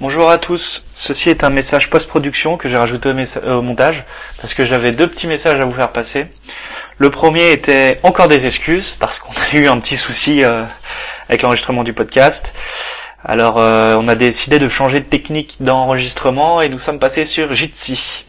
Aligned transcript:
Bonjour 0.00 0.30
à 0.30 0.38
tous, 0.38 0.82
ceci 0.94 1.28
est 1.28 1.44
un 1.44 1.50
message 1.50 1.90
post-production 1.90 2.56
que 2.56 2.70
j'ai 2.70 2.78
rajouté 2.78 3.10
au, 3.10 3.50
au, 3.50 3.60
montage 3.60 4.04
parce 4.40 4.54
que 4.54 4.64
j'avais 4.64 4.92
deux 4.92 5.06
petits 5.06 5.26
messages 5.26 5.60
à 5.60 5.66
vous 5.66 5.74
faire 5.74 5.92
passer. 5.92 6.28
Le 6.96 7.10
premier 7.10 7.52
était 7.52 8.00
encore 8.02 8.26
des 8.26 8.46
excuses 8.46 8.92
parce 8.92 9.18
qu'on 9.18 9.32
a 9.32 9.54
eu 9.54 9.68
un 9.68 9.78
petit 9.78 9.98
souci 9.98 10.42
euh, 10.42 10.64
avec 11.28 11.42
l'enregistrement 11.42 11.84
du 11.84 11.92
podcast. 11.92 12.54
Alors 13.22 13.58
euh, 13.58 13.94
on 13.98 14.08
a 14.08 14.14
décidé 14.14 14.58
de 14.58 14.70
changer 14.70 15.00
de 15.00 15.04
technique 15.04 15.58
d'enregistrement 15.60 16.62
et 16.62 16.70
nous 16.70 16.78
sommes 16.78 16.98
passés 16.98 17.26
sur 17.26 17.52
Jitsi. 17.52 18.24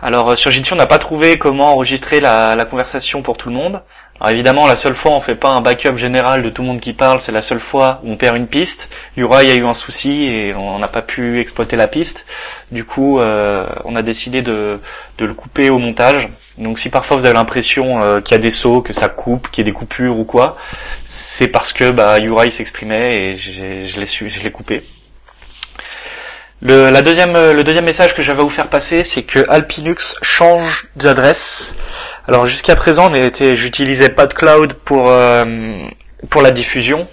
Alors 0.00 0.30
euh, 0.30 0.36
sur 0.36 0.50
Jitsi 0.50 0.72
on 0.72 0.76
n'a 0.76 0.86
pas 0.86 0.96
trouvé 0.96 1.36
comment 1.36 1.74
enregistrer 1.74 2.20
la 2.20 2.56
conversation 2.70 3.20
pour 3.20 3.36
tout 3.36 3.50
le 3.50 3.54
monde. 3.54 3.82
Alors 4.18 4.32
évidemment, 4.32 4.66
la 4.66 4.76
seule 4.76 4.94
fois 4.94 5.12
on 5.12 5.20
fait 5.20 5.34
pas 5.34 5.50
un 5.50 5.60
backup 5.60 5.96
général 5.96 6.42
de 6.42 6.48
tout 6.48 6.62
le 6.62 6.68
monde 6.68 6.80
qui 6.80 6.94
parle, 6.94 7.20
c'est 7.20 7.32
la 7.32 7.42
seule 7.42 7.60
fois 7.60 8.00
où 8.02 8.12
on 8.12 8.16
perd 8.16 8.36
une 8.36 8.46
piste. 8.46 8.88
Yura, 9.16 9.40
a 9.40 9.54
eu 9.54 9.64
un 9.66 9.74
souci 9.74 10.24
et 10.24 10.54
on 10.54 10.78
n'a 10.78 10.88
pas 10.88 11.02
pu 11.02 11.38
exploiter 11.38 11.76
la 11.76 11.86
piste. 11.86 12.24
Du 12.72 12.84
coup, 12.84 13.20
euh, 13.20 13.66
on 13.84 13.94
a 13.94 14.02
décidé 14.02 14.40
de, 14.40 14.80
le 15.18 15.34
couper 15.34 15.68
au 15.68 15.78
montage. 15.78 16.28
Donc 16.56 16.78
si 16.78 16.88
parfois 16.88 17.18
vous 17.18 17.26
avez 17.26 17.34
l'impression 17.34 18.00
euh, 18.00 18.20
qu'il 18.20 18.32
y 18.32 18.38
a 18.38 18.42
des 18.42 18.50
sauts, 18.50 18.80
que 18.80 18.94
ça 18.94 19.08
coupe, 19.08 19.50
qu'il 19.50 19.66
y 19.66 19.68
a 19.68 19.70
des 19.70 19.76
coupures 19.76 20.18
ou 20.18 20.24
quoi, 20.24 20.56
c'est 21.04 21.48
parce 21.48 21.74
que 21.74 21.90
bah, 21.90 22.16
s'exprimait 22.48 23.16
et 23.16 23.36
je 23.36 24.00
l'ai 24.00 24.06
su, 24.06 24.30
je 24.30 24.42
l'ai 24.42 24.50
coupé. 24.50 24.82
Le, 26.62 26.88
la 26.88 27.02
deuxième, 27.02 27.34
le 27.34 27.62
deuxième 27.64 27.84
message 27.84 28.14
que 28.14 28.22
j'avais 28.22 28.40
à 28.40 28.44
vous 28.44 28.48
faire 28.48 28.68
passer, 28.68 29.04
c'est 29.04 29.24
que 29.24 29.44
Alpinux 29.50 30.16
change 30.22 30.88
d'adresse. 30.96 31.74
Alors 32.28 32.48
jusqu'à 32.48 32.74
présent, 32.74 33.12
j'utilisais 33.54 34.08
PodCloud 34.08 34.72
pour 34.72 35.10
euh, 35.10 35.86
pour 36.28 36.42
la 36.42 36.50
diffusion, 36.50 37.06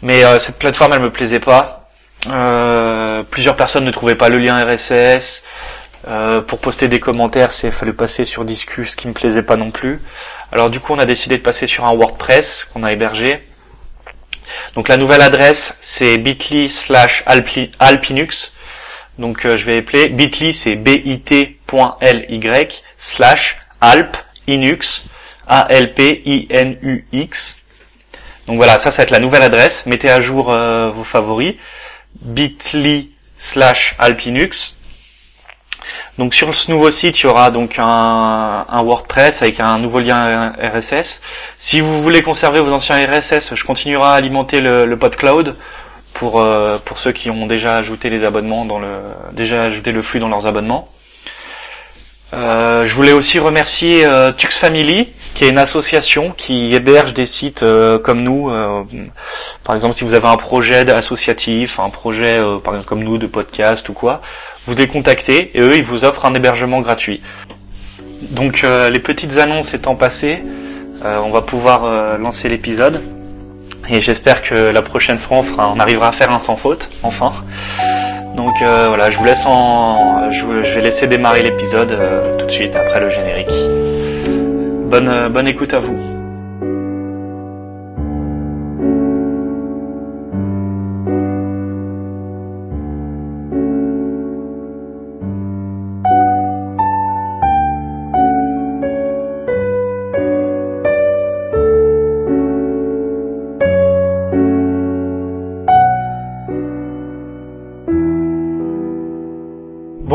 mais 0.00 0.24
euh, 0.24 0.38
cette 0.38 0.58
plateforme 0.58 0.94
elle 0.94 1.02
me 1.02 1.10
plaisait 1.10 1.40
pas. 1.40 1.90
Euh, 2.30 3.22
plusieurs 3.22 3.54
personnes 3.54 3.84
ne 3.84 3.90
trouvaient 3.90 4.14
pas 4.14 4.30
le 4.30 4.38
lien 4.38 4.64
RSS. 4.64 5.42
Pour 6.46 6.60
poster 6.60 6.86
des 6.86 7.00
commentaires, 7.00 7.52
c'est 7.52 7.72
fallait 7.72 7.92
passer 7.92 8.24
sur 8.24 8.44
Discus, 8.44 8.92
ce 8.92 8.96
qui 8.96 9.08
me 9.08 9.12
plaisait 9.12 9.42
pas 9.42 9.56
non 9.56 9.72
plus. 9.72 10.00
Alors 10.52 10.70
du 10.70 10.78
coup, 10.80 10.94
on 10.94 10.98
a 11.00 11.04
décidé 11.04 11.36
de 11.36 11.42
passer 11.42 11.66
sur 11.66 11.84
un 11.84 11.92
WordPress 11.94 12.64
qu'on 12.72 12.84
a 12.84 12.92
hébergé. 12.92 13.46
Donc 14.74 14.88
la 14.88 14.96
nouvelle 14.96 15.20
adresse, 15.20 15.76
c'est 15.80 16.16
bit.ly 16.16 16.68
slash 16.68 17.24
alpinux. 17.26 18.52
Donc 19.18 19.40
je 19.42 19.64
vais 19.66 19.78
appeler 19.78 20.08
bit.ly, 20.08 20.54
c'est 20.54 20.76
bit.ly 20.76 21.58
slash 22.96 23.58
alp 23.80 24.16
Inux, 24.46 25.04
A-L-P-I-N-U-X. 25.46 25.98
Donc 28.46 28.56
voilà, 28.56 28.78
ça, 28.78 28.90
ça 28.90 28.98
va 28.98 29.02
être 29.04 29.10
la 29.10 29.18
nouvelle 29.18 29.42
adresse. 29.42 29.84
Mettez 29.86 30.10
à 30.10 30.20
jour 30.20 30.52
euh, 30.52 30.90
vos 30.90 31.04
favoris. 31.04 31.54
bit.ly 32.20 33.10
slash 33.38 33.94
alpinux. 33.98 34.76
Donc 36.18 36.34
sur 36.34 36.54
ce 36.54 36.70
nouveau 36.70 36.90
site, 36.90 37.20
il 37.20 37.24
y 37.24 37.26
aura 37.26 37.50
donc 37.50 37.76
un, 37.78 38.82
WordPress 38.82 39.42
avec 39.42 39.60
un 39.60 39.78
nouveau 39.78 40.00
lien 40.00 40.52
RSS. 40.60 41.20
Si 41.56 41.80
vous 41.80 42.02
voulez 42.02 42.22
conserver 42.22 42.60
vos 42.60 42.72
anciens 42.72 43.04
RSS, 43.06 43.54
je 43.54 43.64
continuerai 43.64 44.06
à 44.06 44.12
alimenter 44.12 44.60
le, 44.60 44.84
le 44.84 44.98
PodCloud 44.98 45.56
pour 46.14 46.40
euh, 46.40 46.78
pour 46.84 46.98
ceux 46.98 47.12
qui 47.12 47.28
ont 47.30 47.46
déjà 47.46 47.76
ajouté 47.76 48.08
les 48.08 48.24
abonnements 48.24 48.64
dans 48.64 48.78
le 48.78 49.00
déjà 49.32 49.62
ajouté 49.64 49.92
le 49.92 50.02
flux 50.02 50.18
dans 50.18 50.28
leurs 50.28 50.46
abonnements. 50.46 50.88
Euh, 52.34 52.86
je 52.86 52.94
voulais 52.94 53.12
aussi 53.12 53.38
remercier 53.38 54.04
euh, 54.04 54.32
Tux 54.32 54.52
Family, 54.56 55.10
qui 55.34 55.44
est 55.44 55.48
une 55.48 55.58
association 55.58 56.32
qui 56.36 56.74
héberge 56.74 57.14
des 57.14 57.26
sites 57.26 57.62
euh, 57.62 57.98
comme 57.98 58.22
nous. 58.22 58.50
Euh, 58.50 58.82
par 59.62 59.76
exemple, 59.76 59.94
si 59.94 60.02
vous 60.02 60.14
avez 60.14 60.26
un 60.26 60.36
projet 60.36 60.90
associatif, 60.90 61.78
un 61.78 61.90
projet 61.90 62.40
par 62.64 62.74
exemple 62.74 62.84
comme 62.84 63.04
nous 63.04 63.18
de 63.18 63.26
podcast 63.26 63.88
ou 63.88 63.92
quoi, 63.92 64.20
vous 64.66 64.74
les 64.74 64.88
contactez 64.88 65.56
et 65.56 65.60
eux 65.60 65.76
ils 65.76 65.84
vous 65.84 66.04
offrent 66.04 66.24
un 66.26 66.34
hébergement 66.34 66.80
gratuit. 66.80 67.22
Donc 68.22 68.62
les 68.62 68.98
petites 68.98 69.36
annonces 69.38 69.74
étant 69.74 69.94
passées, 69.94 70.42
on 71.04 71.30
va 71.30 71.42
pouvoir 71.42 72.18
lancer 72.18 72.48
l'épisode 72.48 73.02
et 73.88 74.00
j'espère 74.00 74.42
que 74.42 74.54
la 74.54 74.82
prochaine 74.82 75.18
fois 75.18 75.38
on, 75.38 75.42
fera, 75.42 75.70
on 75.70 75.78
arrivera 75.78 76.08
à 76.08 76.12
faire 76.12 76.32
un 76.32 76.38
sans 76.38 76.56
faute, 76.56 76.88
enfin. 77.02 77.32
Donc 78.36 78.60
euh, 78.60 78.86
voilà, 78.88 79.10
je 79.10 79.16
vous 79.16 79.24
laisse 79.24 79.44
en, 79.46 80.30
je, 80.30 80.44
vais 80.44 80.82
laisser 80.82 81.06
démarrer 81.06 81.42
l'épisode 81.42 81.90
euh, 81.90 82.36
tout 82.36 82.46
de 82.46 82.50
suite 82.50 82.76
après 82.76 83.00
le 83.00 83.08
générique. 83.08 83.48
Bonne 84.90 85.08
euh, 85.08 85.28
bonne 85.30 85.48
écoute 85.48 85.72
à 85.72 85.80
vous. 85.80 86.15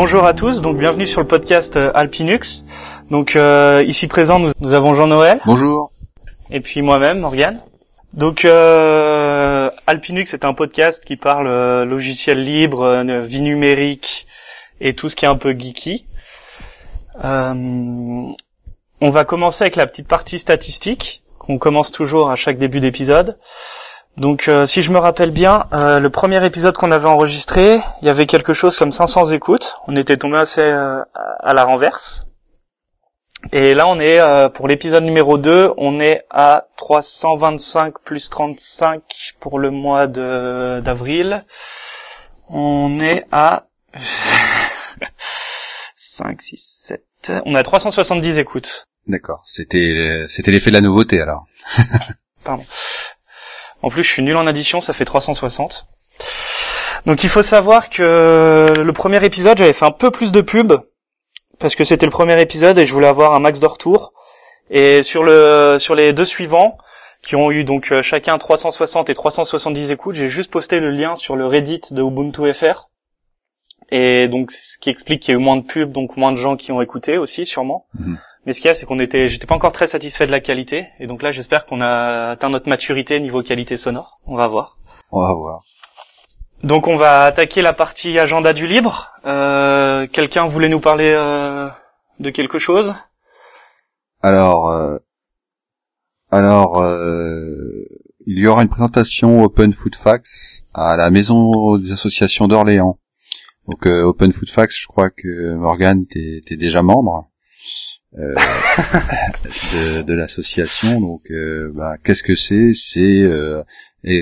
Bonjour 0.04 0.26
à 0.26 0.34
tous, 0.34 0.62
donc 0.62 0.80
bienvenue 0.80 1.06
sur 1.06 1.22
le 1.22 1.28
podcast 1.28 1.78
euh, 1.78 1.92
Alpinux. 1.94 2.66
Donc 3.12 3.36
euh, 3.36 3.84
ici 3.86 4.08
présent, 4.08 4.40
nous, 4.40 4.74
avons 4.74 4.96
Jean-Noël. 4.96 5.40
Bonjour. 5.46 5.92
Et 6.50 6.60
puis 6.60 6.82
moi-même, 6.82 7.20
Morgane. 7.20 7.62
Donc 8.12 8.44
euh, 8.44 9.70
Alpinux 9.86 10.34
est 10.34 10.44
un 10.44 10.56
podcast 10.56 11.06
qui 11.06 11.18
parle 11.18 11.46
euh, 11.46 11.86
logiciel 11.86 12.42
libre, 12.42 13.04
vie 13.22 13.42
numérique 13.42 14.26
et 14.80 14.96
tout 14.96 15.08
ce 15.08 15.16
qui 15.16 15.26
est 15.26 15.28
un 15.28 15.38
peu 15.38 15.52
geeky. 15.52 16.08
on 17.24 18.36
va 19.02 19.24
commencer 19.24 19.62
avec 19.66 19.76
la 19.76 19.86
petite 19.86 20.08
partie 20.08 20.40
statistique 20.40 21.22
qu'on 21.38 21.60
commence 21.60 21.92
toujours 21.92 22.32
à 22.32 22.36
chaque 22.36 22.58
début 22.58 22.80
d'épisode. 22.80 23.38
Donc 24.18 24.50
euh, 24.50 24.66
si 24.66 24.82
je 24.82 24.92
me 24.92 24.98
rappelle 24.98 25.32
bien, 25.32 25.68
euh, 25.74 26.00
le 26.00 26.10
premier 26.10 26.46
épisode 26.46 26.76
qu'on 26.76 26.92
avait 26.92 27.08
enregistré, 27.08 27.82
il 28.02 28.06
y 28.06 28.10
avait 28.10 28.26
quelque 28.26 28.54
chose 28.54 28.78
comme 28.78 28.92
500 28.92 29.28
écoutes. 29.28 29.78
On 29.88 29.96
était 29.96 30.18
tombé 30.18 30.38
assez 30.38 30.62
euh, 30.62 31.02
à 31.14 31.54
la 31.54 31.64
renverse. 31.64 32.26
Et 33.52 33.74
là 33.74 33.88
on 33.88 34.00
est 34.00 34.20
pour 34.54 34.68
l'épisode 34.68 35.04
numéro 35.04 35.40
2, 35.40 35.74
on 35.78 36.00
est 36.00 36.26
à 36.30 36.68
325 36.78 37.96
plus 38.04 38.30
35 38.30 39.02
pour 39.40 39.58
le 39.58 39.72
mois 39.72 40.06
de 40.06 40.80
d'avril. 40.82 41.44
On 42.50 43.00
est 43.00 43.26
à 43.32 43.64
5 45.96 46.40
6 46.40 46.84
7 46.88 47.42
on 47.46 47.56
a 47.56 47.64
370 47.64 48.38
écoutes. 48.38 48.86
D'accord, 49.08 49.42
c'était 49.46 50.28
c'était 50.30 50.52
l'effet 50.52 50.70
de 50.70 50.76
la 50.76 50.82
nouveauté 50.82 51.20
alors. 51.20 51.48
Pardon. 52.44 52.66
En 53.82 53.90
plus, 53.90 54.04
je 54.04 54.10
suis 54.10 54.24
nul 54.24 54.36
en 54.38 54.48
addition, 54.48 54.82
ça 54.82 54.94
fait 54.94 55.06
360. 55.06 55.86
Donc 57.06 57.24
il 57.24 57.30
faut 57.30 57.42
savoir 57.42 57.90
que 57.90 58.74
le 58.78 58.94
premier 58.94 59.24
épisode, 59.26 59.58
j'avais 59.58 59.74
fait 59.74 59.86
un 59.86 59.92
peu 59.92 60.12
plus 60.12 60.32
de 60.32 60.42
pub 60.42 60.74
parce 61.58 61.76
que 61.76 61.84
c'était 61.84 62.06
le 62.06 62.12
premier 62.12 62.40
épisode 62.42 62.78
et 62.78 62.86
je 62.86 62.94
voulais 62.94 63.08
avoir 63.08 63.34
un 63.34 63.40
max 63.40 63.60
de 63.60 63.66
retour. 63.66 64.14
Et 64.70 65.04
sur 65.04 65.24
le 65.24 65.78
sur 65.80 65.96
les 65.96 66.14
deux 66.14 66.26
suivants 66.26 66.78
qui 67.22 67.36
ont 67.36 67.52
eu 67.52 67.64
donc 67.64 67.92
euh, 67.92 68.02
chacun 68.02 68.38
360 68.38 69.10
et 69.10 69.14
370 69.14 69.92
écoutes, 69.92 70.16
j'ai 70.16 70.30
juste 70.30 70.50
posté 70.50 70.80
le 70.80 70.90
lien 70.90 71.16
sur 71.16 71.36
le 71.36 71.46
Reddit 71.46 71.82
de 71.92 72.02
Ubuntu 72.02 72.54
FR. 72.54 72.90
Et 73.92 74.28
donc 74.28 74.52
ce 74.52 74.78
qui 74.78 74.90
explique 74.90 75.24
qu'il 75.24 75.34
y 75.34 75.38
a 75.38 75.40
eu 75.40 75.44
moins 75.44 75.58
de 75.58 75.66
pubs, 75.66 75.92
donc 75.92 76.18
moins 76.18 76.32
de 76.32 76.38
gens 76.38 76.56
qui 76.56 76.72
ont 76.72 76.82
écouté 76.82 77.18
aussi 77.18 77.46
sûrement. 77.46 77.86
Mhm. 78.00 78.18
Mais 78.46 78.54
ce 78.54 78.62
qu'il 78.62 78.70
y 78.70 78.72
a, 78.72 78.74
c'est 78.76 78.86
qu'on 78.86 79.00
était, 79.00 79.30
j'étais 79.30 79.46
pas 79.46 79.56
encore 79.56 79.72
très 79.72 79.88
satisfait 79.88 80.26
de 80.26 80.32
la 80.32 80.40
qualité, 80.40 80.88
et 81.00 81.08
donc 81.08 81.22
là, 81.22 81.32
j'espère 81.32 81.66
qu'on 81.66 81.80
a 81.82 82.32
atteint 82.32 82.50
notre 82.50 82.70
maturité 82.70 83.20
niveau 83.20 83.44
qualité 83.44 83.78
sonore. 83.78 84.20
On 84.26 84.36
va 84.36 84.48
voir. 84.48 84.78
On 85.12 85.22
va 85.22 85.34
voir. 85.34 85.62
Donc 86.64 86.88
on 86.88 86.96
va 86.96 87.24
attaquer 87.24 87.62
la 87.62 87.74
partie 87.74 88.20
agenda 88.20 88.54
du 88.54 88.68
libre. 88.68 89.12
Euh, 89.26 90.08
Quelqu'un 90.08 90.46
voulait 90.46 90.70
nous 90.70 90.80
parler 90.80 91.12
euh, 91.12 91.68
de 92.20 92.30
quelque 92.30 92.60
chose? 92.60 92.94
Alors, 94.22 94.70
euh, 94.70 94.98
alors, 96.30 96.84
euh, 96.84 97.86
il 98.28 98.40
y 98.40 98.48
aura 98.48 98.62
une 98.62 98.70
présentation 98.70 99.44
Open 99.44 99.74
Food 99.74 99.96
Facts 99.96 100.64
à 100.74 100.96
la 100.98 101.10
maison 101.10 101.78
des 101.78 101.92
associations 101.92 102.48
d'Orléans. 102.48 103.00
Donc 103.68 103.88
euh, 103.88 104.04
Open 104.04 104.32
Food 104.32 104.50
Facts, 104.50 104.76
je 104.80 104.88
crois 104.88 105.10
que 105.10 105.56
Morgan, 105.56 106.06
t'es 106.08 106.58
déjà 106.58 106.84
membre. 106.84 107.31
Euh, 108.18 108.34
de, 110.04 110.14
l'association. 110.14 111.00
Donc, 111.00 111.32
euh, 111.32 111.72
bah, 111.74 111.98
qu'est-ce 112.04 112.24
que 112.24 112.36
c'est? 112.36 112.74
C'est 112.74 113.24
euh, 113.24 113.64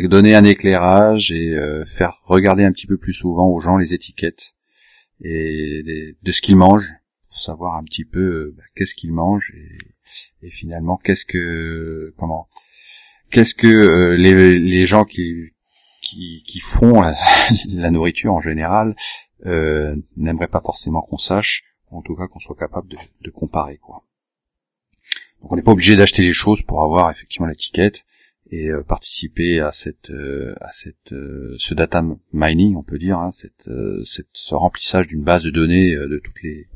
donner 0.08 0.36
un 0.36 0.44
éclairage 0.44 1.32
et 1.32 1.56
faire 1.98 2.22
regarder 2.26 2.64
un 2.64 2.72
petit 2.72 2.86
peu 2.86 2.98
plus 2.98 3.14
souvent 3.14 3.48
aux 3.48 3.60
gens 3.60 3.78
les 3.78 3.94
étiquettes 3.94 4.54
et 5.24 6.14
de 6.22 6.32
ce 6.32 6.42
qu'ils 6.42 6.56
mangent 6.56 6.92
pour 7.30 7.40
savoir 7.40 7.78
un 7.78 7.84
petit 7.84 8.06
peu 8.06 8.54
bah, 8.56 8.64
qu'est-ce 8.76 8.94
qu'ils 8.94 9.12
mangent 9.12 9.52
et, 10.44 10.50
finalement 10.52 10.98
qu'est-ce 10.98 11.26
que 11.26 12.14
comment 12.18 12.48
qu'est-ce 13.32 13.56
que 13.56 14.16
les, 14.16 14.60
les 14.60 14.86
gens 14.86 15.06
qui 15.06 15.54
qui, 16.02 16.60
font 16.60 17.02
la, 17.68 17.92
nourriture 17.92 18.34
en 18.34 18.42
général 18.42 18.96
n'aimeraient 19.46 20.48
pas 20.48 20.62
forcément 20.62 21.02
qu'on 21.02 21.18
sache, 21.18 21.64
en 21.92 22.02
tout 22.02 22.16
cas 22.16 22.28
qu'on 22.28 22.40
soit 22.40 22.56
capable 22.56 22.88
de, 22.90 22.98
de 23.22 23.30
comparer 23.32 23.78
quoi. 23.78 24.04
Donc 25.42 25.52
on 25.52 25.56
n'est 25.56 25.62
pas 25.62 25.72
obligé 25.72 25.96
d'acheter 25.96 26.22
les 26.22 26.34
choses 26.34 26.62
pour 26.64 26.84
avoir 26.84 27.10
effectivement 27.12 27.48
l'étiquette 27.48 28.04
et 28.52 28.70
euh, 28.70 28.84
participer 28.84 29.60
à 29.60 29.72
cette 29.72 30.10
euh, 30.10 30.56
à 30.60 30.72
cette 30.72 31.12
euh, 31.12 31.56
ce 31.60 31.74
data 31.74 32.04
mining 32.34 32.76
on 32.76 32.84
peut 32.84 32.98
dire 32.98 33.20
hein, 33.20 33.32
cette, 33.32 33.70
cette, 34.06 34.30
ce 34.34 34.56
remplissage 34.56 35.08
d'une 35.08 35.24
base 35.24 35.44
de 35.44 35.52
données 35.52 35.96
de 35.96 36.20
toutes 36.24 36.42
les 36.42 36.68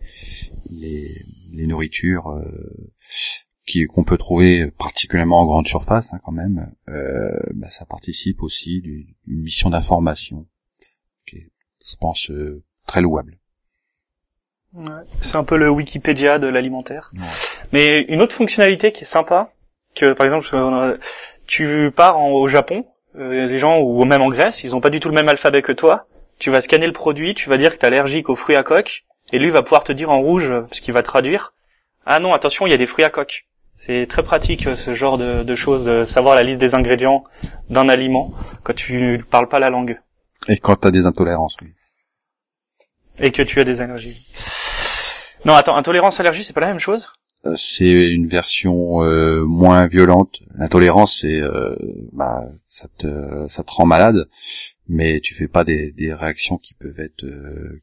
les, 0.69 1.25
les 1.51 1.67
nourritures 1.67 2.41
qui 3.65 3.85
qu'on 3.85 4.03
peut 4.03 4.17
trouver 4.17 4.71
particulièrement 4.71 5.41
en 5.41 5.45
grande 5.45 5.67
surface 5.67 6.13
hein, 6.13 6.19
quand 6.23 6.31
même 6.31 6.71
bah, 6.87 7.69
ça 7.71 7.85
participe 7.85 8.43
aussi 8.43 8.81
d'une 8.81 9.15
mission 9.25 9.69
d'information 9.69 10.47
qui 11.27 11.37
est 11.37 11.51
je 11.91 11.97
pense 11.99 12.31
très 12.85 13.01
louable 13.01 13.39
c'est 15.21 15.35
un 15.35 15.43
peu 15.43 15.57
le 15.57 15.69
Wikipédia 15.69 16.39
de 16.39 16.47
l'alimentaire. 16.47 17.11
Mais 17.71 18.01
une 18.01 18.21
autre 18.21 18.35
fonctionnalité 18.35 18.91
qui 18.91 19.03
est 19.03 19.07
sympa, 19.07 19.51
que 19.95 20.13
par 20.13 20.25
exemple 20.25 20.47
tu 21.47 21.91
pars 21.95 22.19
au 22.19 22.47
Japon, 22.47 22.85
euh, 23.17 23.45
les 23.47 23.59
gens 23.59 23.79
ou 23.79 24.03
même 24.05 24.21
en 24.21 24.29
Grèce, 24.29 24.63
ils 24.63 24.75
ont 24.75 24.81
pas 24.81 24.89
du 24.89 24.99
tout 24.99 25.09
le 25.09 25.15
même 25.15 25.29
alphabet 25.29 25.61
que 25.61 25.71
toi. 25.71 26.07
Tu 26.39 26.49
vas 26.49 26.61
scanner 26.61 26.87
le 26.87 26.93
produit, 26.93 27.35
tu 27.35 27.49
vas 27.49 27.57
dire 27.57 27.73
que 27.73 27.77
tu 27.77 27.85
es 27.85 27.87
allergique 27.87 28.29
aux 28.29 28.35
fruits 28.35 28.55
à 28.55 28.63
coque, 28.63 29.03
et 29.31 29.39
lui 29.39 29.49
va 29.49 29.61
pouvoir 29.61 29.83
te 29.83 29.91
dire 29.91 30.09
en 30.09 30.19
rouge, 30.19 30.51
parce 30.67 30.79
qu'il 30.79 30.93
va 30.93 31.03
traduire, 31.03 31.53
ah 32.05 32.19
non, 32.19 32.33
attention, 32.33 32.65
il 32.65 32.71
y 32.71 32.73
a 32.73 32.77
des 32.77 32.87
fruits 32.87 33.05
à 33.05 33.09
coque. 33.09 33.45
C'est 33.73 34.07
très 34.07 34.23
pratique 34.23 34.67
ce 34.75 34.93
genre 34.93 35.17
de, 35.17 35.43
de, 35.43 35.55
choses, 35.55 35.83
de 35.83 36.05
savoir 36.05 36.35
la 36.35 36.43
liste 36.43 36.59
des 36.59 36.75
ingrédients 36.75 37.23
d'un 37.69 37.89
aliment 37.89 38.31
quand 38.63 38.75
tu 38.75 38.97
ne 38.97 39.17
parles 39.17 39.47
pas 39.47 39.59
la 39.59 39.69
langue. 39.69 39.99
Et 40.47 40.57
quand 40.57 40.75
tu 40.75 40.87
as 40.87 40.91
des 40.91 41.05
intolérances, 41.05 41.55
oui. 41.61 41.69
Et 43.19 43.31
que 43.31 43.41
tu 43.41 43.59
as 43.59 43.63
des 43.63 43.81
allergies. 43.81 44.25
Non, 45.45 45.53
attends, 45.53 45.75
intolérance, 45.75 46.19
allergie, 46.19 46.43
c'est 46.43 46.53
pas 46.53 46.61
la 46.61 46.67
même 46.67 46.79
chose? 46.79 47.07
Euh, 47.45 47.55
c'est 47.57 47.89
une 47.89 48.27
version 48.27 49.03
euh, 49.03 49.43
moins 49.45 49.87
violente. 49.87 50.39
L'intolérance, 50.55 51.19
c'est 51.21 51.41
euh, 51.41 51.75
bah, 52.13 52.41
ça 52.65 52.87
te 52.97 53.47
ça 53.49 53.63
te 53.63 53.71
rend 53.71 53.85
malade, 53.85 54.29
mais 54.87 55.19
tu 55.19 55.35
fais 55.35 55.49
pas 55.49 55.65
des, 55.65 55.91
des 55.91 56.13
réactions 56.13 56.57
qui 56.57 56.73
peuvent 56.73 56.99
être 56.99 57.25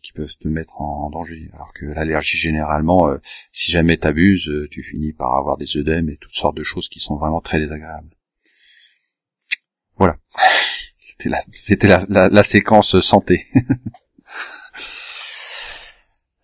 qui 0.03 0.13
peuvent 0.13 0.35
te 0.41 0.49
mettre 0.49 0.81
en, 0.81 1.11
danger. 1.11 1.51
Alors 1.53 1.73
que 1.75 1.85
l'allergie, 1.87 2.39
généralement, 2.39 3.11
si 3.53 3.71
jamais 3.71 3.99
t'abuses, 3.99 4.51
tu 4.71 4.83
finis 4.83 5.13
par 5.13 5.37
avoir 5.37 5.59
des 5.59 5.77
œdèmes 5.77 6.09
et 6.09 6.17
toutes 6.17 6.35
sortes 6.35 6.57
de 6.57 6.65
choses 6.65 6.89
qui 6.89 7.01
sont 7.01 7.17
vraiment 7.17 7.41
très 7.43 7.59
désagréables. 7.59 8.17
Voilà. 9.97 10.17
C'était 11.01 11.29
la 11.29 11.43
c'était 11.53 11.89
la, 11.89 12.07
la 12.09 12.43
séquence 12.43 12.99
santé. 13.01 13.47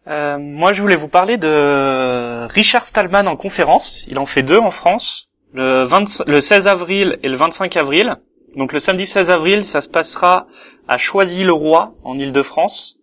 Euh, 0.08 0.38
moi, 0.38 0.72
je 0.72 0.80
voulais 0.80 0.96
vous 0.96 1.08
parler 1.08 1.36
de 1.36 2.46
Richard 2.48 2.86
Stallman 2.86 3.26
en 3.26 3.36
conférence. 3.36 4.04
Il 4.08 4.18
en 4.18 4.26
fait 4.26 4.42
deux 4.42 4.58
en 4.58 4.70
France, 4.70 5.28
le, 5.52 5.84
20, 5.84 6.26
le 6.26 6.40
16 6.40 6.68
avril 6.68 7.18
et 7.22 7.28
le 7.28 7.36
25 7.36 7.76
avril. 7.76 8.16
Donc 8.54 8.72
le 8.72 8.80
samedi 8.80 9.06
16 9.06 9.30
avril, 9.30 9.64
ça 9.64 9.80
se 9.80 9.88
passera 9.88 10.46
à 10.88 10.96
Choisy-le-Roi, 10.96 11.94
en 12.04 12.18
Île-de-France. 12.18 12.98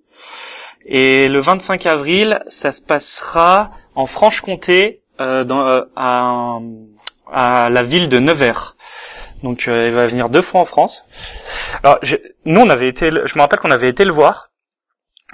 Et 0.86 1.28
le 1.28 1.40
25 1.40 1.86
avril, 1.86 2.42
ça 2.48 2.72
se 2.72 2.82
passera 2.82 3.72
en 3.96 4.06
Franche-Comté, 4.06 5.02
euh, 5.20 5.46
euh, 5.48 5.86
à, 5.96 6.58
à, 7.32 7.70
la 7.70 7.84
ville 7.84 8.10
de 8.10 8.20
Nevers. 8.20 8.76
Donc 9.44 9.66
il 9.68 9.92
va 9.92 10.08
venir 10.08 10.30
deux 10.30 10.42
fois 10.42 10.62
en 10.62 10.66
France. 10.66 11.06
Alors 11.84 12.00
je, 12.02 12.16
nous, 12.46 12.62
on 12.62 12.70
avait 12.70 12.88
été, 12.88 13.12
je 13.12 13.36
me 13.36 13.42
rappelle 13.42 13.60
qu'on 13.60 13.72
avait 13.72 13.90
été 13.90 14.06
le 14.06 14.14
voir 14.14 14.53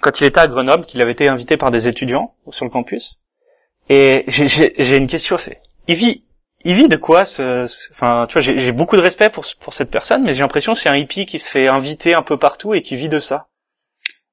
quand 0.01 0.21
il 0.21 0.25
était 0.25 0.39
à 0.39 0.47
Grenoble, 0.47 0.85
qu'il 0.85 1.01
avait 1.01 1.11
été 1.11 1.27
invité 1.27 1.57
par 1.57 1.71
des 1.71 1.87
étudiants 1.87 2.33
sur 2.49 2.65
le 2.65 2.71
campus. 2.71 3.19
Et 3.89 4.25
j'ai 4.27 4.97
une 4.97 5.07
question, 5.07 5.37
c'est, 5.37 5.61
il 5.87 5.95
vit, 5.95 6.23
il 6.63 6.75
vit 6.75 6.87
de 6.87 6.95
quoi 6.95 7.21
enfin, 7.21 8.25
tu 8.27 8.33
vois, 8.33 8.41
j'ai 8.41 8.71
beaucoup 8.71 8.97
de 8.97 9.01
respect 9.01 9.29
pour 9.29 9.45
pour 9.59 9.73
cette 9.73 9.89
personne, 9.89 10.23
mais 10.23 10.33
j'ai 10.33 10.41
l'impression 10.41 10.73
que 10.73 10.79
c'est 10.79 10.89
un 10.89 10.95
hippie 10.95 11.25
qui 11.25 11.39
se 11.39 11.49
fait 11.49 11.67
inviter 11.67 12.13
un 12.13 12.21
peu 12.21 12.37
partout 12.37 12.73
et 12.73 12.81
qui 12.81 12.95
vit 12.95 13.09
de 13.09 13.19
ça. 13.19 13.47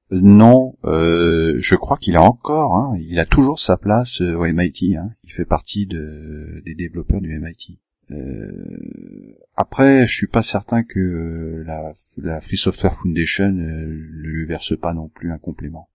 Non, 0.09 0.75
euh, 0.85 1.57
je 1.59 1.75
crois 1.75 1.97
qu'il 1.97 2.15
a 2.15 2.21
encore, 2.21 2.77
hein, 2.77 2.97
il 2.97 3.19
a 3.19 3.25
toujours 3.25 3.59
sa 3.59 3.75
place 3.77 4.21
au 4.21 4.45
MIT. 4.45 4.95
Hein, 4.95 5.09
il 5.23 5.31
fait 5.31 5.45
partie 5.45 5.85
de, 5.85 6.61
des 6.65 6.75
développeurs 6.75 7.19
du 7.19 7.37
MIT. 7.37 7.79
Euh, 8.11 9.35
après, 9.55 10.07
je 10.07 10.13
suis 10.13 10.27
pas 10.27 10.43
certain 10.43 10.83
que 10.83 11.63
la, 11.65 11.93
la 12.17 12.41
Free 12.41 12.57
Software 12.57 12.95
Foundation 13.01 13.49
ne 13.49 13.85
lui 13.85 14.45
verse 14.45 14.73
pas 14.79 14.93
non 14.93 15.09
plus 15.09 15.31
un 15.31 15.37
complément. 15.37 15.89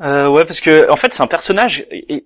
Euh, 0.00 0.28
ouais, 0.28 0.44
parce 0.44 0.60
que 0.60 0.90
en 0.90 0.96
fait, 0.96 1.12
c'est 1.12 1.22
un 1.22 1.28
personnage. 1.28 1.86
Et, 1.90 2.24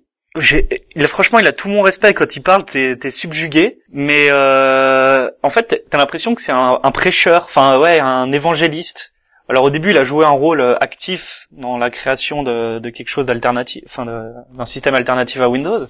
franchement, 1.07 1.39
il 1.39 1.47
a 1.47 1.53
tout 1.53 1.67
mon 1.67 1.81
respect 1.81 2.13
quand 2.13 2.35
il 2.35 2.41
parle. 2.41 2.65
T'es, 2.65 2.97
es 3.03 3.11
subjugué, 3.11 3.79
mais 3.91 4.27
euh, 4.29 5.29
en 5.43 5.49
fait, 5.49 5.83
t'as 5.89 5.97
l'impression 5.97 6.33
que 6.33 6.41
c'est 6.41 6.51
un, 6.51 6.79
un 6.81 6.91
prêcheur, 6.91 7.43
enfin 7.45 7.79
ouais, 7.79 7.99
un 7.99 8.31
évangéliste. 8.31 9.13
Alors 9.49 9.63
au 9.63 9.69
début, 9.69 9.91
il 9.91 9.97
a 9.97 10.03
joué 10.03 10.25
un 10.25 10.31
rôle 10.31 10.61
actif 10.81 11.47
dans 11.51 11.77
la 11.77 11.89
création 11.89 12.43
de, 12.43 12.79
de 12.79 12.89
quelque 12.89 13.07
chose 13.07 13.25
d'alternatif, 13.25 13.83
enfin 13.85 14.05
d'un 14.05 14.65
système 14.65 14.93
alternatif 14.93 15.39
à 15.39 15.47
Windows, 15.47 15.87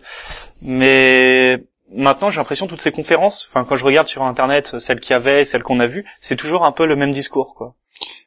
mais 0.61 1.63
maintenant 1.93 2.29
j'ai 2.29 2.37
l'impression 2.37 2.67
toutes 2.67 2.81
ces 2.81 2.91
conférences, 2.91 3.47
enfin 3.49 3.63
quand 3.63 3.75
je 3.75 3.85
regarde 3.85 4.07
sur 4.07 4.23
internet 4.23 4.79
celles 4.79 4.99
qu'il 4.99 5.11
y 5.11 5.15
avait, 5.15 5.45
celles 5.45 5.63
qu'on 5.63 5.79
a 5.79 5.87
vues, 5.87 6.05
c'est 6.19 6.35
toujours 6.35 6.67
un 6.67 6.71
peu 6.71 6.85
le 6.85 6.95
même 6.95 7.11
discours 7.11 7.55
quoi. 7.55 7.75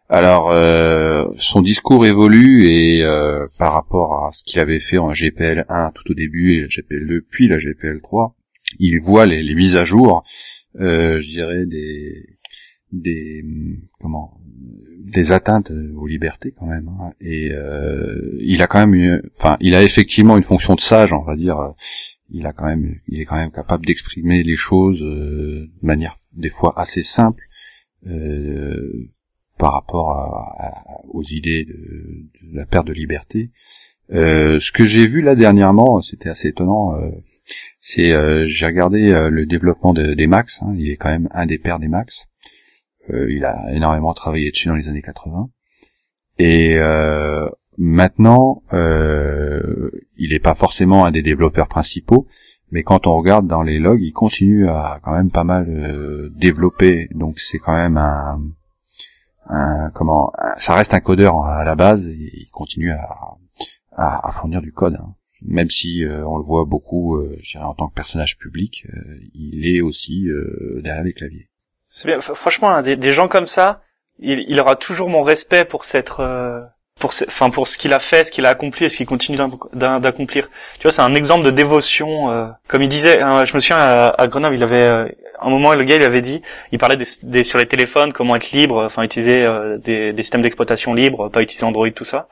Alors 0.08 0.50
euh, 0.50 1.26
son 1.38 1.62
discours 1.62 2.04
évolue 2.04 2.66
et 2.66 3.04
euh, 3.04 3.46
par 3.58 3.72
rapport 3.72 4.26
à 4.26 4.32
ce 4.32 4.42
qu'il 4.44 4.60
avait 4.60 4.80
fait 4.80 4.98
en 4.98 5.12
GPL 5.12 5.64
1 5.68 5.92
tout 5.94 6.10
au 6.10 6.14
début 6.14 6.54
et 6.54 6.68
GPL 6.68 7.06
2 7.06 7.26
puis 7.30 7.48
la 7.48 7.58
GPL 7.58 8.00
3, 8.02 8.34
il 8.78 9.00
voit 9.00 9.26
les, 9.26 9.42
les 9.42 9.54
mises 9.54 9.76
à 9.76 9.84
jour, 9.84 10.24
euh, 10.80 11.20
je 11.20 11.26
dirais 11.26 11.66
des 11.66 12.26
des 12.92 13.44
comment 14.00 14.40
des 14.98 15.30
atteintes 15.32 15.70
aux 15.70 16.06
libertés 16.06 16.52
quand 16.58 16.66
même 16.66 16.88
hein. 16.88 17.12
et 17.20 17.52
euh, 17.52 18.36
il 18.40 18.62
a 18.62 18.66
quand 18.66 18.84
même 18.84 19.22
enfin 19.38 19.56
il 19.60 19.76
a 19.76 19.82
effectivement 19.82 20.36
une 20.36 20.42
fonction 20.42 20.74
de 20.74 20.80
sage 20.80 21.12
on 21.12 21.22
va 21.22 21.36
dire 21.36 21.74
il 22.32 22.46
a 22.46 22.52
quand 22.52 22.66
même, 22.66 22.96
il 23.08 23.20
est 23.20 23.24
quand 23.24 23.36
même 23.36 23.50
capable 23.50 23.86
d'exprimer 23.86 24.42
les 24.42 24.56
choses 24.56 25.02
euh, 25.02 25.70
de 25.82 25.86
manière 25.86 26.18
des 26.32 26.50
fois 26.50 26.72
assez 26.76 27.02
simple 27.02 27.42
euh, 28.06 29.08
par 29.58 29.72
rapport 29.74 30.12
à, 30.12 30.84
aux 31.08 31.22
idées 31.24 31.64
de, 31.64 32.28
la 32.52 32.66
perte 32.66 32.86
de 32.86 32.92
liberté. 32.92 33.50
Euh, 34.12 34.58
ce 34.60 34.72
que 34.72 34.86
j'ai 34.86 35.06
vu 35.06 35.20
là 35.20 35.34
dernièrement, 35.34 36.00
c'était 36.00 36.28
assez 36.28 36.48
étonnant. 36.48 36.98
c'est 37.80 38.10
j'ai 38.48 38.66
regardé 38.66 39.28
le 39.30 39.46
développement 39.46 39.92
des 39.92 40.26
Max. 40.26 40.62
Hein, 40.62 40.74
il 40.76 40.90
est 40.90 40.96
quand 40.96 41.10
même 41.10 41.28
un 41.32 41.46
des 41.46 41.58
pères 41.58 41.78
des 41.78 41.88
Max. 41.88 42.26
il 43.08 43.44
a 43.44 43.72
énormément 43.72 44.14
travaillé 44.14 44.50
dessus 44.50 44.68
dans 44.68 44.76
les 44.76 44.88
années 44.88 45.02
80. 45.02 45.50
Et 46.38 46.76
Maintenant, 47.82 48.62
euh, 48.74 49.90
il 50.18 50.32
n'est 50.32 50.38
pas 50.38 50.54
forcément 50.54 51.06
un 51.06 51.12
des 51.12 51.22
développeurs 51.22 51.66
principaux, 51.66 52.28
mais 52.70 52.82
quand 52.82 53.06
on 53.06 53.16
regarde 53.16 53.46
dans 53.46 53.62
les 53.62 53.78
logs, 53.78 54.02
il 54.02 54.12
continue 54.12 54.68
à 54.68 55.00
quand 55.02 55.12
même 55.12 55.30
pas 55.30 55.44
mal 55.44 55.66
euh, 55.66 56.28
développer. 56.34 57.08
Donc 57.12 57.40
c'est 57.40 57.58
quand 57.58 57.72
même 57.72 57.96
un, 57.96 59.90
comment, 59.94 60.30
ça 60.58 60.74
reste 60.74 60.92
un 60.92 61.00
codeur 61.00 61.42
à 61.42 61.64
la 61.64 61.74
base 61.74 62.06
et 62.06 62.30
il 62.34 62.50
continue 62.52 62.92
à, 63.96 64.30
fournir 64.32 64.60
du 64.60 64.74
code. 64.74 64.96
Hein. 64.96 65.14
Même 65.40 65.70
si 65.70 66.04
euh, 66.04 66.22
on 66.26 66.36
le 66.36 66.44
voit 66.44 66.66
beaucoup, 66.66 67.18
dirais 67.50 67.64
en 67.64 67.72
tant 67.72 67.88
que 67.88 67.94
personnage 67.94 68.36
public, 68.36 68.86
il 69.32 69.66
est 69.66 69.80
aussi 69.80 70.28
derrière 70.82 71.04
les 71.04 71.14
claviers. 71.14 71.48
C'est 71.88 72.08
bien. 72.08 72.20
Franchement, 72.20 72.82
des, 72.82 73.12
gens 73.12 73.26
comme 73.26 73.46
ça, 73.46 73.80
il, 74.18 74.44
il, 74.48 74.60
aura 74.60 74.76
toujours 74.76 75.08
mon 75.08 75.22
respect 75.22 75.64
pour 75.64 75.86
cette 75.86 76.10
pour 76.98 77.12
enfin 77.26 77.50
pour 77.50 77.66
ce 77.66 77.78
qu'il 77.78 77.92
a 77.92 77.98
fait, 77.98 78.26
ce 78.26 78.32
qu'il 78.32 78.44
a 78.46 78.50
accompli 78.50 78.84
et 78.84 78.88
ce 78.88 78.98
qu'il 78.98 79.06
continue 79.06 79.38
d'accomplir. 79.72 80.50
Tu 80.78 80.82
vois, 80.82 80.92
c'est 80.92 81.02
un 81.02 81.14
exemple 81.14 81.44
de 81.44 81.50
dévotion. 81.50 82.30
Euh, 82.30 82.46
comme 82.68 82.82
il 82.82 82.88
disait, 82.88 83.20
hein, 83.20 83.44
je 83.44 83.54
me 83.54 83.60
souviens 83.60 83.78
à, 83.78 84.26
Grenoble, 84.28 84.54
il 84.54 84.62
avait 84.62 84.76
euh, 84.76 85.08
un 85.40 85.48
moment 85.48 85.72
le 85.74 85.84
gars 85.84 85.96
il 85.96 86.02
avait 86.02 86.20
dit, 86.20 86.42
il 86.72 86.78
parlait 86.78 86.98
des, 87.22 87.44
sur 87.44 87.58
les 87.58 87.66
téléphones 87.66 88.12
comment 88.12 88.36
être 88.36 88.52
libre, 88.52 88.84
enfin 88.84 89.02
utiliser 89.02 89.44
euh, 89.44 89.78
des, 89.78 90.12
des, 90.12 90.22
systèmes 90.22 90.42
d'exploitation 90.42 90.92
libres, 90.94 91.30
pas 91.30 91.40
utiliser 91.42 91.64
Android 91.64 91.90
tout 91.90 92.04
ça. 92.04 92.28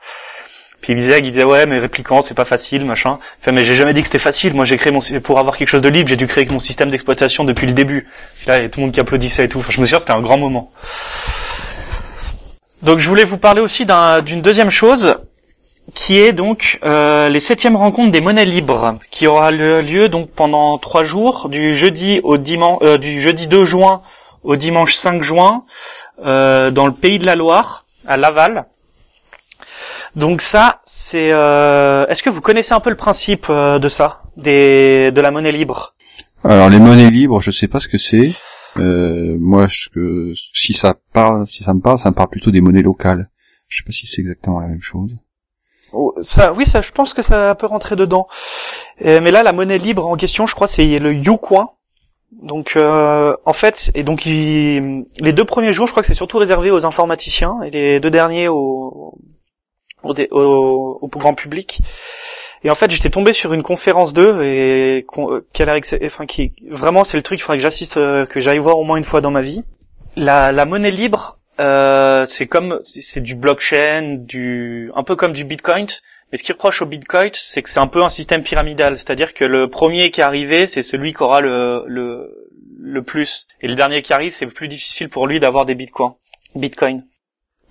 Puis 0.81 0.93
il 0.93 0.95
disait, 0.95 1.19
il 1.19 1.23
disait 1.23 1.43
ouais 1.43 1.65
mais 1.65 1.79
répliquant 1.79 2.21
c'est 2.21 2.35
pas 2.35 2.45
facile 2.45 2.85
machin. 2.85 3.19
Enfin 3.41 3.51
mais 3.51 3.65
j'ai 3.65 3.75
jamais 3.75 3.93
dit 3.93 4.01
que 4.01 4.07
c'était 4.07 4.19
facile. 4.19 4.53
Moi 4.53 4.65
j'ai 4.65 4.77
créé 4.77 4.93
mon 4.93 5.01
pour 5.21 5.39
avoir 5.39 5.57
quelque 5.57 5.67
chose 5.67 5.81
de 5.81 5.89
libre, 5.89 6.07
j'ai 6.07 6.15
dû 6.15 6.27
créer 6.27 6.45
mon 6.45 6.59
système 6.59 6.89
d'exploitation 6.89 7.43
depuis 7.43 7.67
le 7.67 7.73
début. 7.73 8.07
là 8.45 8.57
il 8.57 8.63
y 8.63 8.65
a 8.65 8.69
tout 8.69 8.79
le 8.79 8.85
monde 8.85 8.93
qui 8.93 8.99
applaudissait 8.99 9.45
et 9.45 9.49
tout. 9.49 9.59
Enfin 9.59 9.71
je 9.71 9.81
me 9.81 9.85
souviens 9.85 9.99
c'était 9.99 10.13
un 10.13 10.21
grand 10.21 10.37
moment. 10.37 10.71
Donc 12.81 12.99
je 12.99 13.09
voulais 13.09 13.25
vous 13.25 13.37
parler 13.37 13.61
aussi 13.61 13.85
d'une 14.23 14.41
deuxième 14.41 14.69
chose, 14.69 15.15
qui 15.93 16.17
est 16.17 16.31
donc 16.31 16.79
euh, 16.83 17.29
les 17.29 17.39
septièmes 17.39 17.75
rencontres 17.75 18.11
des 18.11 18.21
monnaies 18.21 18.45
libres, 18.45 18.99
qui 19.11 19.27
aura 19.27 19.51
lieu 19.51 20.07
donc 20.07 20.29
pendant 20.29 20.77
trois 20.77 21.03
jours, 21.03 21.49
du 21.49 21.75
jeudi 21.75 22.21
au 22.23 22.37
dimanche, 22.37 22.79
euh, 22.83 22.97
du 22.97 23.21
jeudi 23.21 23.47
2 23.47 23.65
juin 23.65 24.01
au 24.43 24.55
dimanche 24.55 24.93
5 24.93 25.21
juin, 25.21 25.65
dans 26.23 26.85
le 26.85 26.93
pays 26.93 27.19
de 27.19 27.25
la 27.25 27.35
Loire, 27.35 27.85
à 28.07 28.17
Laval. 28.17 28.65
Donc 30.15 30.41
ça, 30.41 30.79
c'est. 30.85 31.27
Est-ce 31.27 32.23
que 32.23 32.29
vous 32.29 32.41
connaissez 32.41 32.73
un 32.73 32.79
peu 32.79 32.89
le 32.89 32.95
principe 32.95 33.49
de 33.49 33.89
ça, 33.89 34.21
des 34.37 35.11
de 35.11 35.21
la 35.21 35.31
monnaie 35.31 35.51
libre? 35.51 35.93
Alors 36.45 36.69
les 36.69 36.79
monnaies 36.79 37.09
libres, 37.09 37.41
je 37.41 37.51
sais 37.51 37.67
pas 37.67 37.81
ce 37.81 37.89
que 37.89 37.97
c'est. 37.97 38.33
Moi, 39.39 39.67
je, 39.69 40.33
si 40.53 40.73
ça 40.73 40.95
parle, 41.13 41.47
si 41.47 41.63
ça 41.63 41.73
me 41.73 41.81
parle, 41.81 41.99
ça 41.99 42.09
me 42.09 42.15
parle 42.15 42.29
plutôt 42.29 42.51
des 42.51 42.61
monnaies 42.61 42.81
locales. 42.81 43.29
Je 43.67 43.77
sais 43.77 43.85
pas 43.85 43.91
si 43.91 44.07
c'est 44.07 44.21
exactement 44.21 44.59
la 44.59 44.67
même 44.67 44.81
chose. 44.81 45.15
Oh, 45.91 46.13
ça, 46.21 46.53
oui, 46.53 46.65
ça, 46.65 46.81
je 46.81 46.91
pense 46.91 47.13
que 47.13 47.21
ça 47.21 47.55
peut 47.55 47.65
rentrer 47.65 47.95
dedans. 47.95 48.27
mais 49.01 49.31
là, 49.31 49.43
la 49.43 49.53
monnaie 49.53 49.77
libre 49.77 50.07
en 50.07 50.15
question, 50.15 50.47
je 50.47 50.55
crois, 50.55 50.67
c'est 50.67 50.99
le 50.99 51.13
YouCoin. 51.13 51.69
Donc, 52.31 52.73
euh, 52.75 53.35
en 53.45 53.53
fait, 53.53 53.91
et 53.95 54.03
donc 54.03 54.23
les 54.23 55.33
deux 55.33 55.45
premiers 55.45 55.73
jours, 55.73 55.87
je 55.87 55.91
crois 55.91 56.03
que 56.03 56.07
c'est 56.07 56.13
surtout 56.13 56.37
réservé 56.37 56.69
aux 56.69 56.85
informaticiens, 56.85 57.61
et 57.63 57.71
les 57.71 57.99
deux 57.99 58.11
derniers 58.11 58.47
au, 58.47 59.17
au, 60.03 60.99
au, 61.01 61.07
grand 61.07 61.33
public. 61.33 61.81
Et 62.63 62.69
en 62.69 62.75
fait, 62.75 62.91
j'étais 62.91 63.09
tombé 63.09 63.33
sur 63.33 63.53
une 63.53 63.63
conférence 63.63 64.13
d'eux 64.13 64.43
et 64.43 65.05
qu'elle 65.53 65.69
enfin 66.03 66.25
qui 66.25 66.53
vraiment 66.69 67.03
c'est 67.03 67.17
le 67.17 67.23
truc, 67.23 67.39
il 67.39 67.41
faudrait 67.41 67.57
que 67.57 67.63
j'assiste, 67.63 67.97
euh, 67.97 68.25
que 68.25 68.39
j'aille 68.39 68.57
voir 68.57 68.77
au 68.77 68.83
moins 68.83 68.97
une 68.97 69.03
fois 69.03 69.21
dans 69.21 69.31
ma 69.31 69.41
vie. 69.41 69.63
La, 70.15 70.51
la 70.51 70.65
monnaie 70.65 70.91
libre, 70.91 71.39
euh, 71.59 72.25
c'est 72.25 72.47
comme 72.47 72.79
c'est 72.83 73.21
du 73.21 73.35
blockchain, 73.35 74.17
du 74.19 74.91
un 74.95 75.03
peu 75.03 75.15
comme 75.15 75.31
du 75.33 75.45
Bitcoin. 75.45 75.87
Mais 76.31 76.37
ce 76.37 76.43
qui 76.43 76.51
reproche 76.51 76.81
au 76.81 76.85
Bitcoin, 76.85 77.31
c'est 77.33 77.63
que 77.63 77.69
c'est 77.69 77.79
un 77.79 77.87
peu 77.87 78.03
un 78.03 78.09
système 78.09 78.43
pyramidal, 78.43 78.97
c'est-à-dire 78.97 79.33
que 79.33 79.45
le 79.45 79.67
premier 79.67 80.11
qui 80.11 80.21
est 80.21 80.23
arrivé, 80.23 80.67
c'est 80.67 80.83
celui 80.83 81.13
qui 81.13 81.23
aura 81.23 81.41
le, 81.41 81.83
le, 81.87 82.49
le 82.79 83.01
plus, 83.01 83.47
et 83.61 83.67
le 83.67 83.73
dernier 83.73 84.03
qui 84.03 84.13
arrive, 84.13 84.31
c'est 84.33 84.45
plus 84.45 84.67
difficile 84.67 85.09
pour 85.09 85.25
lui 85.25 85.39
d'avoir 85.39 85.65
des 85.65 85.73
bitcoins. 85.73 86.13
Bitcoin. 86.55 87.03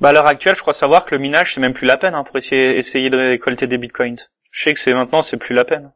Bah 0.01 0.09
à 0.09 0.13
l'heure 0.13 0.27
actuelle, 0.27 0.57
je 0.57 0.61
crois 0.61 0.75
savoir 0.75 1.05
que 1.05 1.15
le 1.15 1.21
minage 1.21 1.55
c'est 1.55 1.61
même 1.61 1.73
plus 1.73 1.87
la 1.87 1.97
peine 1.97 2.15
hein, 2.15 2.25
pour 2.25 2.37
essayer, 2.37 2.77
essayer 2.77 3.11
de 3.11 3.17
récolter 3.17 3.67
des 3.69 3.79
bitcoins. 3.79 4.19
Je 4.59 4.65
sais 4.65 4.75
que 4.75 4.81
c'est 4.81 4.93
maintenant 4.93 5.23
c'est 5.23 5.37
plus 5.37 5.55
la 5.55 5.65
peine 5.65 5.93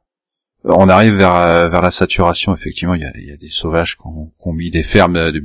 on 0.64 0.88
arrive 0.88 1.14
vers 1.14 1.34
euh, 1.34 1.68
vers 1.68 1.82
la 1.82 1.90
saturation. 1.90 2.54
Effectivement, 2.54 2.94
il 2.94 3.00
y 3.00 3.04
a, 3.04 3.10
il 3.16 3.24
y 3.24 3.32
a 3.32 3.36
des 3.36 3.50
sauvages 3.50 3.96
qui 3.96 4.04
ont, 4.06 4.52
mis 4.52 4.70
des 4.70 4.84
fermes 4.84 5.32
de, 5.32 5.42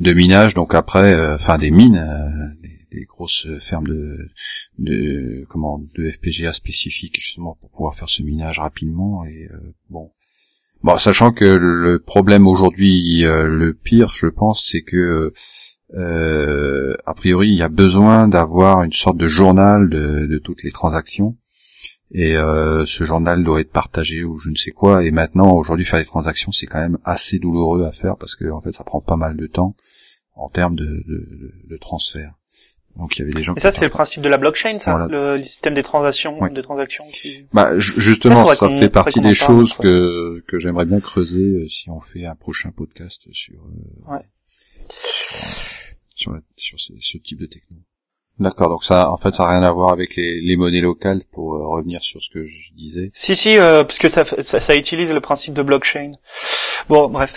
de 0.00 0.12
minage, 0.12 0.54
donc 0.54 0.74
après, 0.74 1.14
euh, 1.14 1.36
enfin 1.36 1.56
des 1.56 1.70
mines, 1.70 1.96
euh, 1.96 2.68
des, 2.90 3.04
grosses 3.04 3.46
fermes 3.60 3.86
de 3.86 4.28
de 4.78 5.46
comment 5.48 5.80
de 5.94 6.10
FPGA 6.10 6.52
spécifiques 6.52 7.20
justement 7.20 7.56
pour 7.60 7.70
pouvoir 7.70 7.94
faire 7.94 8.08
ce 8.08 8.24
minage 8.24 8.58
rapidement. 8.58 9.24
Et 9.26 9.48
bon, 9.88 10.10
bon, 10.82 10.98
sachant 10.98 11.30
que 11.30 11.44
le 11.44 12.00
problème 12.00 12.48
aujourd'hui, 12.48 13.22
le 13.22 13.72
pire, 13.74 14.12
je 14.16 14.26
pense, 14.26 14.68
c'est 14.68 14.82
que 14.82 15.32
a 15.94 17.14
priori, 17.14 17.50
il 17.50 17.58
y 17.58 17.62
a 17.62 17.68
besoin 17.68 18.26
d'avoir 18.26 18.82
une 18.82 18.92
sorte 18.92 19.18
de 19.18 19.28
journal 19.28 19.88
de 19.88 20.38
toutes 20.38 20.64
les 20.64 20.72
transactions 20.72 21.36
et 22.12 22.36
euh, 22.36 22.84
ce 22.86 23.04
journal 23.04 23.44
doit 23.44 23.60
être 23.60 23.70
partagé 23.70 24.24
ou 24.24 24.38
je 24.38 24.50
ne 24.50 24.56
sais 24.56 24.72
quoi. 24.72 25.04
Et 25.04 25.10
maintenant, 25.10 25.52
aujourd'hui, 25.54 25.86
faire 25.86 26.00
des 26.00 26.06
transactions, 26.06 26.50
c'est 26.50 26.66
quand 26.66 26.80
même 26.80 26.98
assez 27.04 27.38
douloureux 27.38 27.84
à 27.84 27.92
faire 27.92 28.16
parce 28.16 28.34
que 28.34 28.50
en 28.50 28.60
fait, 28.60 28.72
ça 28.72 28.84
prend 28.84 29.00
pas 29.00 29.16
mal 29.16 29.36
de 29.36 29.46
temps 29.46 29.76
en 30.34 30.48
termes 30.48 30.74
de, 30.74 31.04
de, 31.06 31.52
de 31.68 31.76
transfert. 31.76 32.34
Donc 32.96 33.16
il 33.16 33.20
y 33.20 33.22
avait 33.22 33.32
des 33.32 33.42
gens. 33.42 33.54
Et 33.54 33.60
ça, 33.60 33.70
c'est 33.70 33.84
le 33.84 33.90
principe 33.90 34.22
de 34.22 34.28
la 34.28 34.36
blockchain, 34.36 34.78
ça, 34.78 35.06
le, 35.08 35.40
système 35.42 35.74
des 35.74 35.82
transactions, 35.82 36.38
des 36.48 36.62
transactions. 36.62 37.04
Qui... 37.12 37.46
Bah 37.52 37.78
justement, 37.78 38.52
ça, 38.54 38.68
fait 38.68 38.88
partie 38.88 39.20
des 39.20 39.34
choses 39.34 39.74
que 39.74 40.42
que 40.48 40.58
j'aimerais 40.58 40.86
bien 40.86 41.00
creuser 41.00 41.62
euh, 41.62 41.68
si 41.68 41.88
on 41.88 42.00
fait 42.00 42.26
un 42.26 42.34
prochain 42.34 42.72
podcast 42.72 43.22
sur 43.32 43.60
euh, 43.60 44.12
ouais. 44.12 44.24
sur, 46.16 46.36
sur, 46.56 46.80
ce 46.80 47.18
type 47.18 47.40
de 47.40 47.46
techno. 47.46 47.76
D'accord, 48.40 48.70
donc 48.70 48.84
ça, 48.84 49.10
en 49.10 49.18
fait, 49.18 49.34
ça 49.34 49.44
n'a 49.44 49.50
rien 49.50 49.62
à 49.62 49.70
voir 49.70 49.92
avec 49.92 50.16
les, 50.16 50.40
les 50.40 50.56
monnaies 50.56 50.80
locales 50.80 51.20
pour 51.30 51.54
euh, 51.54 51.66
revenir 51.76 52.02
sur 52.02 52.22
ce 52.22 52.30
que 52.30 52.46
je 52.46 52.72
disais. 52.74 53.10
Si, 53.14 53.36
si, 53.36 53.58
euh, 53.58 53.84
parce 53.84 53.98
que 53.98 54.08
ça, 54.08 54.24
ça, 54.24 54.60
ça, 54.60 54.74
utilise 54.74 55.12
le 55.12 55.20
principe 55.20 55.52
de 55.52 55.60
blockchain. 55.62 56.12
Bon, 56.88 57.08
bref. 57.08 57.34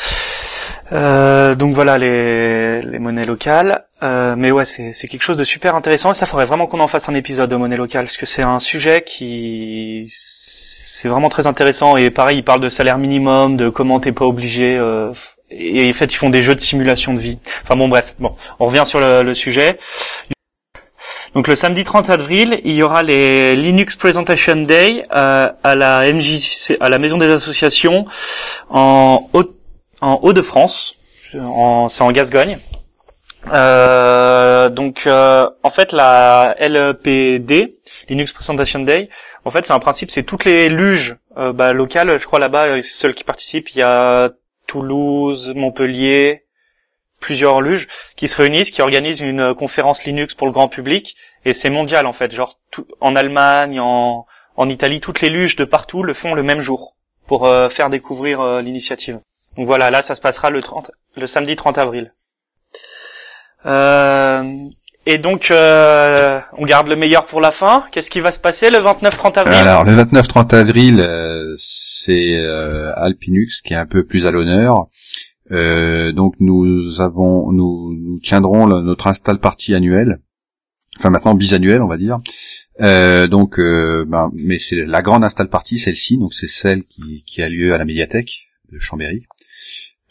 Euh, 0.94 1.56
donc 1.56 1.74
voilà 1.74 1.98
les, 1.98 2.82
les 2.82 3.00
monnaies 3.00 3.26
locales. 3.26 3.86
Euh, 4.02 4.36
mais 4.38 4.52
ouais, 4.52 4.64
c'est, 4.64 4.94
c'est 4.94 5.08
quelque 5.10 5.24
chose 5.24 5.38
de 5.38 5.44
super 5.44 5.76
intéressant 5.76 6.12
et 6.12 6.14
ça 6.14 6.26
faudrait 6.26 6.46
vraiment 6.46 6.68
qu'on 6.68 6.80
en 6.80 6.88
fasse 6.88 7.10
un 7.10 7.16
épisode 7.16 7.50
de 7.50 7.56
monnaie 7.56 7.78
locale 7.78 8.06
parce 8.06 8.18
que 8.18 8.26
c'est 8.26 8.42
un 8.42 8.60
sujet 8.60 9.04
qui 9.06 10.08
c'est 10.10 11.08
vraiment 11.08 11.30
très 11.30 11.48
intéressant 11.48 11.98
et 11.98 12.10
pareil, 12.12 12.38
il 12.40 12.44
parle 12.44 12.62
de 12.62 12.70
salaire 12.70 12.98
minimum, 12.98 13.58
de 13.58 13.70
comment 13.70 14.00
t'es 14.00 14.12
pas 14.12 14.26
obligé. 14.26 14.78
Euh, 14.78 15.12
et 15.50 15.90
en 15.90 15.94
fait, 15.94 16.14
ils 16.14 16.18
font 16.18 16.30
des 16.30 16.44
jeux 16.44 16.56
de 16.56 16.62
simulation 16.62 17.14
de 17.14 17.20
vie. 17.20 17.38
Enfin 17.64 17.76
bon, 17.76 17.88
bref, 17.88 18.16
bon, 18.20 18.36
on 18.60 18.68
revient 18.68 18.84
sur 18.86 19.00
le, 19.00 19.22
le 19.22 19.34
sujet. 19.34 19.78
Donc 21.34 21.48
le 21.48 21.56
samedi 21.56 21.84
30 21.84 22.12
avril, 22.12 22.62
il 22.64 22.74
y 22.76 22.84
aura 22.84 23.02
les 23.02 23.56
Linux 23.56 23.96
Presentation 23.96 24.56
Day 24.56 25.04
euh, 25.16 25.48
à 25.64 25.76
la 25.76 26.12
MJC, 26.14 26.78
à 26.80 26.90
la 26.90 27.00
Maison 27.00 27.18
des 27.18 27.32
Associations 27.32 28.06
en 28.70 29.30
Haut, 29.34 29.56
en 30.00 30.20
Haut-de-France. 30.22 30.96
c'est 31.32 31.40
en 31.40 32.12
Gascogne. 32.12 32.60
Euh, 33.52 34.70
donc 34.70 35.04
euh, 35.08 35.50
en 35.64 35.72
fait 35.72 35.92
la 35.92 36.56
LPD, 36.60 37.80
Linux 38.10 38.32
Presentation 38.32 38.82
Day, 38.82 39.10
en 39.44 39.50
fait 39.50 39.66
c'est 39.66 39.74
un 39.74 39.80
principe, 39.80 40.12
c'est 40.12 40.24
toutes 40.24 40.46
les 40.46 40.70
luges 40.70 41.16
bah, 41.36 41.74
locales, 41.74 42.20
je 42.20 42.26
crois 42.28 42.40
là-bas, 42.40 42.80
c'est 42.84 42.92
ceux 42.92 43.12
qui 43.12 43.24
participent. 43.24 43.72
Il 43.72 43.80
y 43.80 43.82
a 43.82 44.30
Toulouse, 44.68 45.52
Montpellier, 45.56 46.44
plusieurs 47.24 47.62
luges 47.62 47.88
qui 48.18 48.28
se 48.28 48.36
réunissent, 48.36 48.70
qui 48.70 48.82
organisent 48.82 49.22
une 49.22 49.40
euh, 49.40 49.54
conférence 49.54 50.04
Linux 50.04 50.36
pour 50.36 50.46
le 50.46 50.52
grand 50.52 50.68
public, 50.68 51.16
et 51.46 51.54
c'est 51.54 51.70
mondial 51.70 52.06
en 52.06 52.12
fait, 52.12 52.36
genre 52.36 52.60
en 53.00 53.16
Allemagne, 53.16 53.80
en, 53.80 54.26
en 54.58 54.70
Italie, 54.70 55.00
toutes 55.00 55.22
les 55.22 55.30
luges 55.30 55.56
de 55.56 55.64
partout 55.64 56.04
le 56.04 56.14
font 56.14 56.34
le 56.34 56.44
même 56.44 56.60
jour 56.60 56.98
pour 57.26 57.48
euh, 57.48 57.70
faire 57.70 57.90
découvrir 57.90 58.42
euh, 58.42 58.62
l'initiative. 58.62 59.20
Donc 59.58 59.68
voilà, 59.68 59.90
là 59.90 60.02
ça 60.02 60.16
se 60.16 60.22
passera 60.22 60.50
le 60.50 60.62
30, 60.62 60.92
le 61.16 61.26
samedi 61.26 61.56
30 61.56 61.78
avril. 61.78 62.14
et 65.06 65.18
donc 65.18 65.48
on 65.50 66.66
garde 66.66 66.88
le 66.90 66.98
meilleur 66.98 67.26
pour 67.26 67.40
la 67.40 67.52
fin. 67.52 67.86
Qu'est-ce 67.92 68.12
qui 68.12 68.20
va 68.20 68.32
se 68.32 68.40
passer 68.40 68.70
le 68.70 68.80
29-30 68.80 69.40
avril? 69.40 69.56
Alors 69.56 69.86
le 69.86 69.94
29-30 69.94 70.56
avril, 70.56 71.56
c'est 71.58 72.36
Alpinux 72.98 73.62
qui 73.64 73.74
est 73.74 73.78
un 73.78 73.86
peu 73.86 74.04
plus 74.04 74.26
à 74.26 74.32
l'honneur. 74.32 74.88
Euh, 75.52 76.12
donc 76.14 76.36
nous 76.40 77.02
avons, 77.02 77.52
nous, 77.52 77.94
nous 77.94 78.20
tiendrons 78.20 78.68
notre 78.82 79.08
install 79.08 79.40
party 79.40 79.74
annuel, 79.74 80.22
enfin 80.98 81.10
maintenant 81.10 81.36
bisannuel 81.36 81.82
on 81.82 81.88
va 81.88 81.98
dire. 81.98 82.22
Euh, 82.82 83.28
donc, 83.28 83.60
euh, 83.60 84.04
ben, 84.08 84.32
mais 84.34 84.58
c'est 84.58 84.86
la 84.86 85.02
grande 85.02 85.24
install 85.24 85.50
party, 85.50 85.78
celle-ci, 85.78 86.18
donc 86.18 86.34
c'est 86.34 86.48
celle 86.48 86.84
qui, 86.84 87.24
qui, 87.28 87.42
a 87.42 87.50
lieu 87.50 87.74
à 87.74 87.78
la 87.78 87.86
médiathèque 87.86 88.48
de 88.72 88.80
Chambéry. 88.80 89.26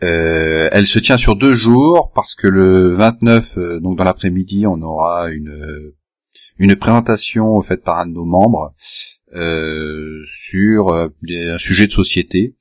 elle 0.00 0.86
se 0.86 0.98
tient 0.98 1.18
sur 1.18 1.34
deux 1.36 1.54
jours 1.54 2.12
parce 2.14 2.34
que 2.34 2.46
le 2.46 2.94
29, 2.94 3.58
donc 3.80 3.98
dans 3.98 4.04
l'après-midi, 4.04 4.66
on 4.66 4.80
aura 4.82 5.30
une 5.30 5.92
une 6.58 6.76
présentation 6.76 7.60
faite 7.62 7.82
par 7.82 7.98
un 7.98 8.06
de 8.06 8.12
nos 8.12 8.24
membres 8.24 8.74
sur 10.26 10.92
un 10.92 11.58
sujet 11.58 11.86
de 11.86 11.92
société. 11.92 12.54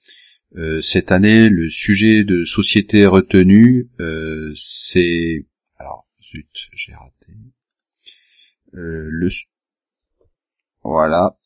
Euh, 0.57 0.81
cette 0.81 1.11
année, 1.11 1.47
le 1.47 1.69
sujet 1.69 2.25
de 2.25 2.43
société 2.43 3.05
retenu, 3.05 3.89
euh, 4.01 4.51
c'est 4.55 5.45
alors 5.79 6.05
zut, 6.21 6.49
j'ai 6.75 6.93
raté. 6.93 7.33
Euh, 8.73 9.07
le 9.09 9.29
voilà, 10.83 11.37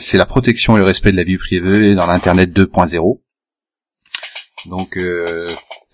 c'est 0.00 0.16
la 0.16 0.24
protection 0.24 0.76
et 0.76 0.78
le 0.78 0.86
respect 0.86 1.12
de 1.12 1.16
la 1.16 1.24
vie 1.24 1.36
privée 1.36 1.94
dans 1.94 2.06
l'internet 2.06 2.52
2.0. 2.52 3.20
Donc, 4.66 4.96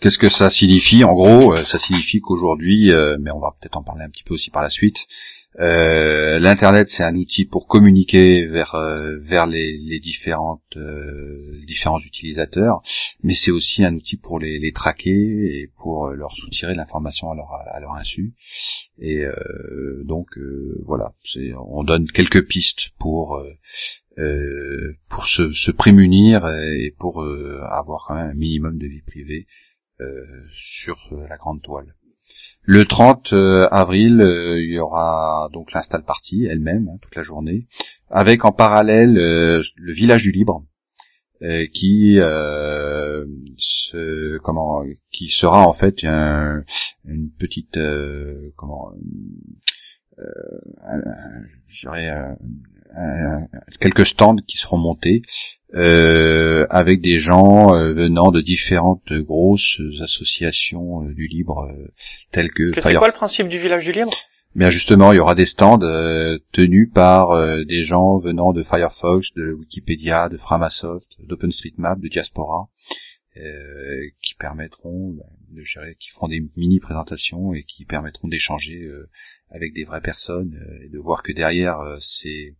qu'est-ce 0.00 0.18
que 0.18 0.28
ça 0.28 0.50
signifie? 0.50 1.02
En 1.02 1.14
gros, 1.14 1.56
ça 1.64 1.78
signifie 1.78 2.20
qu'aujourd'hui, 2.20 2.92
mais 3.20 3.30
on 3.30 3.40
va 3.40 3.56
peut-être 3.58 3.78
en 3.78 3.82
parler 3.82 4.04
un 4.04 4.10
petit 4.10 4.22
peu 4.22 4.34
aussi 4.34 4.50
par 4.50 4.62
la 4.62 4.70
suite, 4.70 5.06
euh, 5.58 6.38
L'internet, 6.38 6.88
c'est 6.88 7.02
un 7.02 7.16
outil 7.16 7.44
pour 7.44 7.66
communiquer 7.66 8.46
vers 8.46 8.74
euh, 8.76 9.18
vers 9.22 9.46
les, 9.46 9.76
les 9.78 9.98
différentes 9.98 10.76
euh, 10.76 11.60
différents 11.66 12.00
utilisateurs, 12.00 12.82
mais 13.22 13.34
c'est 13.34 13.50
aussi 13.50 13.84
un 13.84 13.94
outil 13.94 14.16
pour 14.16 14.38
les, 14.38 14.58
les 14.58 14.72
traquer 14.72 15.10
et 15.10 15.72
pour 15.76 16.10
leur 16.10 16.32
soutirer 16.32 16.74
l'information 16.74 17.30
à 17.30 17.34
leur 17.34 17.52
à 17.52 17.80
leur 17.80 17.94
insu. 17.94 18.34
Et 19.00 19.24
donc 20.04 20.26
voilà, 20.84 21.12
on 21.66 21.84
donne 21.84 22.06
quelques 22.10 22.46
pistes 22.46 22.90
pour 22.98 23.40
pour 25.08 25.26
se, 25.26 25.52
se, 25.52 25.70
prémunir 25.70 26.46
et 26.48 26.94
pour 26.98 27.22
avoir 27.22 28.06
quand 28.06 28.14
même 28.16 28.30
un 28.30 28.34
minimum 28.34 28.78
de 28.78 28.86
vie 28.86 29.02
privée 29.02 29.46
sur 30.50 30.98
la 31.28 31.36
grande 31.36 31.62
toile. 31.62 31.94
Le 32.70 32.84
30 32.84 33.32
euh, 33.32 33.66
avril, 33.70 34.20
euh, 34.20 34.60
il 34.60 34.74
y 34.74 34.78
aura 34.78 35.48
donc 35.54 35.72
l'install 35.72 36.04
party 36.04 36.44
elle-même 36.44 36.86
hein, 36.92 36.98
toute 37.00 37.16
la 37.16 37.22
journée, 37.22 37.66
avec 38.10 38.44
en 38.44 38.52
parallèle 38.52 39.16
euh, 39.16 39.62
le 39.76 39.92
village 39.94 40.24
du 40.24 40.32
libre, 40.32 40.66
qui 41.72 42.18
comment 44.42 44.84
qui 45.10 45.30
sera 45.30 45.66
en 45.66 45.72
fait 45.72 46.04
un, 46.04 46.62
une 47.06 47.30
petite 47.30 47.78
comment 48.56 48.92
quelques 53.80 54.06
stands 54.06 54.36
qui 54.46 54.56
seront 54.56 54.78
montés 54.78 55.22
avec 55.74 57.00
des 57.00 57.18
gens 57.18 57.68
venant 57.92 58.30
de 58.30 58.40
différentes 58.40 59.12
grosses 59.12 59.80
associations 60.00 61.02
du 61.02 61.26
libre 61.26 61.70
telles 62.32 62.50
que. 62.50 62.70
que 62.70 62.80
c'est 62.80 62.94
quoi 62.94 63.08
le 63.08 63.12
principe 63.12 63.48
du 63.48 63.58
village 63.58 63.84
du 63.84 63.92
libre? 63.92 64.12
Bien 64.54 64.70
justement, 64.70 65.12
il 65.12 65.16
y 65.16 65.20
aura 65.20 65.34
des 65.34 65.46
stands 65.46 65.80
euh, 65.82 66.38
tenus 66.52 66.90
par 66.92 67.30
euh, 67.30 67.64
des 67.64 67.84
gens 67.84 68.18
venant 68.18 68.52
de 68.52 68.62
Firefox, 68.62 69.32
de 69.34 69.52
Wikipédia, 69.52 70.28
de 70.28 70.36
Framasoft, 70.36 71.16
d'OpenStreetMap, 71.20 72.00
de 72.00 72.08
Diaspora, 72.08 72.68
euh, 73.36 73.42
qui 74.22 74.34
permettront 74.34 75.10
ben, 75.10 75.26
de 75.50 75.62
gérer, 75.64 75.96
qui 75.98 76.10
feront 76.10 76.28
des 76.28 76.42
mini 76.56 76.80
présentations 76.80 77.54
et 77.54 77.62
qui 77.64 77.84
permettront 77.84 78.28
d'échanger 78.28 78.88
avec 79.50 79.72
des 79.72 79.84
vraies 79.84 80.00
personnes 80.00 80.58
et 80.84 80.88
de 80.88 80.98
voir 80.98 81.22
que 81.22 81.32
derrière 81.32 81.78
ces, 82.00 82.56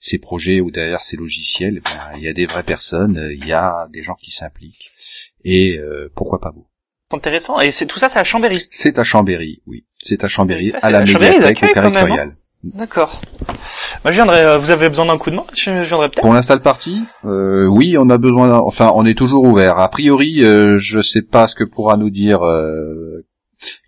ces 0.00 0.18
projets 0.18 0.60
ou 0.60 0.70
derrière 0.70 1.02
ces 1.02 1.16
logiciels, 1.16 1.80
ben, 1.84 2.16
il 2.16 2.22
y 2.22 2.28
a 2.28 2.32
des 2.32 2.46
vraies 2.46 2.62
personnes, 2.62 3.30
il 3.32 3.46
y 3.46 3.52
a 3.52 3.88
des 3.92 4.02
gens 4.02 4.14
qui 4.14 4.30
s'impliquent 4.30 4.90
et 5.44 5.78
pourquoi 6.14 6.40
pas 6.40 6.50
vous? 6.50 6.66
Intéressant. 7.12 7.60
Et 7.60 7.72
c'est 7.72 7.86
tout 7.86 7.98
ça, 7.98 8.08
c'est 8.08 8.20
à 8.20 8.24
Chambéry? 8.24 8.66
C'est 8.70 8.98
à 8.98 9.04
Chambéry, 9.04 9.62
oui. 9.66 9.84
C'est 9.98 10.22
à 10.22 10.28
Chambéry, 10.28 10.72
à 10.80 10.90
la 10.90 11.00
médiathèque 11.00 11.62
hein. 11.76 12.34
D'accord. 12.62 13.20
Je 14.04 14.12
viendrai. 14.12 14.44
Euh, 14.44 14.58
vous 14.58 14.70
avez 14.70 14.88
besoin 14.88 15.06
d'un 15.06 15.18
coup 15.18 15.30
de 15.30 15.36
main 15.36 15.46
Je, 15.54 15.70
viendrai 15.82 16.08
peut-être. 16.08 16.22
Pour 16.22 16.34
l'install 16.34 16.60
party, 16.60 17.00
euh, 17.24 17.66
oui, 17.66 17.96
on 17.98 18.10
a 18.10 18.18
besoin. 18.18 18.58
Enfin, 18.58 18.92
on 18.94 19.06
est 19.06 19.16
toujours 19.16 19.44
ouvert. 19.44 19.78
A 19.78 19.88
priori, 19.88 20.44
euh, 20.44 20.78
je 20.78 21.00
sais 21.00 21.22
pas 21.22 21.48
ce 21.48 21.54
que 21.54 21.64
pourra 21.64 21.96
nous 21.96 22.10
dire 22.10 22.42
euh, 22.42 23.24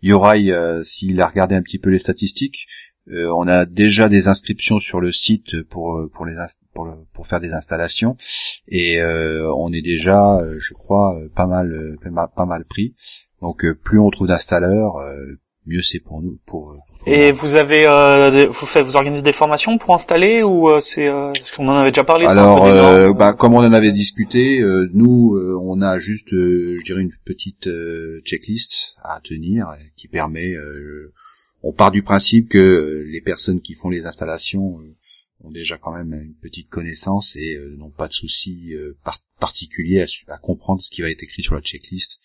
Yorai 0.02 0.50
euh, 0.52 0.82
s'il 0.84 1.20
a 1.20 1.26
regardé 1.26 1.54
un 1.54 1.62
petit 1.62 1.78
peu 1.78 1.90
les 1.90 1.98
statistiques. 1.98 2.66
Euh, 3.08 3.30
on 3.36 3.48
a 3.48 3.66
déjà 3.66 4.08
des 4.08 4.28
inscriptions 4.28 4.80
sur 4.80 5.00
le 5.00 5.12
site 5.12 5.62
pour 5.64 6.08
pour 6.14 6.24
les 6.24 6.36
pour, 6.72 6.88
pour 7.12 7.26
faire 7.26 7.40
des 7.40 7.52
installations 7.52 8.16
et 8.68 9.02
on 9.02 9.72
est 9.72 9.82
déjà, 9.82 10.38
je 10.60 10.74
crois, 10.74 11.14
pas 11.34 11.46
mal 11.46 11.96
pas 12.36 12.46
mal 12.46 12.64
pris. 12.64 12.94
Donc 13.40 13.66
plus 13.82 13.98
on 13.98 14.08
trouve 14.10 14.28
d'installeurs, 14.28 14.94
mieux 15.66 15.83
c'est 15.83 16.00
pour 16.00 16.23
nous. 16.23 16.38
Pour, 16.47 16.76
et 17.07 17.33
vous 17.33 17.57
avez, 17.57 17.87
euh, 17.87 18.47
vous 18.47 18.66
faites, 18.66 18.85
vous 18.85 18.97
organisez 18.97 19.23
des 19.23 19.33
formations 19.33 19.76
pour 19.76 19.95
installer 19.95 20.42
ou 20.42 20.69
euh, 20.69 20.81
c'est, 20.81 21.09
euh, 21.09 21.33
parce 21.33 21.50
qu'on 21.50 21.66
en 21.69 21.75
avait 21.75 21.90
déjà 21.90 22.04
parlé. 22.04 22.26
Alors, 22.26 22.64
euh, 22.64 23.12
bah, 23.12 23.33
comme 23.33 23.54
on 23.54 23.59
en 23.59 23.73
avait 23.73 23.92
discuté, 23.92 24.62
nous, 24.92 25.37
on 25.61 25.83
a 25.83 25.99
juste, 25.99 26.28
je 26.31 26.83
dirais, 26.85 27.02
une 27.02 27.12
petite 27.25 27.69
checklist 28.25 28.95
à 29.02 29.21
tenir 29.23 29.66
qui 29.97 30.09
permet. 30.09 30.54
on 31.62 31.73
part 31.73 31.90
du 31.90 32.02
principe 32.02 32.49
que 32.49 33.04
les 33.07 33.21
personnes 33.21 33.61
qui 33.61 33.75
font 33.75 33.88
les 33.88 34.07
installations 34.07 34.78
ont 35.45 35.50
déjà 35.50 35.76
quand 35.76 35.92
même 35.92 36.12
une 36.12 36.35
petite 36.40 36.69
connaissance 36.69 37.35
et 37.35 37.59
n'ont 37.76 37.90
pas 37.90 38.07
de 38.07 38.12
soucis 38.12 38.75
particuliers 39.40 40.02
à, 40.02 40.35
à 40.35 40.38
comprendre 40.38 40.81
ce 40.83 40.90
qui 40.90 41.02
va 41.02 41.11
être 41.11 41.23
écrit 41.25 41.42
sur 41.42 41.57
la 41.57 41.61
checklist 41.61 42.21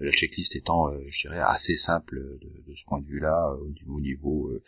la 0.00 0.12
checklist 0.12 0.56
étant, 0.56 0.88
euh, 0.88 0.98
je 1.10 1.28
dirais, 1.28 1.40
assez 1.40 1.76
simple 1.76 2.20
de, 2.40 2.74
ce 2.74 2.84
point 2.84 3.00
de 3.00 3.06
vue-là, 3.06 3.50
au 3.88 4.00
niveau, 4.00 4.48
euh, 4.48 4.62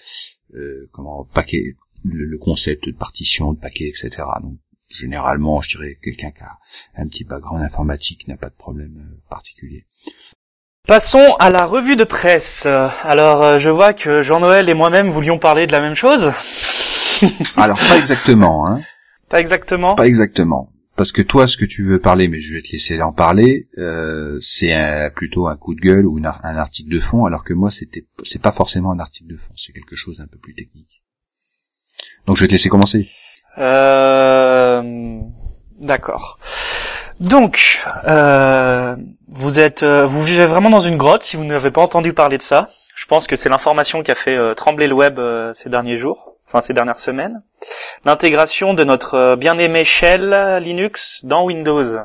euh, 0.55 0.89
comment 0.93 1.25
paquet, 1.25 1.77
le, 2.05 2.37
concept 2.39 2.87
de 2.87 2.93
partition, 2.93 3.53
de 3.53 3.59
paquet, 3.59 3.89
etc. 3.89 4.11
Donc 4.43 4.59
généralement, 4.89 5.63
je 5.63 5.77
dirais, 5.77 5.99
quelqu'un 6.03 6.31
qui 6.31 6.43
a 6.43 6.59
un 6.97 7.07
petit 7.07 7.25
background 7.25 7.63
informatique 7.63 8.29
n'a 8.29 8.37
pas 8.37 8.51
de 8.51 8.55
problème 8.55 9.19
particulier. 9.31 9.87
Passons 10.87 11.37
à 11.39 11.51
la 11.51 11.65
revue 11.65 11.97
de 11.97 12.05
presse. 12.05 12.67
Alors, 12.67 13.59
je 13.61 13.71
vois 13.71 13.93
que 13.93 14.23
Jean-Noël 14.23 14.69
et 14.69 14.75
moi-même 14.75 15.09
voulions 15.09 15.39
parler 15.39 15.69
de 15.69 15.73
la 15.73 15.81
même 15.81 15.95
chose. 15.95 16.33
Alors, 17.57 17.79
pas 17.79 17.99
exactement, 17.99 18.67
hein. 18.67 18.83
Pas 19.29 19.41
exactement. 19.41 19.95
Pas 19.95 20.09
exactement 20.09 20.73
parce 21.03 21.11
que 21.11 21.23
toi, 21.23 21.49
ce 21.49 21.57
que 21.57 21.65
tu 21.65 21.83
veux 21.83 21.99
parler, 21.99 22.29
mais 22.29 22.41
je 22.41 22.55
vais 22.55 22.63
te 22.63 22.71
laisser 22.71 23.03
en 23.03 23.13
parler, 23.13 23.67
euh, 23.77 24.39
c'est 24.41 24.73
plutôt 25.17 25.49
un 25.49 25.57
coup 25.57 25.75
de 25.75 25.81
gueule 25.81 26.07
ou 26.07 26.21
un 26.25 26.57
article 26.57 26.95
de 26.95 27.01
fond, 27.01 27.25
alors 27.25 27.43
que 27.43 27.55
moi, 27.55 27.73
c'était, 27.73 28.07
c'est 28.23 28.41
pas 28.41 28.53
forcément 28.53 28.93
un 28.93 29.01
article 29.01 29.33
de 29.33 29.37
fond, 29.37 29.53
c'est 29.57 29.73
quelque 29.73 29.97
chose 29.97 30.19
d'un 30.19 30.29
peu 30.29 30.39
plus 30.39 30.55
technique. 30.55 31.03
Donc, 32.29 32.37
je 32.37 32.43
vais 32.43 32.47
te 32.47 32.53
laisser 32.53 32.69
commencer. 32.69 33.09
Euh, 33.59 35.21
d'accord. 35.81 36.39
Donc, 37.19 37.81
euh, 38.05 38.95
vous 39.27 39.59
êtes, 39.59 39.83
euh, 39.83 40.07
vous 40.07 40.23
vivez 40.23 40.47
vraiment 40.47 40.71
dans 40.71 40.79
une 40.79 40.99
grotte. 40.99 41.25
Si 41.25 41.37
vous 41.37 41.45
n'avez 41.45 41.73
pas 41.73 41.83
entendu 41.83 42.13
parler 42.13 42.39
de 42.39 42.43
ça, 42.43 42.71
je 42.95 43.07
pense 43.07 43.27
que 43.27 43.37
c'est 43.37 43.49
l'information 43.49 44.03
qui 44.03 44.11
a 44.11 44.15
fait 44.15 44.37
euh, 44.37 44.55
trembler 44.55 44.87
le 44.87 44.95
web 44.95 45.21
ces 45.55 45.69
derniers 45.69 45.97
jours 45.97 46.33
enfin 46.53 46.61
ces 46.61 46.75
dernières 46.75 46.99
semaines, 46.99 47.43
l'intégration 48.05 48.75
de 48.75 48.85
notre 48.85 49.15
euh, 49.15 49.37
bien-aimé 49.37 49.85
shell 49.85 50.59
Linux 50.61 51.25
dans 51.25 51.45
Windows. 51.45 52.01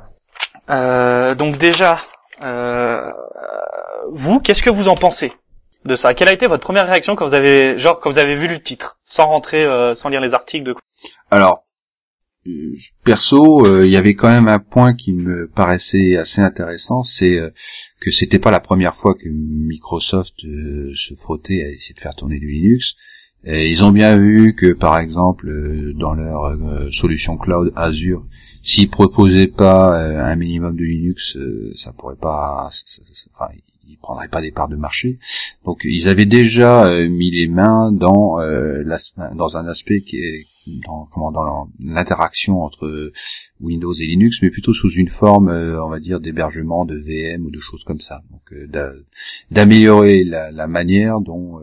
Euh, 0.70 1.36
donc 1.36 1.58
déjà, 1.58 2.02
euh, 2.42 3.10
vous, 4.10 4.40
qu'est-ce 4.40 4.64
que 4.64 4.70
vous 4.70 4.88
en 4.88 4.96
pensez 4.96 5.34
de 5.84 5.96
ça? 5.96 6.14
Quelle 6.14 6.30
a 6.30 6.34
été 6.34 6.48
votre 6.48 6.64
première 6.64 6.88
réaction 6.88 7.16
quand 7.16 7.28
vous 7.28 7.34
avez, 7.34 7.78
genre, 7.78 8.00
quand 8.00 8.10
vous 8.10 8.20
avez 8.20 8.36
vu 8.36 8.48
le 8.48 8.62
titre, 8.62 9.00
sans 9.06 9.26
rentrer, 9.26 9.66
sans 9.96 10.10
lire 10.10 10.22
les 10.22 10.34
articles 10.34 10.66
de 10.66 10.76
Alors, 11.30 11.66
perso, 13.04 13.84
il 13.84 13.92
y 13.92 13.98
avait 13.98 14.16
quand 14.16 14.30
même 14.30 14.48
un 14.48 14.60
point 14.60 14.96
qui 14.96 15.14
me 15.14 15.50
paraissait 15.50 16.18
assez 16.18 16.42
intéressant, 16.42 17.04
c'est 17.04 17.38
que 18.00 18.12
c'était 18.12 18.40
pas 18.40 18.52
la 18.52 18.60
première 18.60 18.96
fois 18.96 19.16
que 19.16 19.28
Microsoft 19.30 20.42
se 20.42 21.16
frottait 21.16 21.64
à 21.64 21.70
essayer 21.70 21.96
de 21.96 22.00
faire 22.00 22.16
tourner 22.16 22.40
du 22.40 22.50
Linux. 22.50 22.96
Ils 23.46 23.84
ont 23.84 23.92
bien 23.92 24.18
vu 24.18 24.56
que, 24.56 24.74
par 24.74 25.00
exemple, 25.00 25.48
euh, 25.48 25.94
dans 25.94 26.14
leur 26.14 26.46
euh, 26.46 26.92
solution 26.92 27.38
cloud 27.38 27.72
Azure, 27.76 28.26
s'ils 28.62 28.90
proposaient 28.90 29.48
pas 29.48 30.02
euh, 30.02 30.24
un 30.24 30.36
minimum 30.36 30.76
de 30.76 30.84
Linux, 30.84 31.38
ça 31.76 31.94
pourrait 31.94 32.18
pas, 32.18 32.70
enfin, 33.36 33.54
ils 33.88 33.98
prendraient 33.98 34.28
pas 34.28 34.42
des 34.42 34.52
parts 34.52 34.70
de 34.70 34.76
marché. 34.76 35.20
Donc, 35.66 35.82
ils 35.84 36.08
avaient 36.08 36.26
déjà 36.26 37.08
mis 37.08 37.32
les 37.32 37.48
mains 37.48 37.92
dans 37.92 38.38
dans 39.36 39.58
un 39.58 39.68
aspect 39.68 40.02
qui 40.02 40.18
est 40.18 40.46
dans, 40.86 41.08
comment, 41.14 41.32
dans 41.32 41.70
l'interaction 41.80 42.62
entre 42.62 43.12
Windows 43.62 43.94
et 43.94 44.06
Linux, 44.06 44.42
mais 44.42 44.50
plutôt 44.50 44.74
sous 44.74 44.92
une 44.92 45.08
forme, 45.08 45.50
on 45.50 45.90
va 45.90 46.00
dire, 46.00 46.20
d'hébergement 46.20 46.86
de 46.86 46.98
VM 46.98 47.46
ou 47.46 47.52
de 47.52 47.60
choses 47.60 47.84
comme 47.86 48.02
ça. 48.02 48.22
Donc, 48.32 48.54
d'améliorer 49.50 50.24
la, 50.24 50.52
la, 50.52 50.68
manière 50.68 51.22
dont 51.22 51.60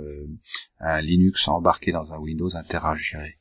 un 0.81 1.01
Linux 1.03 1.49
embarqué 1.49 1.93
dans 1.93 2.13
un 2.13 2.19
Windows 2.19 2.55
interagirait. 2.57 3.37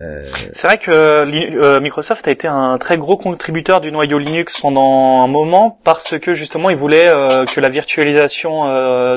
Euh... 0.00 0.26
C'est 0.52 0.66
vrai 0.66 0.78
que 0.78 0.90
euh, 0.90 1.80
Microsoft 1.80 2.26
a 2.26 2.30
été 2.30 2.48
un 2.48 2.78
très 2.78 2.96
gros 2.96 3.18
contributeur 3.18 3.80
du 3.80 3.92
noyau 3.92 4.18
Linux 4.18 4.58
pendant 4.60 5.22
un 5.22 5.26
moment 5.26 5.78
parce 5.84 6.18
que 6.18 6.32
justement 6.32 6.70
ils 6.70 6.76
voulaient 6.76 7.08
euh, 7.08 7.44
que 7.44 7.60
la 7.60 7.68
virtualisation 7.68 8.64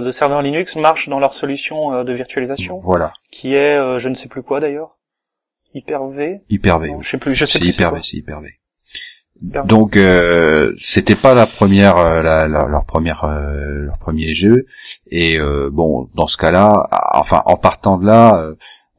de 0.01 0.11
serveurs 0.11 0.41
Linux 0.41 0.75
marche 0.75 1.07
dans 1.07 1.19
leur 1.19 1.33
solution 1.33 2.03
de 2.03 2.13
virtualisation. 2.13 2.79
Voilà. 2.83 3.13
Qui 3.31 3.55
est 3.55 3.99
je 3.99 4.09
ne 4.09 4.15
sais 4.15 4.27
plus 4.27 4.43
quoi 4.43 4.59
d'ailleurs. 4.59 4.97
Hyper-V. 5.73 6.41
Hyper-V. 6.49 6.95
Je 7.01 7.09
sais 7.09 7.17
plus. 7.17 7.35
Je 7.35 7.45
sais 7.45 7.59
plus. 7.59 7.69
Hyper-V. 7.69 7.99
C'est 8.03 8.17
Hyper-V. 8.17 8.59
Donc 9.41 9.97
euh, 9.97 10.73
c'était 10.79 11.15
pas 11.15 11.33
la 11.33 11.45
première, 11.45 11.97
la, 12.23 12.47
leur 12.47 12.85
première, 12.85 13.25
euh, 13.25 13.81
leur 13.81 13.97
premier 13.97 14.33
jeu. 14.33 14.65
Et 15.07 15.37
euh, 15.37 15.69
bon, 15.71 16.09
dans 16.15 16.27
ce 16.27 16.37
cas-là, 16.37 16.87
enfin 17.13 17.41
en 17.45 17.57
partant 17.57 17.97
de 17.97 18.05
là, 18.05 18.41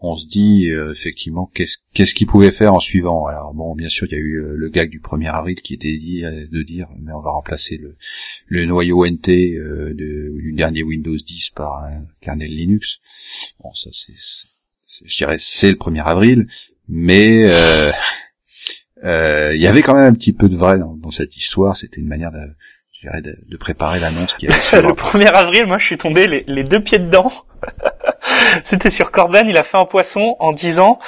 on 0.00 0.16
se 0.16 0.26
dit 0.26 0.68
effectivement 0.92 1.50
qu'est-ce 1.54 1.78
qu'est-ce 1.94 2.14
qu'ils 2.14 2.26
pouvaient 2.26 2.52
faire 2.52 2.74
en 2.74 2.80
suivant. 2.80 3.26
Alors 3.26 3.54
bon, 3.54 3.74
bien 3.74 3.88
sûr, 3.88 4.06
il 4.11 4.12
y 4.12 4.16
a 4.16 4.18
eu 4.18 4.42
le 4.54 4.68
gag 4.68 4.90
du 4.90 5.00
1er 5.00 5.30
avril 5.30 5.56
qui 5.56 5.74
était 5.74 5.96
dit 5.96 6.22
de 6.22 6.62
dire 6.62 6.88
mais 7.00 7.12
on 7.12 7.20
va 7.20 7.30
remplacer 7.30 7.78
le, 7.78 7.96
le 8.46 8.66
noyau 8.66 9.06
NT 9.06 9.26
de, 9.26 9.94
du 9.94 10.52
dernier 10.52 10.82
Windows 10.82 11.16
10 11.16 11.50
par 11.50 11.85
un 11.85 12.06
kernel 12.20 12.50
Linux. 12.50 12.98
Bon, 13.61 13.72
ça 13.72 13.90
c'est, 13.92 14.14
je 15.04 15.16
dirais 15.16 15.37
c'est 15.38 15.70
le 15.70 15.76
1er 15.76 16.02
avril, 16.02 16.46
mais 16.88 17.50
euh, 19.04 19.54
il 19.54 19.61
y 19.61 19.66
avait 19.66 19.82
quand 19.82 19.94
même 19.94 20.12
un 20.12 20.14
petit 20.14 20.32
peu 20.32 20.48
de 20.48 20.56
vrai 20.56 20.78
dans, 20.78 21.11
cette 21.11 21.37
histoire. 21.37 21.76
C'était 21.76 22.00
une 22.00 22.09
manière 22.09 22.32
de, 22.32 22.38
de, 23.04 23.37
de 23.48 23.56
préparer 23.56 24.00
l'annonce 24.00 24.35
qui 24.35 24.46
allait 24.72 24.82
Le 24.82 24.94
1er 24.94 25.28
avril, 25.28 25.66
moi, 25.66 25.78
je 25.78 25.85
suis 25.85 25.98
tombé 25.98 26.26
les, 26.26 26.44
les 26.46 26.64
deux 26.64 26.80
pieds 26.80 26.98
dedans. 26.98 27.30
C'était 28.64 28.90
sur 28.90 29.11
Corben, 29.12 29.48
il 29.48 29.56
a 29.56 29.62
fait 29.62 29.76
un 29.76 29.85
poisson 29.85 30.37
en 30.40 30.52
disant 30.52 30.98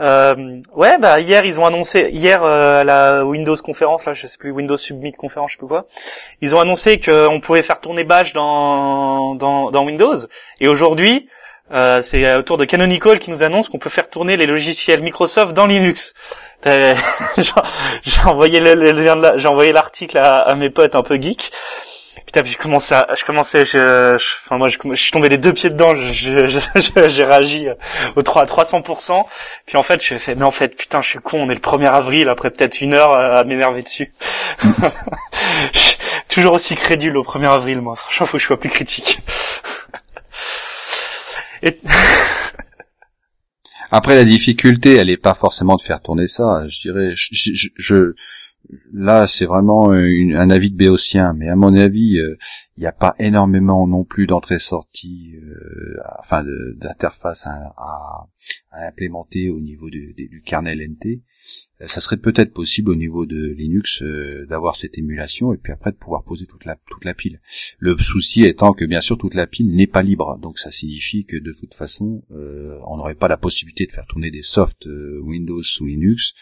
euh, 0.00 0.60
ouais 0.74 0.98
bah 0.98 1.20
hier 1.20 1.44
ils 1.44 1.58
ont 1.58 1.66
annoncé 1.66 2.10
hier 2.12 2.42
euh, 2.42 2.80
à 2.80 2.84
la 2.84 3.24
Windows 3.24 3.56
conférence 3.56 4.04
là 4.04 4.12
je 4.12 4.26
sais 4.26 4.38
plus 4.38 4.50
Windows 4.50 4.76
Submit 4.76 5.12
conférence 5.12 5.50
je 5.50 5.54
sais 5.56 5.58
plus 5.58 5.66
quoi 5.66 5.86
ils 6.42 6.54
ont 6.54 6.60
annoncé 6.60 7.00
qu'on 7.00 7.40
pouvait 7.40 7.62
faire 7.62 7.80
tourner 7.80 8.04
Bash 8.04 8.32
dans 8.32 9.34
dans, 9.34 9.70
dans 9.70 9.84
Windows. 9.84 10.16
Et 10.60 10.68
aujourd'hui 10.68 11.28
euh, 11.72 12.00
c'est 12.02 12.36
autour 12.36 12.58
de 12.58 12.64
Canonical 12.64 13.18
qui 13.18 13.30
nous 13.30 13.42
annonce 13.42 13.68
qu'on 13.68 13.78
peut 13.78 13.90
faire 13.90 14.08
tourner 14.08 14.36
les 14.36 14.46
logiciels 14.46 15.00
Microsoft 15.00 15.52
dans 15.54 15.66
Linux 15.66 16.14
j'ai 18.02 18.22
envoyé 18.24 18.60
le, 18.60 18.74
le 18.74 19.38
j'ai 19.38 19.48
envoyé 19.48 19.72
l'article 19.72 20.18
à, 20.18 20.52
mes 20.56 20.70
potes 20.70 20.94
un 20.94 21.02
peu 21.02 21.20
geeks. 21.20 21.52
Putain 22.24 22.42
puis 22.42 22.52
je 22.52 22.58
commençais 22.58 22.96
à, 22.96 23.06
je 23.16 23.24
commençais 23.24 23.64
je, 23.64 24.16
enfin 24.16 24.58
moi 24.58 24.66
je, 24.66 24.78
je, 24.90 24.94
suis 25.00 25.12
tombé 25.12 25.28
les 25.28 25.38
deux 25.38 25.52
pieds 25.52 25.70
dedans 25.70 25.94
j'ai 26.12 27.24
réagi 27.24 27.68
au 28.16 28.22
3 28.22 28.42
à 28.42 28.46
300% 28.46 29.22
puis 29.64 29.76
en 29.76 29.84
fait 29.84 30.02
je 30.02 30.16
fait 30.16 30.34
mais 30.34 30.44
en 30.44 30.50
fait 30.50 30.74
putain 30.74 31.00
je 31.02 31.08
suis 31.08 31.18
con 31.20 31.38
on 31.42 31.50
est 31.50 31.54
le 31.54 31.60
1er 31.60 31.88
avril 31.88 32.28
après 32.28 32.50
peut-être 32.50 32.80
une 32.80 32.94
heure 32.94 33.12
à, 33.12 33.44
m'énerver 33.44 33.82
dessus. 33.82 34.12
Toujours 36.28 36.54
aussi 36.54 36.74
crédule 36.74 37.16
au 37.16 37.22
1er 37.22 37.48
avril 37.48 37.80
moi. 37.80 37.94
Franchement 37.94 38.26
faut 38.26 38.38
que 38.38 38.42
je 38.42 38.46
sois 38.46 38.58
plus 38.58 38.70
critique. 38.70 39.20
Après, 43.98 44.14
la 44.14 44.26
difficulté, 44.26 44.96
elle 44.96 45.08
est 45.08 45.16
pas 45.16 45.32
forcément 45.32 45.76
de 45.76 45.80
faire 45.80 46.02
tourner 46.02 46.28
ça. 46.28 46.68
Je 46.68 46.82
dirais, 46.82 47.14
je, 47.16 47.70
je, 47.74 48.12
là, 48.92 49.26
c'est 49.26 49.46
vraiment 49.46 49.90
un 49.90 50.50
avis 50.50 50.70
de 50.70 50.76
béotien, 50.76 51.32
mais 51.32 51.48
à 51.48 51.56
mon 51.56 51.74
avis, 51.74 52.18
euh, 52.18 52.36
il 52.76 52.80
n'y 52.80 52.86
a 52.86 52.92
pas 52.92 53.14
énormément 53.18 53.86
non 53.86 54.04
plus 54.04 54.26
d'entrée-sortie, 54.26 55.36
euh, 55.42 55.96
enfin 56.20 56.44
d'interface 56.76 57.46
à, 57.46 57.74
à, 57.78 58.28
implémenter 58.86 59.48
au 59.48 59.60
niveau 59.60 59.88
du 59.88 60.42
kernel 60.44 60.86
NT. 60.86 61.22
Euh, 61.80 61.88
ça 61.88 62.00
serait 62.00 62.16
peut-être 62.16 62.52
possible 62.52 62.90
au 62.90 62.94
niveau 62.94 63.26
de 63.26 63.48
Linux 63.48 64.00
euh, 64.02 64.46
d'avoir 64.46 64.76
cette 64.76 64.96
émulation 64.96 65.52
et 65.52 65.58
puis 65.58 65.72
après 65.72 65.92
de 65.92 65.96
pouvoir 65.96 66.24
poser 66.24 66.46
toute 66.46 66.64
la 66.64 66.76
toute 66.88 67.04
la 67.04 67.14
pile. 67.14 67.40
Le 67.78 67.96
souci 67.98 68.44
étant 68.44 68.72
que 68.72 68.84
bien 68.84 69.00
sûr 69.00 69.18
toute 69.18 69.34
la 69.34 69.46
pile 69.46 69.74
n'est 69.74 69.86
pas 69.86 70.02
libre, 70.02 70.38
donc 70.38 70.58
ça 70.58 70.70
signifie 70.70 71.24
que 71.24 71.36
de 71.36 71.52
toute 71.52 71.74
façon 71.74 72.22
euh, 72.30 72.78
on 72.86 72.96
n'aurait 72.96 73.14
pas 73.14 73.28
la 73.28 73.36
possibilité 73.36 73.86
de 73.86 73.92
faire 73.92 74.06
tourner 74.06 74.30
des 74.30 74.42
softs 74.42 74.86
Windows 74.86 75.62
sous 75.62 75.86
Linux 75.86 76.34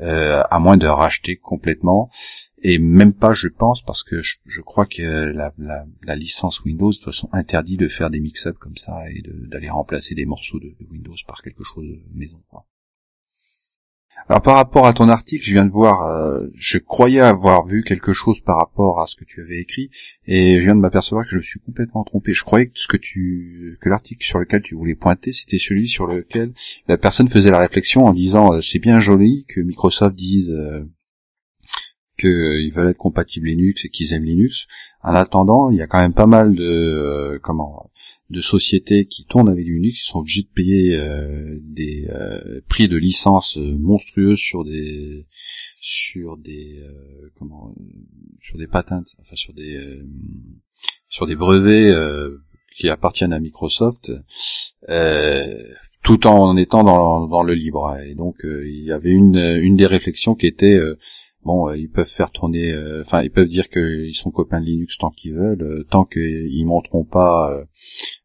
à 0.00 0.58
moins 0.60 0.78
de 0.78 0.86
racheter 0.86 1.36
complètement 1.36 2.10
et 2.62 2.78
même 2.78 3.12
pas 3.12 3.32
je 3.32 3.48
pense 3.48 3.82
parce 3.82 4.02
que 4.02 4.22
je, 4.22 4.60
crois 4.60 4.86
que 4.86 5.02
la, 5.02 5.52
la, 5.58 6.16
licence 6.16 6.62
Windows 6.64 6.90
de 6.90 6.96
toute 6.96 7.04
façon 7.04 7.28
interdit 7.32 7.76
de 7.76 7.88
faire 7.88 8.10
des 8.10 8.20
mix-up 8.20 8.56
comme 8.58 8.76
ça 8.76 9.10
et 9.10 9.22
d'aller 9.24 9.68
remplacer 9.68 10.14
des 10.14 10.26
morceaux 10.26 10.60
de, 10.60 10.68
de, 10.68 10.86
Windows 10.90 11.16
par 11.26 11.42
quelque 11.42 11.64
chose 11.64 11.86
de 11.86 12.00
maison. 12.14 12.40
Quoi. 12.48 12.66
Alors 14.28 14.42
par 14.42 14.56
rapport 14.56 14.86
à 14.86 14.92
ton 14.92 15.08
article, 15.08 15.44
je 15.44 15.52
viens 15.52 15.64
de 15.64 15.72
voir, 15.72 16.02
euh, 16.02 16.46
je 16.56 16.78
croyais 16.78 17.20
avoir 17.20 17.66
vu 17.66 17.82
quelque 17.82 18.12
chose 18.12 18.40
par 18.40 18.58
rapport 18.58 19.00
à 19.00 19.06
ce 19.06 19.16
que 19.16 19.24
tu 19.24 19.40
avais 19.40 19.60
écrit, 19.60 19.90
et 20.26 20.58
je 20.58 20.62
viens 20.62 20.74
de 20.74 20.80
m'apercevoir 20.80 21.24
que 21.24 21.30
je 21.32 21.38
me 21.38 21.42
suis 21.42 21.60
complètement 21.60 22.04
trompé. 22.04 22.32
Je 22.32 22.44
croyais 22.44 22.70
que 22.70 23.88
l'article 23.88 24.24
sur 24.24 24.38
lequel 24.38 24.62
tu 24.62 24.74
voulais 24.74 24.94
pointer, 24.94 25.32
c'était 25.32 25.58
celui 25.58 25.88
sur 25.88 26.06
lequel 26.06 26.52
la 26.86 26.98
personne 26.98 27.28
faisait 27.28 27.50
la 27.50 27.58
réflexion 27.58 28.04
en 28.04 28.12
disant 28.12 28.52
euh, 28.52 28.60
c'est 28.60 28.78
bien 28.78 29.00
joli 29.00 29.46
que 29.48 29.60
Microsoft 29.60 30.14
dise 30.14 30.50
euh, 30.50 30.84
qu'ils 32.20 32.72
veulent 32.72 32.90
être 32.90 32.96
compatibles 32.98 33.48
Linux 33.48 33.84
et 33.84 33.88
qu'ils 33.88 34.12
aiment 34.12 34.24
Linux. 34.24 34.66
En 35.02 35.14
attendant, 35.14 35.70
il 35.70 35.78
y 35.78 35.82
a 35.82 35.86
quand 35.86 36.00
même 36.00 36.14
pas 36.14 36.26
mal 36.26 36.54
de 36.54 37.38
comment 37.42 37.90
de 38.30 38.40
sociétés 38.40 39.06
qui 39.06 39.24
tournent 39.24 39.48
avec 39.48 39.66
Linux, 39.66 39.98
qui 39.98 40.06
sont 40.06 40.20
obligés 40.20 40.42
de 40.42 40.54
payer 40.54 40.96
euh, 40.96 41.58
des 41.62 42.06
euh, 42.10 42.60
prix 42.68 42.88
de 42.88 42.96
licence 42.96 43.56
monstrueux 43.56 44.36
sur 44.36 44.64
des 44.64 45.26
sur 45.80 46.36
des 46.36 46.78
euh, 46.80 47.32
comment 47.38 47.74
sur 48.40 48.56
des 48.56 48.68
patentes, 48.68 49.08
enfin 49.20 49.34
sur 49.34 49.52
des 49.52 50.00
sur 51.08 51.26
des 51.26 51.36
brevets 51.36 51.92
qui 52.76 52.88
appartiennent 52.88 53.32
à 53.32 53.40
Microsoft, 53.40 54.12
tout 56.02 56.26
en 56.26 56.56
étant 56.56 56.84
dans, 56.84 57.26
dans 57.26 57.42
le 57.42 57.54
libre. 57.54 57.96
Et 58.06 58.14
donc 58.14 58.36
il 58.44 58.84
y 58.84 58.92
avait 58.92 59.10
une 59.10 59.58
une 59.60 59.76
des 59.76 59.86
réflexions 59.86 60.36
qui 60.36 60.46
était 60.46 60.78
bon, 61.44 61.72
ils 61.72 61.90
peuvent 61.90 62.06
faire 62.06 62.30
tourner, 62.30 62.74
enfin, 63.00 63.22
ils 63.22 63.30
peuvent 63.30 63.48
dire 63.48 63.68
qu'ils 63.68 64.14
sont 64.14 64.30
copains 64.30 64.60
de 64.60 64.66
Linux 64.66 64.98
tant 64.98 65.10
qu'ils 65.10 65.34
veulent, 65.34 65.84
tant 65.90 66.04
qu'ils 66.04 66.66
montreront 66.66 67.04
pas 67.04 67.64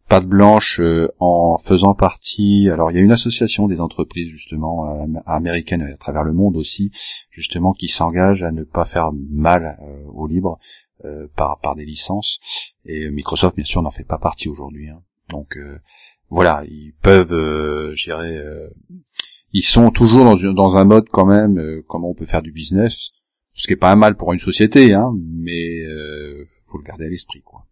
patte 0.07 0.27
blanche 0.27 0.79
euh, 0.79 1.07
en 1.19 1.57
faisant 1.57 1.93
partie. 1.93 2.69
Alors 2.69 2.91
il 2.91 2.95
y 2.95 2.99
a 2.99 3.03
une 3.03 3.11
association 3.11 3.67
des 3.67 3.79
entreprises 3.79 4.29
justement 4.29 4.87
euh, 4.87 5.05
américaines 5.25 5.81
à 5.81 5.97
travers 5.97 6.23
le 6.23 6.33
monde 6.33 6.57
aussi, 6.57 6.91
justement 7.31 7.73
qui 7.73 7.87
s'engage 7.87 8.43
à 8.43 8.51
ne 8.51 8.63
pas 8.63 8.85
faire 8.85 9.11
mal 9.13 9.77
euh, 9.81 10.03
au 10.07 10.27
libre 10.27 10.59
par 11.35 11.59
par 11.59 11.75
des 11.75 11.85
licences. 11.85 12.39
Et 12.85 13.09
Microsoft 13.11 13.55
bien 13.57 13.65
sûr 13.65 13.81
n'en 13.81 13.91
fait 13.91 14.05
pas 14.05 14.17
partie 14.17 14.47
aujourd'hui. 14.47 14.89
Hein. 14.89 15.03
Donc 15.29 15.55
voilà, 16.29 16.63
ils 16.67 16.93
peuvent, 17.03 17.93
je 17.93 18.03
dirais, 18.05 18.41
ils 19.55 19.63
sont 19.63 19.89
toujours 19.89 20.25
dans, 20.25 20.53
dans 20.53 20.75
un 20.75 20.83
mode 20.83 21.07
quand 21.09 21.25
même 21.25 21.81
comment 21.87 22.09
on 22.09 22.13
peut 22.13 22.25
faire 22.25 22.41
du 22.41 22.51
business, 22.51 23.11
ce 23.53 23.67
qui 23.67 23.73
est 23.73 23.77
pas 23.77 23.91
un 23.91 23.95
mal 23.95 24.15
pour 24.15 24.33
une 24.33 24.39
société, 24.39 24.93
hein, 24.93 25.11
mais 25.43 25.83
faut 26.67 26.77
le 26.77 26.83
garder 26.83 27.05
à 27.05 27.09
l'esprit 27.09 27.41
quoi. 27.41 27.65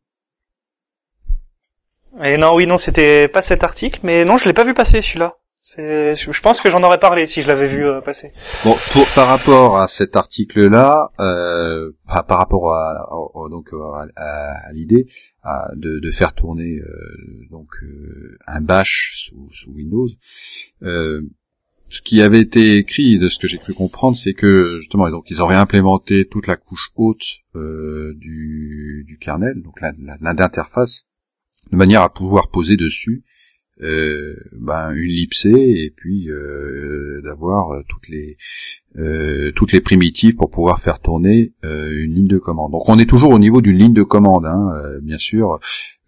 Et 2.23 2.37
non, 2.37 2.55
oui, 2.55 2.67
non, 2.67 2.77
c'était 2.77 3.27
pas 3.27 3.41
cet 3.41 3.63
article, 3.63 4.01
mais 4.03 4.23
non, 4.23 4.37
je 4.37 4.45
l'ai 4.45 4.53
pas 4.53 4.63
vu 4.63 4.75
passer 4.75 5.01
celui-là. 5.01 5.35
Je 5.77 6.41
pense 6.41 6.61
que 6.61 6.69
j'en 6.69 6.83
aurais 6.83 6.99
parlé 6.99 7.25
si 7.25 7.41
je 7.41 7.47
l'avais 7.47 7.67
vu 7.67 7.85
euh, 7.85 8.01
passer. 8.01 8.33
Bon, 8.63 8.75
pour, 8.91 9.07
par 9.15 9.27
rapport 9.27 9.77
à 9.77 9.87
cet 9.87 10.15
article-là, 10.15 11.11
euh, 11.19 11.91
par, 12.05 12.25
par, 12.25 12.37
rapport 12.37 12.73
à, 12.75 13.07
donc 13.49 13.69
à, 14.15 14.71
l'idée 14.73 15.07
de, 15.75 15.99
de, 15.99 16.11
faire 16.11 16.33
tourner 16.33 16.79
euh, 16.79 17.47
donc 17.49 17.69
euh, 17.81 18.37
un 18.45 18.61
bash 18.61 19.13
sous, 19.15 19.49
sous 19.53 19.71
Windows, 19.71 20.09
ce 21.93 22.01
qui 22.01 22.21
avait 22.21 22.41
été 22.41 22.77
écrit, 22.77 23.19
de 23.19 23.29
ce 23.29 23.39
que 23.39 23.47
j'ai 23.47 23.59
cru 23.59 23.73
comprendre, 23.73 24.17
c'est 24.17 24.33
que 24.33 24.77
justement, 24.79 25.09
donc 25.09 25.29
ils 25.29 25.41
auraient 25.41 25.55
implémenté 25.55 26.25
toute 26.25 26.47
la 26.47 26.57
couche 26.57 26.89
haute 26.95 27.23
du, 27.53 29.05
du 29.07 29.17
kernel, 29.19 29.61
donc 29.61 29.79
l'interface 30.21 31.05
de 31.71 31.77
manière 31.77 32.01
à 32.01 32.13
pouvoir 32.13 32.49
poser 32.49 32.77
dessus 32.77 33.23
euh, 33.81 34.35
ben, 34.53 34.91
une 34.93 35.09
lipsée 35.09 35.49
et 35.51 35.93
puis 35.95 36.29
euh, 36.29 37.21
d'avoir 37.23 37.71
euh, 37.71 37.81
toutes 37.89 38.07
les 38.07 38.37
euh, 38.97 39.51
toutes 39.55 39.71
les 39.71 39.81
primitives 39.81 40.35
pour 40.35 40.51
pouvoir 40.51 40.79
faire 40.81 40.99
tourner 40.99 41.53
euh, 41.63 41.89
une 41.91 42.13
ligne 42.13 42.27
de 42.27 42.37
commande. 42.37 42.71
Donc 42.71 42.87
on 42.87 42.99
est 42.99 43.09
toujours 43.09 43.31
au 43.31 43.39
niveau 43.39 43.61
d'une 43.61 43.77
ligne 43.77 43.93
de 43.93 44.03
commande, 44.03 44.45
hein, 44.45 44.99
bien 45.01 45.17
sûr. 45.17 45.59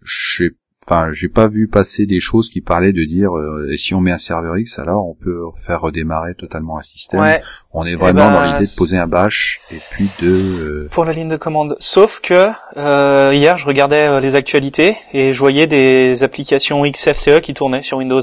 Je 0.02 0.44
sais 0.44 0.54
enfin, 0.88 1.10
j'ai 1.12 1.28
pas 1.28 1.48
vu 1.48 1.68
passer 1.68 2.06
des 2.06 2.20
choses 2.20 2.48
qui 2.48 2.60
parlaient 2.60 2.92
de 2.92 3.04
dire 3.04 3.36
euh, 3.36 3.68
et 3.70 3.76
si 3.76 3.94
on 3.94 4.00
met 4.00 4.12
un 4.12 4.18
serveur 4.18 4.56
X, 4.56 4.78
alors 4.78 5.06
on 5.08 5.14
peut 5.14 5.40
faire 5.66 5.80
redémarrer 5.80 6.34
totalement 6.34 6.78
un 6.78 6.82
système. 6.82 7.24
On 7.72 7.84
est 7.84 7.94
vraiment 7.94 8.30
dans 8.30 8.42
l'idée 8.42 8.64
de 8.66 8.76
poser 8.76 8.96
un 8.96 9.06
bash 9.06 9.60
et 9.70 9.80
puis 9.90 10.08
de 10.20 10.28
euh, 10.28 10.88
pour 10.90 11.04
la 11.04 11.12
ligne 11.12 11.28
de 11.28 11.36
commande. 11.36 11.76
Sauf 11.78 12.20
que 12.20 12.50
euh, 12.76 13.32
hier, 13.34 13.58
je 13.58 13.66
regardais 13.66 14.08
euh, 14.08 14.20
les 14.20 14.34
actualités 14.34 14.96
et 15.12 15.32
je 15.32 15.38
voyais 15.38 15.66
des 15.66 16.22
applications 16.22 16.82
XFCE 16.90 17.40
qui 17.42 17.52
tournaient 17.52 17.82
sur 17.82 17.98
Windows, 17.98 18.22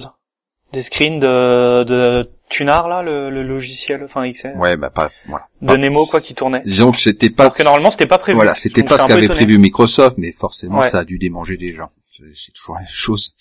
des 0.71 0.81
screens 0.81 1.19
de, 1.19 1.83
de 1.83 2.29
Tunar 2.49 2.87
là, 2.87 3.03
le, 3.03 3.29
le 3.29 3.43
logiciel, 3.43 4.01
enfin 4.03 4.27
XFCE. 4.27 4.57
Ouais, 4.57 4.77
bah 4.77 4.89
pas 4.89 5.11
voilà. 5.27 5.45
De 5.61 5.75
Nemo 5.75 6.07
quoi 6.07 6.21
qui 6.21 6.33
tournait. 6.33 6.63
Disons 6.65 6.91
que 6.91 6.97
c'était 6.97 7.29
pas. 7.29 7.45
Parce 7.45 7.57
que 7.57 7.63
normalement 7.63 7.91
c'était 7.91 8.07
pas 8.07 8.17
prévu. 8.17 8.35
Voilà, 8.35 8.55
c'était 8.55 8.83
pas 8.83 8.97
ce 8.97 9.07
qu'avait 9.07 9.27
prévu 9.27 9.59
Microsoft, 9.59 10.17
mais 10.17 10.31
forcément 10.31 10.81
ça 10.81 10.99
a 10.99 11.05
dû 11.05 11.19
démanger 11.19 11.57
des 11.57 11.73
gens 11.73 11.91
c'est 12.35 12.51
toujours 12.51 12.75
la 12.75 12.81
même 12.81 12.89
chose. 12.91 13.35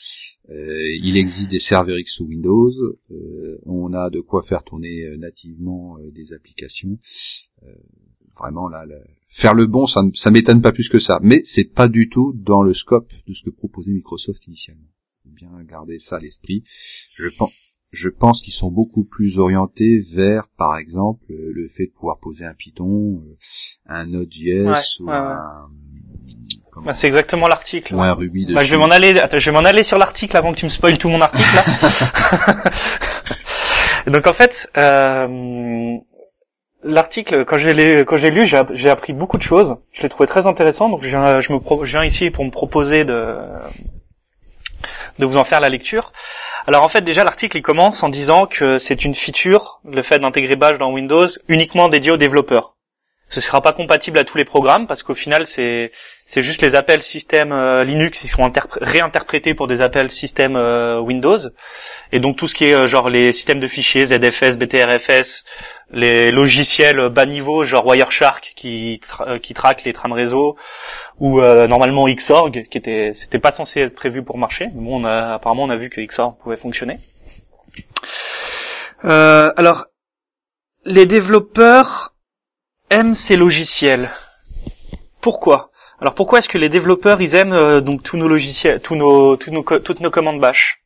Euh, 0.51 0.99
il 1.01 1.17
existe 1.17 1.51
des 1.51 1.61
serveurs 1.61 1.99
X 1.99 2.15
sous 2.15 2.25
Windows, 2.25 2.73
euh, 3.11 3.59
on 3.65 3.93
a 3.93 4.11
de 4.11 4.21
quoi 4.21 4.43
faire 4.43 4.65
tourner 4.65 5.05
euh, 5.05 5.17
nativement 5.17 5.99
des 6.13 6.33
applications. 6.33 6.99
vraiment 8.37 8.69
là, 8.69 8.85
faire 9.29 9.55
le 9.55 9.67
bon, 9.67 9.87
ça, 9.87 10.03
ça 10.15 10.31
m'étonne 10.31 10.61
pas 10.61 10.73
plus 10.73 10.89
que 10.89 10.99
ça, 10.99 11.21
mais 11.23 11.43
c'est 11.45 11.65
pas 11.65 11.87
du 11.87 12.09
tout 12.09 12.33
dans 12.35 12.63
le 12.63 12.75
scope 12.75 13.13
de 13.29 13.35
ce 13.35 13.45
que 13.45 13.51
proposait 13.51 13.93
Microsoft 13.93 14.47
initialement. 14.47 14.89
Faut 15.23 15.31
bien 15.31 15.63
garder 15.63 16.01
ça 16.01 16.17
à 16.17 16.21
l'esprit. 16.21 16.65
Je 17.15 17.29
pense, 17.29 17.53
je 17.93 18.09
pense 18.09 18.43
qu'ils 18.43 18.55
sont 18.55 18.73
beaucoup 18.73 19.05
plus 19.05 19.39
orientés 19.39 20.01
vers, 20.01 20.49
par 20.57 20.77
exemple, 20.77 21.25
le 21.29 21.69
fait 21.69 21.87
de 21.87 21.93
pouvoir 21.93 22.19
poser 22.19 22.45
un 22.45 22.55
Python, 22.55 23.23
un 23.87 24.07
Node.js 24.07 24.99
ou 24.99 25.09
un 25.09 25.71
bah, 26.77 26.95
c'est 26.95 27.07
exactement 27.07 27.49
l'article. 27.49 27.95
Ouais, 27.95 28.11
Ruby. 28.11 28.47
Bah, 28.53 28.65
je 28.65 28.71
vais 28.71 28.79
m'en 28.79 28.91
aller. 28.91 29.19
Attends, 29.19 29.39
je 29.39 29.51
vais 29.51 29.57
m'en 29.57 29.65
aller 29.65 29.83
sur 29.83 29.99
l'article 29.99 30.37
avant 30.37 30.53
que 30.53 30.59
tu 30.59 30.65
me 30.65 30.71
spoiles 30.71 30.99
tout 30.99 31.09
mon 31.09 31.21
article 31.21 31.55
là. 31.55 31.65
Donc 34.07 34.27
en 34.27 34.33
fait, 34.33 34.71
euh, 34.79 35.97
l'article 36.83 37.45
quand 37.45 37.59
j'ai 37.59 38.05
quand 38.05 38.17
j'ai 38.17 38.31
lu, 38.31 38.47
j'ai 38.47 38.91
appris 38.91 39.13
beaucoup 39.13 39.39
de 39.39 39.43
choses. 39.43 39.77
Je 39.93 40.03
l'ai 40.03 40.09
trouvé 40.09 40.27
très 40.27 40.47
intéressant. 40.47 40.89
Donc 40.89 41.03
je 41.03 41.09
viens, 41.09 41.41
je 41.41 41.53
me 41.53 41.59
je 41.85 41.91
viens 41.91 42.05
ici 42.05 42.31
pour 42.31 42.45
me 42.45 42.51
proposer 42.51 43.05
de 43.05 43.37
de 45.19 45.27
vous 45.27 45.37
en 45.37 45.45
faire 45.45 45.61
la 45.61 45.69
lecture. 45.69 46.13
Alors 46.67 46.85
en 46.85 46.89
fait 46.89 47.03
déjà 47.03 47.23
l'article 47.23 47.57
il 47.59 47.63
commence 47.63 48.03
en 48.03 48.09
disant 48.09 48.47
que 48.47 48.79
c'est 48.79 49.05
une 49.05 49.15
feature, 49.15 49.81
le 49.85 50.03
fait 50.03 50.19
d'intégrer 50.19 50.57
Bash 50.57 50.79
dans 50.79 50.91
Windows, 50.91 51.27
uniquement 51.49 51.89
dédié 51.89 52.13
aux 52.13 52.17
développeurs. 52.17 52.72
Ce 53.33 53.41
sera 53.41 53.63
pas 53.63 53.73
compatible 53.73 54.19
à 54.19 54.25
tous 54.25 54.37
les 54.37 54.45
programmes 54.45 54.87
parce 54.87 55.03
qu'au 55.03 55.15
final 55.15 55.47
c'est 55.47 55.91
c'est 56.27 56.43
juste 56.43 56.61
les 56.61 56.75
appels 56.75 57.03
système 57.03 57.51
euh, 57.51 57.83
Linux 57.83 58.19
qui 58.19 58.29
sont 58.29 58.53
réinterprétés 58.83 59.55
pour 59.55 59.69
des 59.69 59.81
appels 59.81 60.11
système 60.11 60.55
euh, 60.55 61.01
Windows 61.01 61.39
et 62.13 62.19
donc 62.19 62.37
tout 62.37 62.47
ce 62.47 62.55
qui 62.55 62.67
est 62.67 62.75
euh, 62.75 62.87
genre 62.87 63.09
les 63.09 63.33
systèmes 63.33 63.59
de 63.59 63.69
fichiers 63.69 64.05
ZFS, 64.05 64.59
BTRFS, 64.59 65.45
les 65.93 66.31
logiciels 66.31 67.09
bas 67.09 67.25
niveau 67.25 67.65
genre 67.65 67.87
Wireshark 67.87 68.53
qui 68.55 69.01
qui 69.43 69.55
traquent 69.55 69.85
les 69.85 69.95
trames 69.95 70.13
réseau 70.13 70.57
ou 71.19 71.41
normalement 71.41 72.07
Xorg 72.09 72.67
qui 72.69 72.77
était 72.77 73.13
c'était 73.15 73.39
pas 73.39 73.51
censé 73.51 73.81
être 73.81 73.95
prévu 73.95 74.23
pour 74.23 74.37
marcher 74.37 74.67
mais 74.75 74.83
bon 74.83 75.01
on 75.01 75.05
a, 75.07 75.37
apparemment 75.37 75.63
on 75.63 75.71
a 75.71 75.77
vu 75.77 75.89
que 75.89 76.03
Xorg 76.03 76.37
pouvait 76.37 76.59
fonctionner. 76.59 76.99
alors 79.03 79.87
les 80.85 81.07
développeurs 81.07 82.12
aiment 82.93 83.15
ces 83.15 83.37
logiciels. 83.37 84.11
Pourquoi? 85.23 85.71
Alors 85.99 86.15
pourquoi 86.15 86.41
est-ce 86.41 86.49
que 86.49 86.59
les 86.59 86.69
développeurs 86.69 87.23
ils 87.23 87.35
aiment 87.35 87.55
euh, 87.55 87.81
donc 87.81 88.03
tous 88.03 88.19
nos 88.19 88.29
logiciels, 88.29 88.81
tous 88.81 88.97
nos, 88.97 89.37
tous 89.37 89.51
nos, 89.51 89.63
toutes 89.63 90.01
nos 90.01 90.11
commandes 90.11 90.41
bash? 90.41 90.83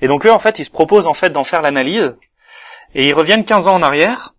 Et 0.00 0.06
donc 0.06 0.26
eux 0.26 0.30
en 0.30 0.38
fait 0.38 0.60
ils 0.60 0.64
se 0.64 0.70
proposent 0.70 1.08
en 1.08 1.14
fait 1.14 1.30
d'en 1.30 1.42
faire 1.42 1.60
l'analyse 1.60 2.16
et 2.94 3.08
ils 3.08 3.14
reviennent 3.14 3.44
15 3.44 3.66
ans 3.66 3.74
en 3.74 3.82
arrière 3.82 4.34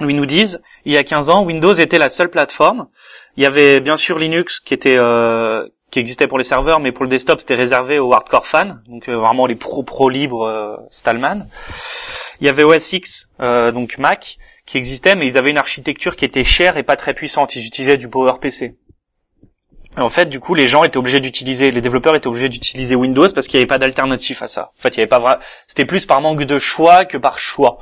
où 0.00 0.08
ils 0.08 0.16
nous 0.16 0.24
disent 0.24 0.62
il 0.86 0.94
y 0.94 0.96
a 0.96 1.04
15 1.04 1.28
ans 1.28 1.44
Windows 1.44 1.74
était 1.74 1.98
la 1.98 2.08
seule 2.08 2.30
plateforme. 2.30 2.88
Il 3.36 3.42
y 3.42 3.46
avait 3.46 3.80
bien 3.80 3.98
sûr 3.98 4.18
Linux 4.18 4.60
qui 4.60 4.72
était 4.72 4.96
euh, 4.96 5.68
qui 5.90 5.98
existait 5.98 6.26
pour 6.26 6.38
les 6.38 6.44
serveurs, 6.44 6.80
mais 6.80 6.90
pour 6.90 7.04
le 7.04 7.10
desktop 7.10 7.38
c'était 7.38 7.54
réservé 7.54 7.98
aux 7.98 8.14
hardcore 8.14 8.46
fans, 8.46 8.78
donc 8.86 9.10
euh, 9.10 9.18
vraiment 9.18 9.46
les 9.46 9.56
pro 9.56 9.82
pro 9.82 10.08
libres 10.08 10.86
Stallman. 10.90 11.48
Il 12.40 12.46
y 12.46 12.50
avait 12.50 12.64
OS 12.64 12.92
X, 12.94 13.28
donc 13.38 13.98
Mac, 13.98 14.38
qui 14.72 14.78
existaient, 14.78 15.16
mais 15.16 15.26
ils 15.26 15.36
avaient 15.36 15.50
une 15.50 15.58
architecture 15.58 16.16
qui 16.16 16.24
était 16.24 16.44
chère 16.44 16.78
et 16.78 16.82
pas 16.82 16.96
très 16.96 17.12
puissante. 17.12 17.54
Ils 17.56 17.66
utilisaient 17.66 17.98
du 17.98 18.08
PowerPC. 18.08 18.74
Et 19.98 20.00
en 20.00 20.08
fait, 20.08 20.30
du 20.30 20.40
coup, 20.40 20.54
les 20.54 20.66
gens 20.66 20.82
étaient 20.82 20.96
obligés 20.96 21.20
d'utiliser, 21.20 21.70
les 21.70 21.82
développeurs 21.82 22.16
étaient 22.16 22.26
obligés 22.26 22.48
d'utiliser 22.48 22.94
Windows 22.94 23.28
parce 23.34 23.48
qu'il 23.48 23.58
n'y 23.58 23.64
avait 23.64 23.68
pas 23.68 23.76
d'alternative 23.76 24.42
à 24.42 24.48
ça. 24.48 24.72
En 24.78 24.80
fait, 24.80 24.88
il 24.94 24.96
y 24.96 25.00
avait 25.00 25.08
pas 25.08 25.18
vrai, 25.18 25.36
c'était 25.66 25.84
plus 25.84 26.06
par 26.06 26.22
manque 26.22 26.44
de 26.44 26.58
choix 26.58 27.04
que 27.04 27.18
par 27.18 27.38
choix. 27.38 27.80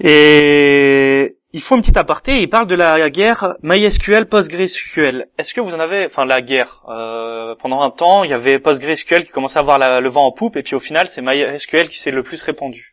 Et 0.00 1.38
il 1.54 1.62
faut 1.62 1.76
une 1.76 1.80
petite 1.80 1.96
aparté. 1.96 2.42
Il 2.42 2.50
parle 2.50 2.66
de 2.66 2.74
la 2.74 3.08
guerre 3.08 3.54
MySQL 3.62 4.26
PostgreSQL. 4.26 5.28
Est-ce 5.38 5.54
que 5.54 5.62
vous 5.62 5.74
en 5.74 5.80
avez, 5.80 6.04
enfin 6.04 6.26
la 6.26 6.42
guerre 6.42 6.82
euh, 6.90 7.54
pendant 7.58 7.80
un 7.80 7.90
temps, 7.90 8.22
il 8.22 8.30
y 8.30 8.34
avait 8.34 8.58
PostgreSQL 8.58 9.24
qui 9.24 9.30
commençait 9.30 9.56
à 9.56 9.62
avoir 9.62 9.78
le 9.78 10.08
vent 10.10 10.26
en 10.26 10.32
poupe, 10.32 10.58
et 10.58 10.62
puis 10.62 10.74
au 10.74 10.80
final, 10.80 11.08
c'est 11.08 11.22
MySQL 11.22 11.88
qui 11.88 11.98
s'est 11.98 12.10
le 12.10 12.22
plus 12.22 12.42
répandu. 12.42 12.91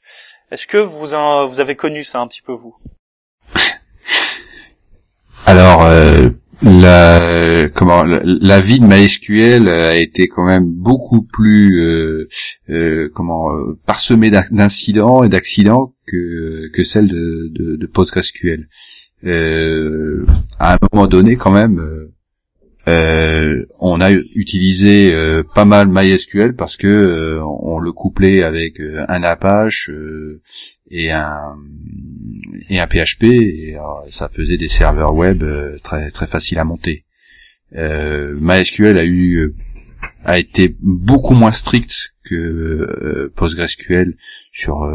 Est-ce 0.52 0.66
que 0.66 0.78
vous, 0.78 1.14
en, 1.14 1.46
vous 1.46 1.60
avez 1.60 1.76
connu 1.76 2.04
ça 2.04 2.20
un 2.20 2.28
petit 2.28 2.42
peu 2.42 2.54
vous? 2.54 2.76
Alors, 5.46 5.84
euh, 5.84 6.30
la, 6.64 8.60
vie 8.60 8.80
de 8.80 8.86
MySQL 8.86 9.70
a 9.70 9.96
été 9.96 10.28
quand 10.28 10.46
même 10.46 10.66
beaucoup 10.66 11.22
plus 11.22 11.82
euh, 11.82 12.28
euh, 12.70 13.10
comment 13.14 13.48
parsemée 13.86 14.32
d'incidents 14.32 15.24
et 15.24 15.30
d'accidents 15.30 15.94
que, 16.08 16.84
celle 16.84 17.08
de, 17.08 17.52
de, 17.52 17.76
de 17.76 17.86
PostgreSQL. 17.86 18.68
à 19.24 20.74
un 20.74 20.78
moment 20.92 21.06
donné, 21.08 21.36
quand 21.36 21.52
même, 21.52 22.10
euh, 22.90 23.66
on 23.80 24.02
a 24.02 24.12
utilisé 24.12 25.14
euh, 25.14 25.44
pas 25.44 25.66
mal 25.66 25.88
MySQL 25.90 26.56
parce 26.56 26.76
que 26.76 26.88
euh, 26.88 27.44
on 27.44 27.78
le 27.78 27.92
couplait 27.92 28.42
avec 28.42 28.80
un 28.80 29.24
Apache 29.24 29.92
et 30.90 31.12
un 31.12 31.56
PHP 32.88 33.24
et 33.24 33.78
ça 34.10 34.30
faisait 34.30 34.58
des 34.58 34.70
serveurs 34.70 35.14
web 35.14 35.44
très 35.84 36.10
très 36.12 36.28
faciles 36.28 36.58
à 36.58 36.64
monter. 36.64 37.06
MySQL 37.74 38.98
a 38.98 39.06
eu 39.06 39.54
a 40.24 40.40
été 40.40 40.76
beaucoup 40.82 41.36
moins 41.36 41.52
strict 41.52 42.14
que 42.24 43.32
PostgreSQL 43.36 44.16
sur 44.52 44.90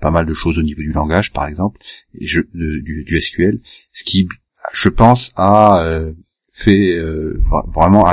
pas 0.00 0.10
mal 0.10 0.26
de 0.26 0.34
choses 0.34 0.58
au 0.58 0.62
niveau 0.62 0.82
du 0.82 0.92
langage 0.92 1.32
par 1.32 1.46
exemple 1.46 1.80
du, 2.14 2.46
du, 2.54 3.20
SQL, 3.20 3.60
ce 3.92 4.04
qui 4.04 4.28
je 4.72 4.88
pense 4.88 5.32
a 5.36 6.12
fait 6.54 6.96
euh, 6.96 7.42
vraiment 7.74 8.06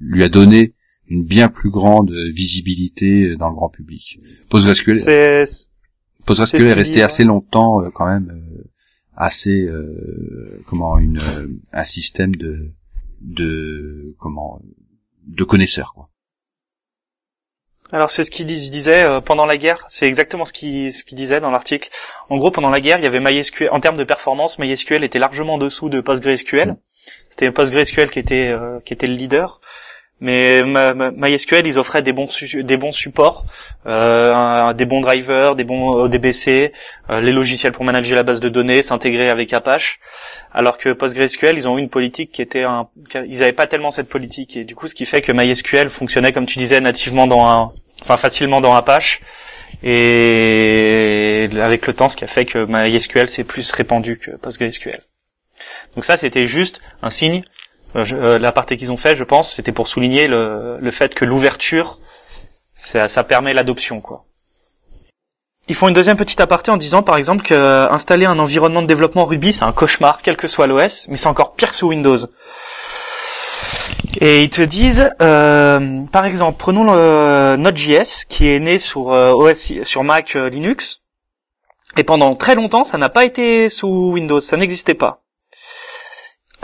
lui 0.00 0.24
a 0.24 0.28
donné 0.28 0.74
une 1.06 1.24
bien 1.24 1.48
plus 1.48 1.70
grande 1.70 2.12
visibilité 2.34 3.36
dans 3.36 3.48
le 3.48 3.54
grand 3.54 3.68
public. 3.68 4.18
PostgreSQL, 4.50 5.08
est, 5.08 5.70
PostgreSQL 6.26 6.68
est, 6.68 6.72
resté 6.72 7.02
assez 7.02 7.24
longtemps 7.24 7.80
euh, 7.80 7.90
quand 7.94 8.06
même 8.06 8.30
euh, 8.30 8.64
assez 9.16 9.68
comment 10.66 10.98
une 10.98 11.58
un 11.72 11.84
système 11.84 12.34
de 12.36 12.72
de 13.20 14.14
comment 14.18 14.60
de 15.26 15.44
connaisseurs 15.44 15.92
quoi. 15.94 16.08
Alors 17.90 18.10
c'est 18.10 18.22
ce 18.22 18.30
qu'il 18.30 18.46
disait 18.46 19.20
pendant 19.24 19.46
la 19.46 19.56
guerre, 19.56 19.84
c'est 19.88 20.06
exactement 20.06 20.44
ce 20.44 20.52
qu'il 20.52 20.92
ce 20.92 21.40
dans 21.40 21.50
l'article. 21.50 21.88
En 22.28 22.36
gros, 22.36 22.50
pendant 22.50 22.68
la 22.68 22.80
guerre, 22.80 22.98
il 22.98 23.04
y 23.04 23.06
avait 23.06 23.18
MySQL 23.18 23.70
en 23.70 23.80
termes 23.80 23.96
de 23.96 24.04
performance, 24.04 24.58
MySQL 24.58 25.04
était 25.04 25.18
largement 25.18 25.54
en 25.54 25.58
dessous 25.58 25.88
de 25.88 26.00
PostgreSQL. 26.00 26.76
C'était 27.28 27.50
PostgreSQL 27.50 28.10
qui 28.10 28.18
était 28.18 28.48
euh, 28.48 28.80
qui 28.84 28.92
était 28.92 29.06
le 29.06 29.14
leader. 29.14 29.60
Mais 30.20 30.62
MySQL, 30.64 31.66
ils 31.66 31.78
offraient 31.78 32.02
des 32.02 32.12
bons 32.12 32.28
des 32.54 32.76
bons 32.76 32.90
supports, 32.90 33.44
euh, 33.86 34.72
des 34.72 34.84
bons 34.84 35.00
drivers, 35.00 35.54
des 35.54 35.62
bons 35.62 35.90
ODBC, 35.90 36.72
euh, 37.10 37.20
les 37.20 37.30
logiciels 37.30 37.72
pour 37.72 37.84
manager 37.84 38.16
la 38.16 38.24
base 38.24 38.40
de 38.40 38.48
données, 38.48 38.82
s'intégrer 38.82 39.30
avec 39.30 39.52
Apache. 39.52 40.00
Alors 40.52 40.78
que 40.78 40.92
PostgreSQL, 40.92 41.56
ils 41.56 41.68
ont 41.68 41.78
eu 41.78 41.80
une 41.80 41.88
politique 41.88 42.32
qui 42.32 42.42
était 42.42 42.64
un, 42.64 42.88
ils 43.14 43.38
n'avaient 43.38 43.52
pas 43.52 43.68
tellement 43.68 43.92
cette 43.92 44.08
politique 44.08 44.56
et 44.56 44.64
du 44.64 44.74
coup, 44.74 44.88
ce 44.88 44.94
qui 44.96 45.06
fait 45.06 45.20
que 45.20 45.30
MySQL 45.30 45.88
fonctionnait 45.88 46.32
comme 46.32 46.46
tu 46.46 46.58
disais 46.58 46.80
nativement 46.80 47.28
dans 47.28 47.46
un, 47.46 47.72
enfin 48.02 48.16
facilement 48.16 48.60
dans 48.60 48.74
Apache. 48.74 49.20
Et 49.84 51.48
avec 51.62 51.86
le 51.86 51.92
temps, 51.92 52.08
ce 52.08 52.16
qui 52.16 52.24
a 52.24 52.28
fait 52.28 52.44
que 52.44 52.66
MySQL 52.68 53.28
s'est 53.28 53.44
plus 53.44 53.70
répandu 53.70 54.18
que 54.18 54.32
PostgreSQL. 54.32 55.00
Donc 55.94 56.04
ça, 56.04 56.16
c'était 56.16 56.46
juste 56.46 56.80
un 57.02 57.10
signe. 57.10 57.42
Euh, 57.96 58.04
euh, 58.12 58.62
qu'ils 58.76 58.92
ont 58.92 58.96
fait, 58.96 59.16
je 59.16 59.24
pense, 59.24 59.54
c'était 59.54 59.72
pour 59.72 59.88
souligner 59.88 60.26
le, 60.26 60.78
le 60.80 60.90
fait 60.90 61.14
que 61.14 61.24
l'ouverture, 61.24 61.98
ça, 62.74 63.08
ça 63.08 63.24
permet 63.24 63.54
l'adoption, 63.54 64.00
quoi. 64.00 64.24
Ils 65.70 65.74
font 65.74 65.88
une 65.88 65.94
deuxième 65.94 66.16
petite 66.16 66.40
aparté 66.40 66.70
en 66.70 66.78
disant, 66.78 67.02
par 67.02 67.16
exemple, 67.16 67.44
qu'installer 67.44 68.24
un 68.24 68.38
environnement 68.38 68.80
de 68.80 68.86
développement 68.86 69.26
Ruby, 69.26 69.52
c'est 69.52 69.64
un 69.64 69.72
cauchemar, 69.72 70.20
quel 70.22 70.36
que 70.36 70.48
soit 70.48 70.66
l'OS, 70.66 71.08
mais 71.08 71.18
c'est 71.18 71.26
encore 71.26 71.54
pire 71.54 71.74
sous 71.74 71.88
Windows. 71.88 72.16
Et 74.20 74.42
ils 74.42 74.50
te 74.50 74.62
disent, 74.62 75.10
euh, 75.20 76.00
par 76.10 76.24
exemple, 76.24 76.56
prenons 76.58 76.84
le 76.84 77.56
Node.js 77.56 78.24
qui 78.26 78.48
est 78.48 78.60
né 78.60 78.78
sur 78.78 79.08
OS, 79.08 79.72
sur 79.82 80.04
Mac 80.04 80.34
Linux, 80.34 81.02
et 81.98 82.04
pendant 82.04 82.34
très 82.34 82.54
longtemps, 82.54 82.84
ça 82.84 82.96
n'a 82.96 83.10
pas 83.10 83.26
été 83.26 83.68
sous 83.68 84.12
Windows, 84.12 84.40
ça 84.40 84.56
n'existait 84.56 84.94
pas. 84.94 85.22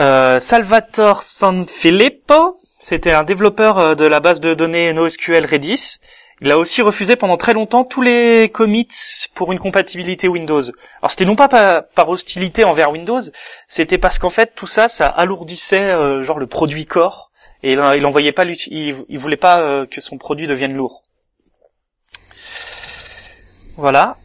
Euh, 0.01 0.41
Salvatore 0.41 1.23
Sanfilippo, 1.23 2.59
c'était 2.79 3.13
un 3.13 3.23
développeur 3.23 3.79
euh, 3.79 3.95
de 3.95 4.03
la 4.03 4.19
base 4.19 4.41
de 4.41 4.53
données 4.53 4.91
NoSQL 4.91 5.45
Redis. 5.45 5.99
Il 6.41 6.51
a 6.51 6.57
aussi 6.57 6.81
refusé 6.81 7.15
pendant 7.15 7.37
très 7.37 7.53
longtemps 7.53 7.85
tous 7.85 8.01
les 8.01 8.49
commits 8.49 8.89
pour 9.35 9.53
une 9.53 9.59
compatibilité 9.59 10.27
Windows. 10.27 10.63
Alors 11.01 11.11
c'était 11.11 11.23
non 11.23 11.37
pas 11.37 11.47
par, 11.81 12.09
hostilité 12.09 12.65
envers 12.65 12.91
Windows, 12.91 13.21
c'était 13.69 13.97
parce 13.97 14.19
qu'en 14.19 14.29
fait 14.29 14.51
tout 14.53 14.67
ça, 14.67 14.89
ça 14.89 15.07
alourdissait 15.07 15.91
euh, 15.91 16.25
genre 16.25 16.39
le 16.39 16.47
produit 16.47 16.85
core 16.85 17.31
et 17.63 17.71
il, 17.71 17.79
il 17.95 18.05
envoyait 18.05 18.33
pas, 18.33 18.43
il, 18.43 19.05
il 19.07 19.17
voulait 19.17 19.37
pas 19.37 19.85
que 19.89 20.01
son 20.01 20.17
produit 20.17 20.45
devienne 20.45 20.73
lourd. 20.73 21.03
Voilà. 23.77 24.17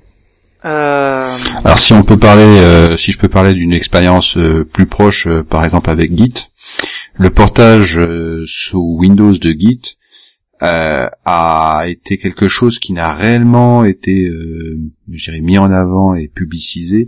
Euh... 0.64 1.38
Alors 1.64 1.78
si 1.78 1.92
on 1.92 2.02
peut 2.02 2.18
parler, 2.18 2.42
euh, 2.42 2.96
si 2.96 3.12
je 3.12 3.18
peux 3.18 3.28
parler 3.28 3.54
d'une 3.54 3.72
expérience 3.72 4.36
euh, 4.36 4.64
plus 4.64 4.86
proche, 4.86 5.26
euh, 5.26 5.42
par 5.42 5.64
exemple 5.64 5.90
avec 5.90 6.16
Git, 6.16 6.50
le 7.14 7.30
portage 7.30 7.98
sous 8.46 8.96
Windows 8.98 9.36
de 9.36 9.50
Git 9.50 9.96
a 10.60 11.84
été 11.86 12.18
quelque 12.18 12.48
chose 12.48 12.78
qui 12.78 12.92
n'a 12.92 13.14
réellement 13.14 13.84
été, 13.84 14.30
mis 15.06 15.58
en 15.58 15.70
avant 15.70 16.14
et 16.14 16.28
publicisé 16.28 17.06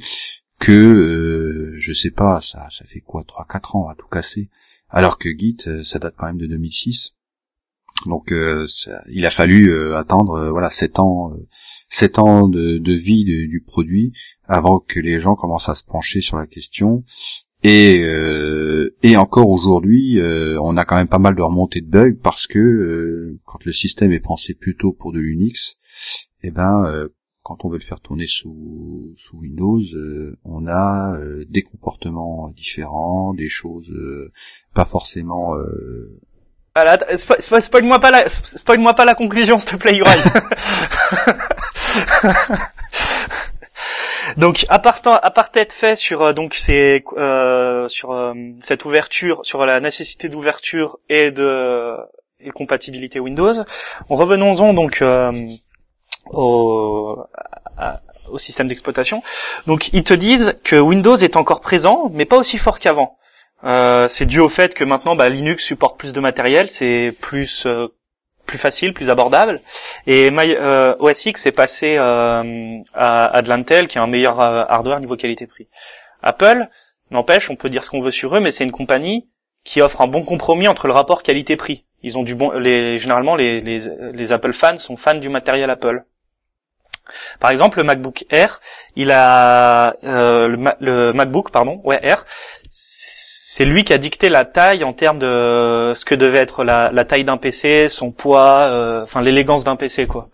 que, 0.59 1.75
je 1.79 1.93
sais 1.93 2.11
pas, 2.11 2.41
ça, 2.41 2.67
ça 2.71 2.85
fait 2.87 3.01
quoi, 3.01 3.23
3-4 3.23 3.77
ans 3.77 3.89
à 3.89 3.95
tout 3.95 4.09
casser, 4.11 4.51
alors 4.91 5.19
que 5.19 5.29
Git, 5.31 5.59
ça 5.85 5.99
date 5.99 6.15
quand 6.19 6.27
même 6.27 6.39
de 6.39 6.47
2006. 6.47 7.13
Donc 8.07 8.35
il 9.09 9.27
a 9.27 9.31
fallu 9.31 9.95
attendre 9.95 10.51
voilà 10.51 10.69
7 10.69 10.99
ans 10.99 11.33
7 11.93 12.19
ans 12.19 12.49
de, 12.49 12.93
vie 12.93 13.25
du 13.25 13.63
produit 13.65 14.13
avant 14.45 14.81
que 14.81 14.99
les 14.99 15.21
gens 15.21 15.35
commencent 15.35 15.69
à 15.69 15.75
se 15.75 15.85
pencher 15.85 16.23
sur 16.23 16.39
la 16.39 16.47
question. 16.47 17.05
Et, 17.63 18.01
euh, 18.01 18.97
et 19.03 19.17
encore 19.17 19.51
aujourd'hui, 19.51 20.19
euh, 20.19 20.59
on 20.63 20.77
a 20.79 20.87
quand 20.87 20.97
même 20.97 21.07
pas 21.07 21.19
mal 21.19 21.35
de 21.35 21.43
remontées 21.43 21.83
de 21.83 21.91
bugs 21.91 22.17
parce 22.21 22.47
que 22.47 22.59
euh, 22.59 23.39
quand 23.45 23.65
le 23.67 23.73
système 23.73 24.11
est 24.11 24.21
pensé 24.21 24.55
plutôt 24.55 24.93
pour 24.93 25.13
de 25.13 25.21
l'Unix, 25.21 25.77
eh 26.43 26.51
ben 26.51 27.09
quand 27.43 27.65
on 27.65 27.69
veut 27.69 27.79
le 27.79 27.85
faire 27.85 28.01
tourner 28.01 28.27
sous, 28.27 29.13
sous 29.17 29.37
Windows, 29.37 29.83
on 30.45 30.67
a 30.67 31.19
des 31.49 31.63
comportements 31.63 32.49
différents, 32.51 33.35
des 33.35 33.49
choses 33.49 33.93
pas 34.75 34.85
forcément 34.85 35.55
voilà, 36.75 36.99
spoil-moi 37.61 38.01
pas 38.01 38.11
la, 38.11 38.29
spoil-moi 38.29 38.95
pas 38.95 39.05
la 39.05 39.15
conclusion, 39.15 39.59
s'il 39.59 39.73
te 39.73 39.77
plaît, 39.77 39.99
Uri. 39.99 40.09
donc, 44.37 44.67
à 44.69 44.79
part, 44.79 45.01
à 45.05 45.31
part 45.31 45.51
être 45.55 45.73
fait 45.73 45.97
sur 45.97 46.23
euh, 46.23 46.33
donc 46.33 46.59
euh, 46.69 47.89
sur 47.89 48.13
euh, 48.13 48.35
cette 48.63 48.85
ouverture, 48.85 49.41
sur 49.45 49.67
la 49.67 49.81
nécessité 49.81 50.29
d'ouverture 50.29 50.99
et 51.09 51.31
de 51.31 51.97
et 52.41 52.51
compatibilité 52.51 53.21
Windows, 53.21 53.55
revenons-en 54.09 54.75
donc 54.75 55.03
au 56.33 57.25
au 58.31 58.39
système 58.39 58.67
d'exploitation. 58.67 59.23
Donc, 59.67 59.91
ils 59.93 60.05
te 60.05 60.15
disent 60.15 60.55
que 60.65 60.77
Windows 60.77 61.17
est 61.17 61.37
encore 61.37 61.61
présent, 61.61 62.11
mais 62.13 62.25
pas 62.25 62.37
aussi 62.37 62.59
fort 62.59 62.79
qu'avant. 62.79 63.19
Euh, 63.65 64.09
c'est 64.09 64.27
dû 64.27 64.41
au 64.41 64.49
fait 64.49 64.75
que 64.75 64.83
maintenant 64.83 65.15
bah, 65.15 65.29
Linux 65.29 65.65
supporte 65.65 65.97
plus 65.97 66.13
de 66.13 66.21
matériel, 66.21 66.69
c'est 66.69 67.17
plus 67.21 67.65
euh, 67.67 67.89
plus 68.53 68.59
facile, 68.59 68.93
plus 68.93 69.09
abordable. 69.09 69.63
Et 70.07 70.31
My, 70.31 70.55
euh, 70.55 70.95
OS 70.99 71.25
X 71.25 71.47
est 71.47 71.53
passé 71.53 71.97
euh, 71.99 72.79
à, 72.93 73.25
à, 73.25 73.41
de 73.41 73.49
l'Intel, 73.49 73.89
qui 73.89 73.97
est 73.97 74.01
un 74.01 74.07
meilleur 74.07 74.41
hardware 74.41 75.01
niveau 75.01 75.17
qualité-prix. 75.17 75.69
Apple, 76.23 76.69
n'empêche, 77.11 77.49
on 77.49 77.57
peut 77.57 77.71
dire 77.71 77.83
ce 77.83 77.89
qu'on 77.89 78.03
veut 78.03 78.11
sur 78.11 78.37
eux, 78.37 78.41
mais 78.41 78.51
c'est 78.51 78.65
une 78.65 78.73
compagnie 78.73 79.29
qui 79.65 79.81
offre 79.81 80.03
un 80.03 80.07
bon 80.07 80.23
compromis 80.23 80.69
entre 80.69 80.87
le 80.87 80.93
rapport 80.93 81.23
qualité-prix. 81.23 81.87
Ils 82.03 82.19
ont 82.19 82.25
du 82.25 82.35
bon, 82.35 82.51
les, 82.51 82.99
généralement 82.99 83.37
les, 83.37 83.61
les, 83.63 83.81
les 84.13 84.33
Apple 84.33 84.53
fans 84.53 84.77
sont 84.77 84.97
fans 84.97 85.15
du 85.15 85.31
matériel 85.31 85.71
Apple. 85.71 86.05
Par 87.41 87.51
exemple, 87.51 87.79
le 87.79 87.85
MacBook 87.85 88.25
Air, 88.31 88.61
il 88.97 89.11
a 89.11 89.97
euh, 90.05 90.75
le, 90.81 91.13
MacBook, 91.13 91.51
pardon, 91.51 91.81
ouais 91.85 91.99
Air, 92.03 92.27
c'est 93.55 93.67
lui 93.67 93.85
qui 93.85 93.93
a 93.93 93.99
dicté 93.99 94.31
la 94.31 94.47
taille 94.47 94.83
en 94.83 94.95
termes 94.95 95.19
de 95.19 95.93
ce 95.95 96.07
que 96.07 96.15
devait 96.15 96.39
être 96.39 96.65
la, 96.65 97.05
taille 97.05 97.25
d'un 97.25 97.37
PC, 97.37 97.91
son 97.91 98.11
poids, 98.11 98.61
euh, 98.61 99.03
enfin 99.03 99.21
l'élégance 99.21 99.63
d'un 99.63 99.77
PC 99.77 100.07
quoi. 100.07 100.31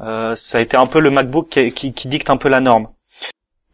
Euh, 0.00 0.36
ça 0.36 0.58
a 0.58 0.60
été 0.60 0.76
un 0.76 0.86
peu 0.86 1.00
le 1.00 1.10
MacBook 1.10 1.48
qui, 1.48 1.90
dicte 1.90 2.30
un 2.30 2.36
peu 2.36 2.48
la 2.48 2.60
norme. 2.60 2.86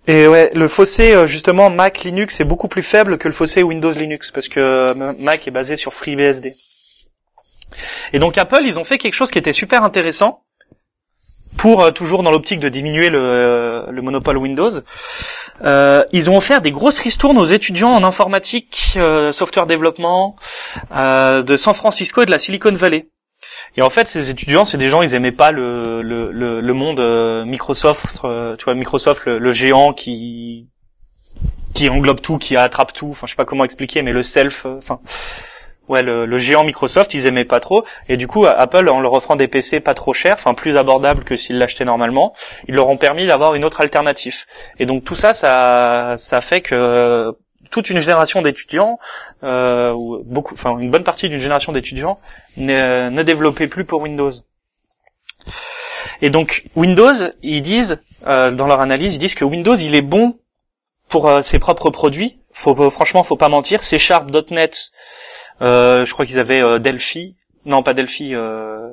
Et 0.07 0.27
ouais, 0.27 0.51
le 0.55 0.68
fossé 0.68 1.12
euh, 1.12 1.27
justement 1.27 1.68
Mac 1.68 2.03
Linux 2.03 2.40
est 2.40 2.46
beaucoup 2.46 2.68
plus 2.68 2.83
faible 2.83 3.18
que 3.18 3.29
le 3.29 3.35
fossé 3.35 3.62
Windows 3.62 3.90
Linux 3.90 4.31
parce 4.31 4.48
que 4.48 4.94
Mac 5.18 5.46
est 5.46 5.51
basé 5.51 5.77
sur 5.77 5.92
FreeBSD. 5.92 6.57
Et 8.14 8.18
donc 8.18 8.38
Apple, 8.38 8.62
ils 8.64 8.79
ont 8.79 8.85
fait 8.85 8.96
quelque 8.96 9.12
chose 9.12 9.31
qui 9.31 9.38
était 9.38 9.53
super 9.53 9.83
intéressant 9.83 10.44
pour 11.59 11.83
euh, 11.83 11.90
toujours 11.90 12.23
dans 12.23 12.31
l'optique 12.31 12.61
de 12.61 12.71
diminuer 12.71 13.11
le, 13.11 13.18
euh, 13.18 13.90
le 13.90 14.01
monopole 14.01 14.38
Windows. 14.38 14.71
Euh, 15.62 16.05
ils 16.12 16.31
ont 16.31 16.37
offert 16.37 16.62
des 16.62 16.71
grosses 16.71 17.01
ristournes 17.01 17.37
aux 17.37 17.47
étudiants 17.47 17.90
en 17.90 18.05
informatique, 18.05 18.94
euh, 18.97 19.33
software 19.33 19.66
développement 19.66 20.37
euh, 20.94 21.42
de 21.42 21.57
San 21.57 21.75
Francisco 21.75 22.23
et 22.23 22.27
de 22.27 22.31
la 22.31 22.38
Silicon 22.38 22.73
Valley. 22.73 23.09
Et 23.77 23.83
en 23.83 23.90
fait, 23.90 24.07
ces 24.07 24.31
étudiants, 24.31 24.64
c'est 24.64 24.79
des 24.79 24.88
gens, 24.88 25.03
ils 25.03 25.14
aimaient 25.14 25.33
pas 25.33 25.51
le, 25.51 26.01
le, 26.03 26.31
le, 26.61 26.73
monde 26.73 27.01
Microsoft, 27.47 28.21
tu 28.59 28.64
vois, 28.64 28.75
Microsoft, 28.75 29.27
le, 29.27 29.53
géant 29.53 29.92
qui 29.92 30.68
qui 31.75 31.88
englobe 31.88 32.21
tout, 32.21 32.38
qui 32.38 32.57
attrape 32.57 32.92
tout. 32.92 33.11
Enfin, 33.11 33.27
je 33.27 33.33
sais 33.33 33.37
pas 33.37 33.44
comment 33.44 33.64
expliquer, 33.64 34.03
mais 34.03 34.12
le 34.12 34.25
self, 34.25 34.66
enfin, 34.66 34.99
ouais, 35.88 36.03
le, 36.03 36.38
géant 36.38 36.64
Microsoft, 36.64 37.14
ils 37.14 37.27
aimaient 37.27 37.44
pas 37.44 37.61
trop. 37.61 37.85
Et 38.09 38.16
du 38.16 38.27
coup, 38.27 38.46
Apple, 38.46 38.88
en 38.88 39.01
leur 39.01 39.12
offrant 39.12 39.37
des 39.37 39.48
PC 39.48 39.81
pas 39.81 39.94
trop 39.94 40.12
chers, 40.12 40.35
enfin 40.35 40.55
plus 40.55 40.77
abordables 40.77 41.24
que 41.24 41.37
s'ils 41.37 41.59
l'achetaient 41.59 41.85
normalement, 41.85 42.35
ils 42.68 42.74
leur 42.74 42.88
ont 42.88 42.96
permis 42.96 43.27
d'avoir 43.27 43.55
une 43.55 43.64
autre 43.64 43.81
alternative. 43.81 44.44
Et 44.79 44.87
donc 44.87 45.05
tout 45.05 45.16
ça, 45.16 45.33
ça, 45.33 46.14
ça 46.18 46.40
fait 46.40 46.61
que 46.61 47.33
toute 47.70 47.90
une 47.90 48.01
génération 48.01 48.42
d'étudiants, 48.42 48.98
euh, 49.44 49.92
ou 49.92 50.22
beaucoup, 50.24 50.55
enfin 50.55 50.79
une 50.79 50.90
bonne 50.90 51.05
partie 51.05 51.29
d'une 51.29 51.40
génération 51.40 51.72
d'étudiants, 51.72 52.18
ne, 52.57 53.11
ne 53.11 53.22
développait 53.22 53.68
plus 53.68 53.85
pour 53.85 54.01
Windows. 54.01 54.33
Et 56.22 56.31
donc 56.31 56.64
Windows, 56.77 57.14
ils 57.42 57.62
disent 57.62 58.01
euh, 58.27 58.51
dans 58.51 58.66
leur 58.66 58.81
analyse, 58.81 59.14
ils 59.14 59.18
disent 59.18 59.35
que 59.35 59.44
Windows, 59.44 59.74
il 59.74 59.94
est 59.94 60.03
bon 60.03 60.38
pour 61.09 61.29
euh, 61.29 61.42
ses 61.42 61.59
propres 61.59 61.90
produits. 61.90 62.38
Faut, 62.53 62.90
franchement, 62.90 63.22
faut 63.22 63.37
pas 63.37 63.48
mentir. 63.48 63.85
C 63.85 63.98
Sharp, 63.98 64.31
.NET, 64.51 64.90
euh, 64.90 65.38
je 65.61 66.12
crois 66.12 66.27
qu'ils 66.27 66.38
avaient 66.38 66.62
euh, 66.62 66.79
Delphi. 66.79 67.37
Non, 67.64 67.83
pas 67.83 67.94
Delphi. 67.94 68.35
Euh... 68.35 68.88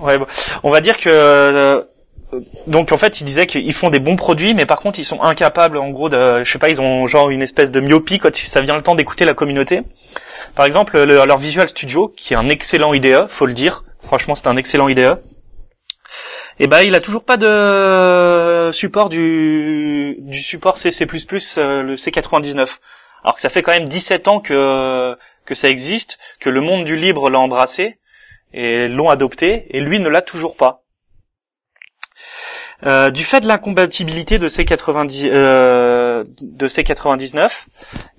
Ouais, 0.00 0.18
on 0.62 0.70
va 0.70 0.80
dire 0.80 0.98
que 0.98 1.10
euh, 1.12 1.82
donc 2.66 2.92
en 2.92 2.96
fait, 2.96 3.20
ils 3.20 3.24
disaient 3.24 3.46
qu'ils 3.46 3.72
font 3.74 3.90
des 3.90 3.98
bons 3.98 4.16
produits, 4.16 4.54
mais 4.54 4.66
par 4.66 4.80
contre, 4.80 4.98
ils 4.98 5.04
sont 5.04 5.22
incapables, 5.22 5.76
en 5.76 5.90
gros, 5.90 6.08
de, 6.08 6.44
je 6.44 6.50
sais 6.50 6.58
pas, 6.58 6.70
ils 6.70 6.80
ont 6.80 7.06
genre 7.06 7.28
une 7.30 7.42
espèce 7.42 7.72
de 7.72 7.80
myopie 7.80 8.18
quand 8.18 8.34
ça 8.34 8.60
vient 8.62 8.76
le 8.76 8.82
temps 8.82 8.94
d'écouter 8.94 9.24
la 9.24 9.34
communauté. 9.34 9.82
Par 10.54 10.64
exemple, 10.66 11.02
leur 11.02 11.38
Visual 11.38 11.68
Studio, 11.68 12.08
qui 12.08 12.34
est 12.34 12.36
un 12.36 12.48
excellent 12.48 12.94
IDE, 12.94 13.26
faut 13.28 13.46
le 13.46 13.52
dire. 13.52 13.84
Franchement, 14.00 14.34
c'est 14.34 14.48
un 14.48 14.56
excellent 14.56 14.88
IDE. 14.88 15.18
Et 16.58 16.64
eh 16.64 16.66
ben, 16.68 16.82
il 16.82 16.94
a 16.94 17.00
toujours 17.00 17.24
pas 17.24 17.38
de 17.38 18.70
support 18.72 19.08
du, 19.08 20.16
du 20.20 20.40
support 20.40 20.78
CC++, 20.78 21.06
le 21.06 21.96
C99 21.96 22.68
alors 23.22 23.36
que 23.36 23.42
ça 23.42 23.48
fait 23.48 23.62
quand 23.62 23.72
même 23.72 23.88
17 23.88 24.28
ans 24.28 24.40
que 24.40 25.16
que 25.44 25.54
ça 25.54 25.68
existe, 25.68 26.18
que 26.40 26.50
le 26.50 26.60
monde 26.60 26.84
du 26.84 26.96
libre 26.96 27.28
l'a 27.28 27.38
embrassé 27.38 27.98
et 28.52 28.88
l'ont 28.88 29.10
adopté, 29.10 29.66
et 29.70 29.80
lui 29.80 29.98
ne 29.98 30.08
l'a 30.08 30.22
toujours 30.22 30.56
pas. 30.56 30.82
Euh, 32.84 33.10
du 33.10 33.24
fait 33.24 33.40
de 33.40 33.46
l'incompatibilité 33.46 34.38
de 34.38 34.48
ces 34.48 34.64
90 34.64 35.28
euh, 35.30 36.24
de 36.40 36.66
ces 36.66 36.82
99, 36.82 37.68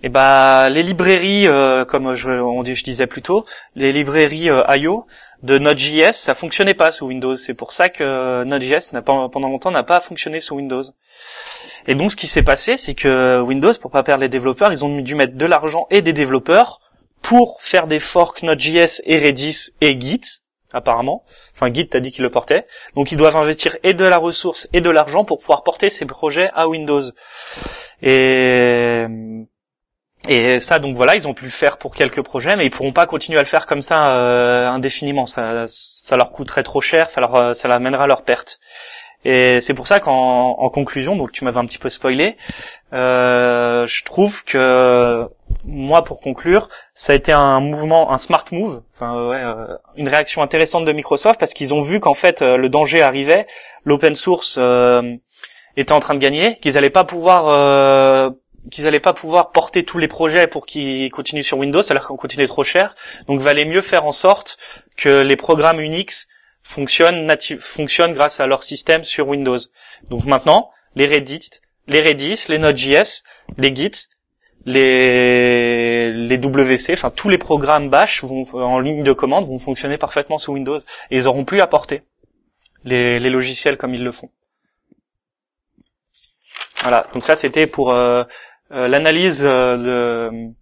et 0.03 0.09
ben 0.09 0.69
les 0.69 0.83
librairies, 0.83 1.47
euh, 1.47 1.83
comme 1.83 2.15
je, 2.15 2.29
on, 2.29 2.63
je 2.63 2.83
disais 2.83 3.07
plus 3.07 3.21
tôt, 3.21 3.45
les 3.75 3.91
librairies 3.91 4.49
euh, 4.49 4.63
IO 4.75 5.05
de 5.43 5.57
Node.js, 5.57 6.13
ça 6.13 6.33
fonctionnait 6.33 6.73
pas 6.73 6.91
sous 6.91 7.07
Windows. 7.07 7.35
C'est 7.35 7.53
pour 7.53 7.73
ça 7.73 7.89
que 7.89 8.45
Node.js 8.45 8.93
n'a 8.93 9.01
pas 9.01 9.27
pendant 9.27 9.49
longtemps 9.49 9.71
n'a 9.71 9.83
pas 9.83 9.99
fonctionné 9.99 10.39
sous 10.39 10.55
Windows. 10.55 10.83
Et 11.87 11.95
donc 11.95 12.11
ce 12.11 12.15
qui 12.15 12.27
s'est 12.27 12.43
passé, 12.43 12.77
c'est 12.77 12.95
que 12.95 13.41
Windows, 13.41 13.73
pour 13.81 13.91
pas 13.91 14.03
perdre 14.03 14.21
les 14.21 14.29
développeurs, 14.29 14.71
ils 14.71 14.85
ont 14.85 15.01
dû 15.01 15.15
mettre 15.15 15.35
de 15.35 15.45
l'argent 15.45 15.87
et 15.89 16.01
des 16.01 16.13
développeurs 16.13 16.79
pour 17.21 17.61
faire 17.61 17.87
des 17.87 17.99
forks 17.99 18.43
Node.js 18.43 19.01
et 19.05 19.17
Redis 19.17 19.69
et 19.81 19.99
Git, 19.99 20.21
apparemment. 20.71 21.23
Enfin, 21.53 21.73
Git, 21.73 21.87
t'as 21.87 21.99
dit 21.99 22.11
qu'il 22.11 22.23
le 22.23 22.29
portait. 22.29 22.65
Donc 22.95 23.11
ils 23.11 23.17
doivent 23.17 23.37
investir 23.37 23.77
et 23.83 23.93
de 23.93 24.05
la 24.05 24.17
ressource 24.17 24.67
et 24.73 24.81
de 24.81 24.89
l'argent 24.89 25.25
pour 25.25 25.39
pouvoir 25.39 25.63
porter 25.63 25.89
ces 25.89 26.05
projets 26.05 26.49
à 26.53 26.67
Windows. 26.67 27.03
Et 28.01 29.05
et 30.29 30.61
ça, 30.61 30.79
donc 30.79 30.95
voilà, 30.95 31.15
ils 31.15 31.27
ont 31.27 31.33
pu 31.33 31.43
le 31.43 31.51
faire 31.51 31.77
pour 31.77 31.93
quelques 31.93 32.21
projets, 32.21 32.55
mais 32.55 32.65
ils 32.65 32.71
pourront 32.71 32.93
pas 32.93 33.05
continuer 33.05 33.39
à 33.39 33.41
le 33.41 33.47
faire 33.47 33.65
comme 33.65 33.81
ça 33.81 34.15
euh, 34.15 34.65
indéfiniment. 34.67 35.25
Ça, 35.25 35.65
ça 35.67 36.15
leur 36.15 36.31
coûterait 36.31 36.63
trop 36.63 36.79
cher, 36.79 37.09
ça 37.09 37.19
leur, 37.19 37.53
ça 37.55 37.67
amènera 37.67 38.05
à 38.05 38.07
leur 38.07 38.23
perte. 38.23 38.59
Et 39.25 39.61
c'est 39.61 39.73
pour 39.73 39.87
ça 39.87 39.99
qu'en 39.99 40.51
en 40.57 40.69
conclusion, 40.69 41.15
donc 41.15 41.31
tu 41.31 41.43
m'avais 41.45 41.59
un 41.59 41.65
petit 41.65 41.77
peu 41.77 41.89
spoilé, 41.89 42.35
euh, 42.93 43.87
je 43.87 44.03
trouve 44.03 44.43
que 44.43 45.27
moi, 45.65 46.03
pour 46.03 46.19
conclure, 46.19 46.69
ça 46.93 47.13
a 47.13 47.15
été 47.15 47.31
un 47.31 47.59
mouvement, 47.59 48.11
un 48.11 48.17
smart 48.17 48.45
move, 48.51 48.81
enfin 48.93 49.29
ouais, 49.29 49.41
euh, 49.41 49.77
une 49.95 50.09
réaction 50.09 50.41
intéressante 50.41 50.85
de 50.85 50.91
Microsoft 50.91 51.39
parce 51.39 51.53
qu'ils 51.53 51.73
ont 51.73 51.81
vu 51.81 51.99
qu'en 51.99 52.13
fait 52.13 52.41
euh, 52.41 52.57
le 52.57 52.69
danger 52.69 53.01
arrivait, 53.01 53.47
l'open 53.85 54.15
source 54.15 54.55
euh, 54.57 55.15
était 55.77 55.93
en 55.93 55.99
train 55.99 56.15
de 56.15 56.19
gagner, 56.19 56.57
qu'ils 56.59 56.77
allaient 56.77 56.89
pas 56.89 57.03
pouvoir 57.03 58.33
qu'ils 58.71 58.87
allaient 58.87 59.01
pas 59.01 59.13
pouvoir 59.13 59.51
porter 59.51 59.83
tous 59.83 59.97
les 59.97 60.07
projets 60.07 60.47
pour 60.47 60.65
qu'ils 60.65 61.11
continuent 61.11 61.43
sur 61.43 61.57
Windows, 61.57 61.81
alors 61.89 62.07
qu'on 62.07 62.15
continuait 62.15 62.47
trop 62.47 62.63
cher. 62.63 62.95
Donc, 63.27 63.41
valait 63.41 63.65
mieux 63.65 63.81
faire 63.81 64.05
en 64.05 64.13
sorte 64.13 64.57
que 64.95 65.21
les 65.21 65.35
programmes 65.35 65.81
Unix 65.81 66.29
fonctionnent, 66.63 67.31
fonctionnent 67.59 68.13
grâce 68.13 68.39
à 68.39 68.47
leur 68.47 68.63
système 68.63 69.03
sur 69.03 69.27
Windows. 69.27 69.59
Donc 70.09 70.25
maintenant, 70.25 70.71
les 70.95 71.05
Reddit, 71.05 71.49
les 71.87 72.01
Redis, 72.01 72.45
les 72.49 72.57
Node.js, 72.57 73.23
les 73.57 73.75
Git, 73.75 74.07
les, 74.65 76.11
les 76.11 76.37
WC, 76.37 76.93
enfin 76.93 77.09
tous 77.09 77.29
les 77.29 77.37
programmes 77.37 77.89
Bash 77.89 78.23
vont, 78.23 78.43
en 78.53 78.79
ligne 78.79 79.03
de 79.03 79.11
commande 79.11 79.45
vont 79.45 79.59
fonctionner 79.59 79.97
parfaitement 79.97 80.37
sous 80.37 80.53
Windows 80.53 80.79
et 81.11 81.17
ils 81.17 81.27
auront 81.27 81.43
plus 81.43 81.59
à 81.59 81.67
porter 81.67 82.03
les, 82.85 83.19
les 83.19 83.29
logiciels 83.29 83.77
comme 83.77 83.93
ils 83.93 84.03
le 84.03 84.11
font. 84.11 84.29
Voilà, 86.81 87.05
donc 87.13 87.25
ça 87.25 87.35
c'était 87.35 87.67
pour 87.67 87.91
euh, 87.91 88.23
euh, 88.71 88.87
l'analyse 88.87 89.41
euh, 89.43 90.29
de 90.29 90.53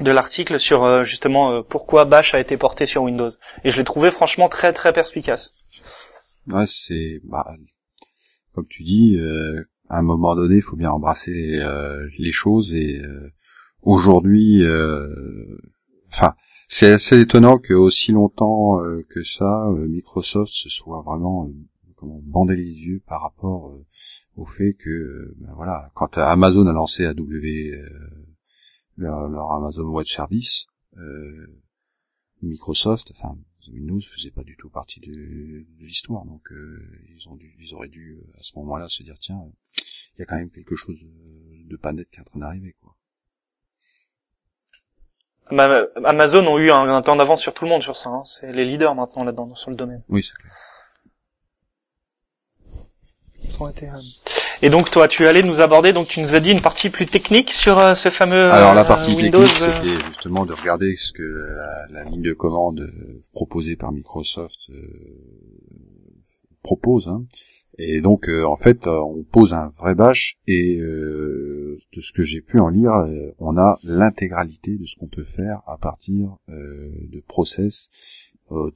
de 0.00 0.10
l'article 0.10 0.58
sur 0.58 0.84
euh, 0.84 1.04
justement 1.04 1.52
euh, 1.52 1.62
pourquoi 1.62 2.04
Bash 2.04 2.34
a 2.34 2.40
été 2.40 2.56
porté 2.56 2.86
sur 2.86 3.02
Windows. 3.02 3.30
Et 3.62 3.70
je 3.70 3.76
l'ai 3.76 3.84
trouvé 3.84 4.10
franchement 4.10 4.48
très 4.48 4.72
très 4.72 4.92
perspicace. 4.92 5.54
Ouais, 6.48 6.64
c'est 6.66 7.20
bah, 7.24 7.46
comme 8.54 8.66
tu 8.66 8.82
dis, 8.82 9.16
euh, 9.16 9.62
à 9.88 9.98
un 9.98 10.02
moment 10.02 10.34
donné, 10.34 10.56
il 10.56 10.62
faut 10.62 10.76
bien 10.76 10.90
embrasser 10.90 11.60
les 12.18 12.32
choses 12.32 12.72
et 12.74 13.02
aujourd'hui, 13.82 14.62
enfin, 16.12 16.34
c'est 16.68 16.92
assez 16.92 17.20
étonnant 17.20 17.58
que 17.58 17.74
aussi 17.74 18.12
longtemps 18.12 18.78
que 19.10 19.22
ça, 19.22 19.68
Microsoft 19.76 20.52
se 20.52 20.68
soit 20.70 21.02
vraiment 21.02 21.50
comment 21.96 22.20
bander 22.22 22.56
les 22.56 22.72
yeux 22.72 23.02
par 23.06 23.22
rapport 23.22 23.76
au 24.36 24.46
fait 24.46 24.72
que 24.74 25.34
ben 25.38 25.52
voilà, 25.54 25.90
quand 25.94 26.16
Amazon 26.16 26.66
a 26.66 26.72
lancé 26.72 27.04
AW 27.04 27.74
leur, 28.96 29.28
leur, 29.28 29.52
Amazon 29.52 29.84
Web 29.84 30.06
Service, 30.06 30.66
Microsoft, 32.42 33.10
enfin 33.12 33.36
Windows 33.68 34.00
faisait 34.14 34.30
pas 34.30 34.44
du 34.44 34.56
tout 34.56 34.68
partie 34.68 35.00
de, 35.00 35.12
de 35.12 35.84
l'histoire, 35.84 36.24
donc 36.26 36.42
ils 36.50 37.28
ont 37.28 37.36
dû, 37.36 37.56
ils 37.58 37.74
auraient 37.74 37.88
dû 37.88 38.18
à 38.38 38.42
ce 38.42 38.56
moment-là 38.58 38.88
se 38.88 39.02
dire 39.02 39.16
tiens, 39.20 39.40
il 40.16 40.20
y 40.20 40.22
a 40.22 40.26
quand 40.26 40.36
même 40.36 40.50
quelque 40.50 40.76
chose 40.76 40.98
de 41.00 41.76
pas 41.76 41.92
net 41.92 42.08
qui 42.10 42.18
est 42.18 42.20
en 42.20 42.24
train 42.24 42.40
d'arriver 42.40 42.76
quoi. 42.80 42.94
Amazon 45.50 46.46
ont 46.46 46.58
eu 46.58 46.70
un, 46.70 47.02
temps 47.02 47.16
d'avance 47.16 47.40
sur 47.40 47.52
tout 47.52 47.64
le 47.64 47.70
monde 47.70 47.82
sur 47.82 47.96
ça. 47.96 48.10
Hein. 48.10 48.24
C'est 48.24 48.52
les 48.52 48.64
leaders 48.64 48.94
maintenant 48.94 49.24
là-dedans 49.24 49.54
sur 49.54 49.70
le 49.70 49.76
domaine. 49.76 50.02
Oui, 50.08 50.22
c'est 50.22 50.34
clair. 50.38 50.52
Euh, 53.60 54.00
et 54.62 54.70
donc 54.70 54.90
toi, 54.90 55.08
tu 55.08 55.26
allais 55.26 55.42
nous 55.42 55.60
aborder, 55.60 55.92
donc 55.92 56.08
tu 56.08 56.20
nous 56.20 56.34
as 56.34 56.40
dit 56.40 56.50
une 56.50 56.60
partie 56.60 56.90
plus 56.90 57.06
technique 57.06 57.50
sur 57.50 57.78
euh, 57.78 57.94
ce 57.94 58.08
fameux 58.08 58.50
Alors 58.50 58.74
la 58.74 58.84
partie 58.84 59.14
Windows, 59.14 59.44
technique, 59.44 59.72
c'était 59.74 60.04
justement 60.08 60.44
de 60.44 60.52
regarder 60.52 60.96
ce 60.96 61.12
que 61.12 61.22
la, 61.92 62.04
ligne 62.04 62.22
de 62.22 62.32
commande 62.32 62.90
proposée 63.32 63.76
par 63.76 63.92
Microsoft 63.92 64.70
propose. 66.62 67.08
Hein. 67.08 67.24
Et 67.78 68.00
donc 68.00 68.28
euh, 68.28 68.44
en 68.44 68.56
fait, 68.56 68.86
euh, 68.86 69.00
on 69.00 69.24
pose 69.24 69.52
un 69.52 69.72
vrai 69.78 69.94
bash 69.94 70.36
et 70.46 70.78
euh, 70.78 71.80
de 71.94 72.00
ce 72.00 72.12
que 72.12 72.22
j'ai 72.22 72.40
pu 72.40 72.60
en 72.60 72.68
lire, 72.68 72.92
on 73.38 73.56
a 73.56 73.78
l'intégralité 73.82 74.76
de 74.76 74.86
ce 74.86 74.96
qu'on 74.96 75.08
peut 75.08 75.24
faire 75.24 75.62
à 75.66 75.76
partir 75.76 76.36
de 76.48 77.20
process, 77.26 77.90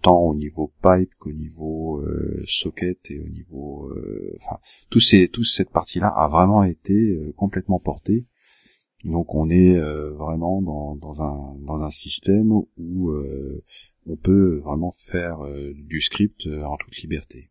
tant 0.03 0.21
au 0.21 0.35
niveau 0.35 0.73
pipe 0.83 1.11
qu'au 1.19 1.33
niveau 1.33 2.05
socket 2.47 2.99
et 3.11 3.21
au 3.21 3.29
niveau, 3.29 3.93
enfin, 4.41 4.59
tous 4.91 5.01
ces, 5.01 5.29
toute 5.29 5.47
cette 5.47 5.71
partie-là 5.71 6.09
a 6.09 6.29
vraiment 6.29 6.65
été 6.65 7.17
complètement 7.37 7.79
portée. 7.79 8.27
Donc 9.05 9.35
on 9.35 9.51
est 9.51 9.79
vraiment 9.79 10.63
dans, 10.63 10.97
dans, 10.97 11.21
un, 11.21 11.57
dans 11.65 11.83
un 11.83 11.91
système 11.91 12.53
où 12.53 13.13
on 14.07 14.17
peut 14.17 14.59
vraiment 14.65 14.93
faire 15.07 15.39
du 15.75 16.01
script 16.01 16.47
en 16.47 16.77
toute 16.77 16.97
liberté. 16.99 17.51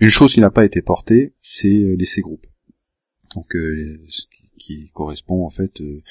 Une 0.00 0.10
chose 0.10 0.32
qui 0.34 0.40
n'a 0.40 0.50
pas 0.50 0.64
été 0.64 0.82
portée, 0.82 1.34
c'est 1.42 1.68
euh, 1.68 1.96
les 1.96 2.06
C-groupes. 2.06 2.46
Donc, 3.34 3.54
euh, 3.56 4.00
ce 4.08 4.22
qui 4.58 4.90
correspond 4.94 5.44
en 5.44 5.50
fait 5.50 5.80
euh, 5.80 6.02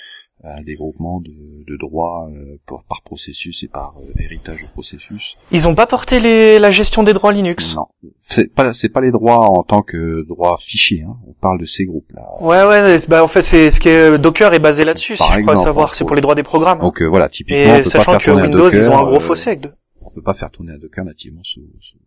à 0.43 0.61
des 0.61 0.75
groupements 0.75 1.21
de, 1.21 1.31
de 1.67 1.77
droits 1.77 2.29
par 2.67 3.01
processus 3.03 3.63
et 3.63 3.67
par 3.67 3.95
héritage 4.19 4.61
de 4.61 4.67
processus. 4.67 5.35
Ils 5.51 5.67
ont 5.67 5.75
pas 5.75 5.87
porté 5.87 6.19
les, 6.19 6.59
la 6.59 6.69
gestion 6.69 7.03
des 7.03 7.13
droits 7.13 7.31
Linux? 7.31 7.75
Non, 7.75 7.87
c'est 8.29 8.53
pas 8.53 8.73
c'est 8.73 8.89
pas 8.89 9.01
les 9.01 9.11
droits 9.11 9.49
en 9.49 9.63
tant 9.63 9.81
que 9.81 10.25
droits 10.27 10.57
fichiers. 10.61 11.03
Hein. 11.03 11.15
On 11.27 11.33
parle 11.33 11.59
de 11.59 11.65
ces 11.65 11.85
groupes 11.85 12.11
là. 12.13 12.23
Ouais 12.41 12.63
ouais, 12.65 12.97
bah 13.07 13.23
en 13.23 13.27
fait 13.27 13.41
c'est 13.41 13.71
ce 13.71 13.79
que 13.79 14.17
Docker 14.17 14.53
est 14.53 14.59
basé 14.59 14.83
là-dessus. 14.83 15.17
Si 15.17 15.31
je 15.31 15.41
crois 15.41 15.55
savoir, 15.55 15.95
c'est 15.95 16.05
pour 16.05 16.15
les 16.15 16.21
droits 16.21 16.35
des 16.35 16.43
programmes. 16.43 16.79
Donc 16.79 17.01
voilà, 17.01 17.29
typiquement. 17.29 17.75
Et 17.75 17.83
sachant 17.83 18.17
que 18.17 18.31
Windows 18.31 18.69
ils 18.69 18.89
ont 18.89 18.97
un 18.97 19.05
gros 19.05 19.19
fossé 19.19 19.51
avec 19.51 19.61
deux. 19.61 19.73
On 20.01 20.09
peut 20.09 20.21
pas 20.21 20.33
faire 20.33 20.51
tourner 20.51 20.73
un 20.73 20.77
Docker 20.77 21.05
nativement 21.05 21.41
sous, 21.43 21.61
sous 21.81 21.97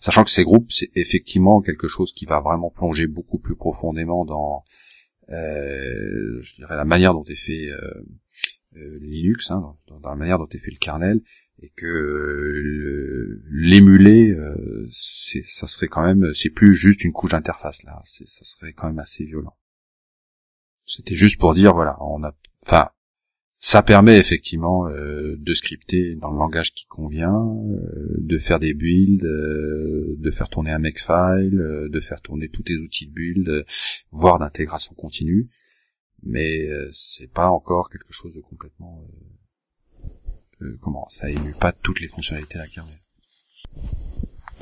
Sachant 0.00 0.24
que 0.24 0.30
ces 0.30 0.44
groupes, 0.44 0.72
c'est 0.72 0.88
effectivement 0.94 1.60
quelque 1.60 1.86
chose 1.86 2.14
qui 2.16 2.24
va 2.24 2.40
vraiment 2.40 2.70
plonger 2.70 3.06
beaucoup 3.06 3.38
plus 3.38 3.54
profondément 3.54 4.24
dans, 4.24 4.64
euh, 5.30 6.40
je 6.42 6.54
dirais, 6.56 6.76
la 6.76 6.84
manière 6.84 7.12
dont 7.12 7.24
est 7.24 7.36
fait 7.36 7.70
euh, 7.70 8.02
euh 8.76 8.98
Linux, 9.00 9.50
hein, 9.50 9.76
dans, 9.88 10.00
la 10.00 10.16
manière 10.16 10.38
dont 10.38 10.48
est 10.48 10.58
fait 10.58 10.70
le 10.70 10.78
kernel, 10.78 11.20
et 11.62 11.70
que 11.76 13.42
l'émuler, 13.50 14.34
ça 14.90 15.66
serait 15.66 15.88
quand 15.88 16.02
même, 16.02 16.32
c'est 16.34 16.48
plus 16.48 16.74
juste 16.74 17.04
une 17.04 17.12
couche 17.12 17.32
d'interface 17.32 17.82
là, 17.82 18.00
ça 18.04 18.44
serait 18.44 18.72
quand 18.72 18.86
même 18.86 18.98
assez 18.98 19.24
violent. 19.24 19.54
C'était 20.86 21.16
juste 21.16 21.38
pour 21.38 21.54
dire, 21.54 21.74
voilà, 21.74 21.96
on 22.00 22.24
a, 22.24 22.34
enfin, 22.66 22.90
ça 23.62 23.82
permet 23.82 24.16
effectivement 24.16 24.88
euh, 24.88 25.36
de 25.38 25.54
scripter 25.54 26.14
dans 26.14 26.30
le 26.30 26.38
langage 26.38 26.72
qui 26.72 26.86
convient, 26.86 27.44
euh, 27.44 28.16
de 28.16 28.38
faire 28.38 28.58
des 28.58 28.72
builds, 28.72 29.26
euh, 29.26 30.16
de 30.18 30.30
faire 30.30 30.48
tourner 30.48 30.70
un 30.70 30.78
makefile, 30.78 31.88
de 31.90 32.00
faire 32.00 32.22
tourner 32.22 32.48
tous 32.48 32.62
tes 32.62 32.76
outils 32.78 33.06
de 33.06 33.12
build, 33.12 33.66
voire 34.12 34.38
d'intégration 34.38 34.94
continue, 34.94 35.50
mais 36.22 36.70
c'est 36.92 37.30
pas 37.30 37.50
encore 37.50 37.90
quelque 37.90 38.12
chose 38.12 38.32
de 38.32 38.40
complètement 38.40 39.06
comment 40.80 41.08
ça 41.08 41.30
émue 41.30 41.54
pas 41.58 41.72
toutes 41.72 42.00
les 42.00 42.08
fonctionnalités 42.08 42.58
kernel. 42.72 42.98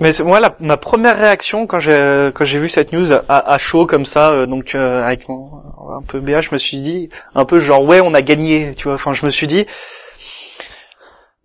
Mais 0.01 0.13
moi, 0.25 0.39
la, 0.39 0.57
ma 0.61 0.77
première 0.77 1.19
réaction 1.19 1.67
quand 1.67 1.81
j'ai 1.81 2.31
quand 2.33 2.45
j'ai 2.45 2.59
vu 2.59 2.69
cette 2.69 2.93
news 2.93 3.13
à, 3.13 3.23
à 3.29 3.59
chaud 3.59 3.85
comme 3.87 4.07
ça, 4.07 4.31
euh, 4.31 4.47
donc 4.47 4.75
euh, 4.75 5.03
avec 5.03 5.27
un 5.29 6.03
peu 6.07 6.21
BA, 6.21 6.41
je 6.41 6.51
me 6.53 6.59
suis 6.59 6.77
dit 6.77 7.11
un 7.35 7.45
peu 7.45 7.59
genre 7.59 7.83
ouais, 7.83 8.01
on 8.01 8.15
a 8.15 8.23
gagné, 8.23 8.75
tu 8.77 8.85
vois. 8.85 8.95
Enfin, 8.95 9.13
je 9.13 9.27
me 9.27 9.31
suis 9.31 9.49
dit, 9.49 9.67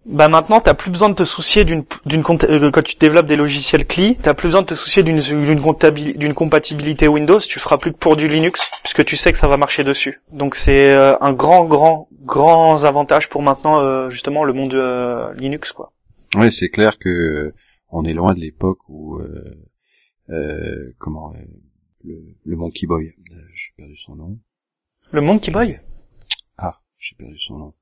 bah 0.06 0.28
maintenant, 0.28 0.60
t'as 0.60 0.76
plus 0.76 0.92
besoin 0.92 1.10
de 1.10 1.16
te 1.16 1.24
soucier 1.24 1.66
d'une 1.66 1.84
d'une 2.06 2.24
euh, 2.44 2.70
quand 2.70 2.84
tu 2.84 2.96
développes 2.96 3.26
des 3.26 3.38
logiciels 3.38 3.88
CLI, 3.88 4.18
t'as 4.22 4.36
plus 4.36 4.50
besoin 4.50 4.62
de 4.62 4.68
te 4.68 4.76
soucier 4.76 5.02
d'une 5.02 5.20
d'une 5.20 6.34
compatibilité 6.36 7.08
Windows. 7.08 7.40
Tu 7.40 7.58
feras 7.58 7.80
plus 7.80 7.92
que 7.92 7.98
pour 7.98 8.16
du 8.16 8.28
Linux, 8.28 8.70
puisque 8.84 9.04
tu 9.04 9.18
sais 9.18 9.32
que 9.32 9.40
ça 9.40 9.48
va 9.48 9.58
marcher 9.58 9.84
dessus. 9.84 10.22
Donc 10.32 10.54
c'est 10.54 10.94
un 10.94 11.34
grand, 11.34 11.64
grand, 11.64 12.08
grand 12.22 12.84
avantage 12.84 13.30
pour 13.30 13.42
maintenant 13.42 14.12
justement 14.12 14.44
le 14.44 14.54
monde 14.54 14.76
Linux, 15.38 15.72
quoi. 15.72 15.92
Oui, 16.36 16.52
c'est 16.52 16.70
clair 16.70 16.98
que 17.00 17.54
on 17.94 18.04
est 18.06 18.14
loin 18.14 18.34
de 18.34 18.40
l'époque 18.40 18.80
où 18.90 19.20
euh, 19.20 19.56
euh, 20.30 20.92
comment 20.98 21.34
euh, 21.34 21.40
le, 22.04 22.36
le, 22.44 22.56
Monkey 22.56 22.88
Boy, 22.88 23.14
j'ai 23.30 23.72
perdu 23.78 23.96
son 23.98 24.16
nom. 24.16 24.40
Le 25.12 25.22
Monkey 25.22 25.52
Boy? 25.52 25.80
Ah, 26.58 26.80
j'ai 27.00 27.16
perdu 27.16 27.40
son 27.40 27.58
nom. 27.58 27.74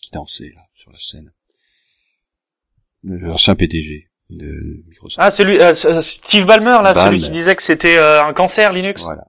Qui 0.00 0.10
dansait 0.12 0.52
là 0.54 0.62
sur 0.74 0.90
la 0.90 0.98
scène. 0.98 1.32
L'ancien 3.02 3.54
PDG 3.56 4.08
de 4.30 4.82
Microsoft. 4.88 5.18
Ah, 5.20 5.30
celui 5.30 5.58
Steve 6.02 6.46
Ballmer 6.46 6.78
là, 6.82 6.94
celui 6.94 7.20
qui 7.20 7.30
disait 7.30 7.54
que 7.56 7.62
c'était 7.62 7.98
un 7.98 8.32
cancer 8.32 8.72
Linux. 8.72 9.02
Voilà. 9.02 9.26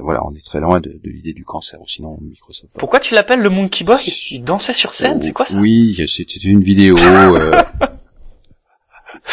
voilà, 0.00 0.24
on 0.24 0.34
est 0.34 0.44
très 0.44 0.60
loin 0.60 0.80
de, 0.80 0.90
de 0.90 1.10
l'idée 1.10 1.34
du 1.34 1.44
cancer, 1.44 1.80
ou 1.80 1.86
sinon 1.86 2.18
Microsoft. 2.20 2.72
Pourquoi 2.78 3.00
tu 3.00 3.14
l'appelles 3.14 3.40
le 3.40 3.50
Monkey 3.50 3.84
Boy? 3.84 4.00
Il 4.30 4.42
dansait 4.42 4.72
sur 4.72 4.92
scène, 4.94 5.22
c'est 5.22 5.32
quoi 5.32 5.44
ça? 5.44 5.58
Oui, 5.58 5.96
c'était 6.08 6.40
une 6.40 6.64
vidéo. 6.64 6.96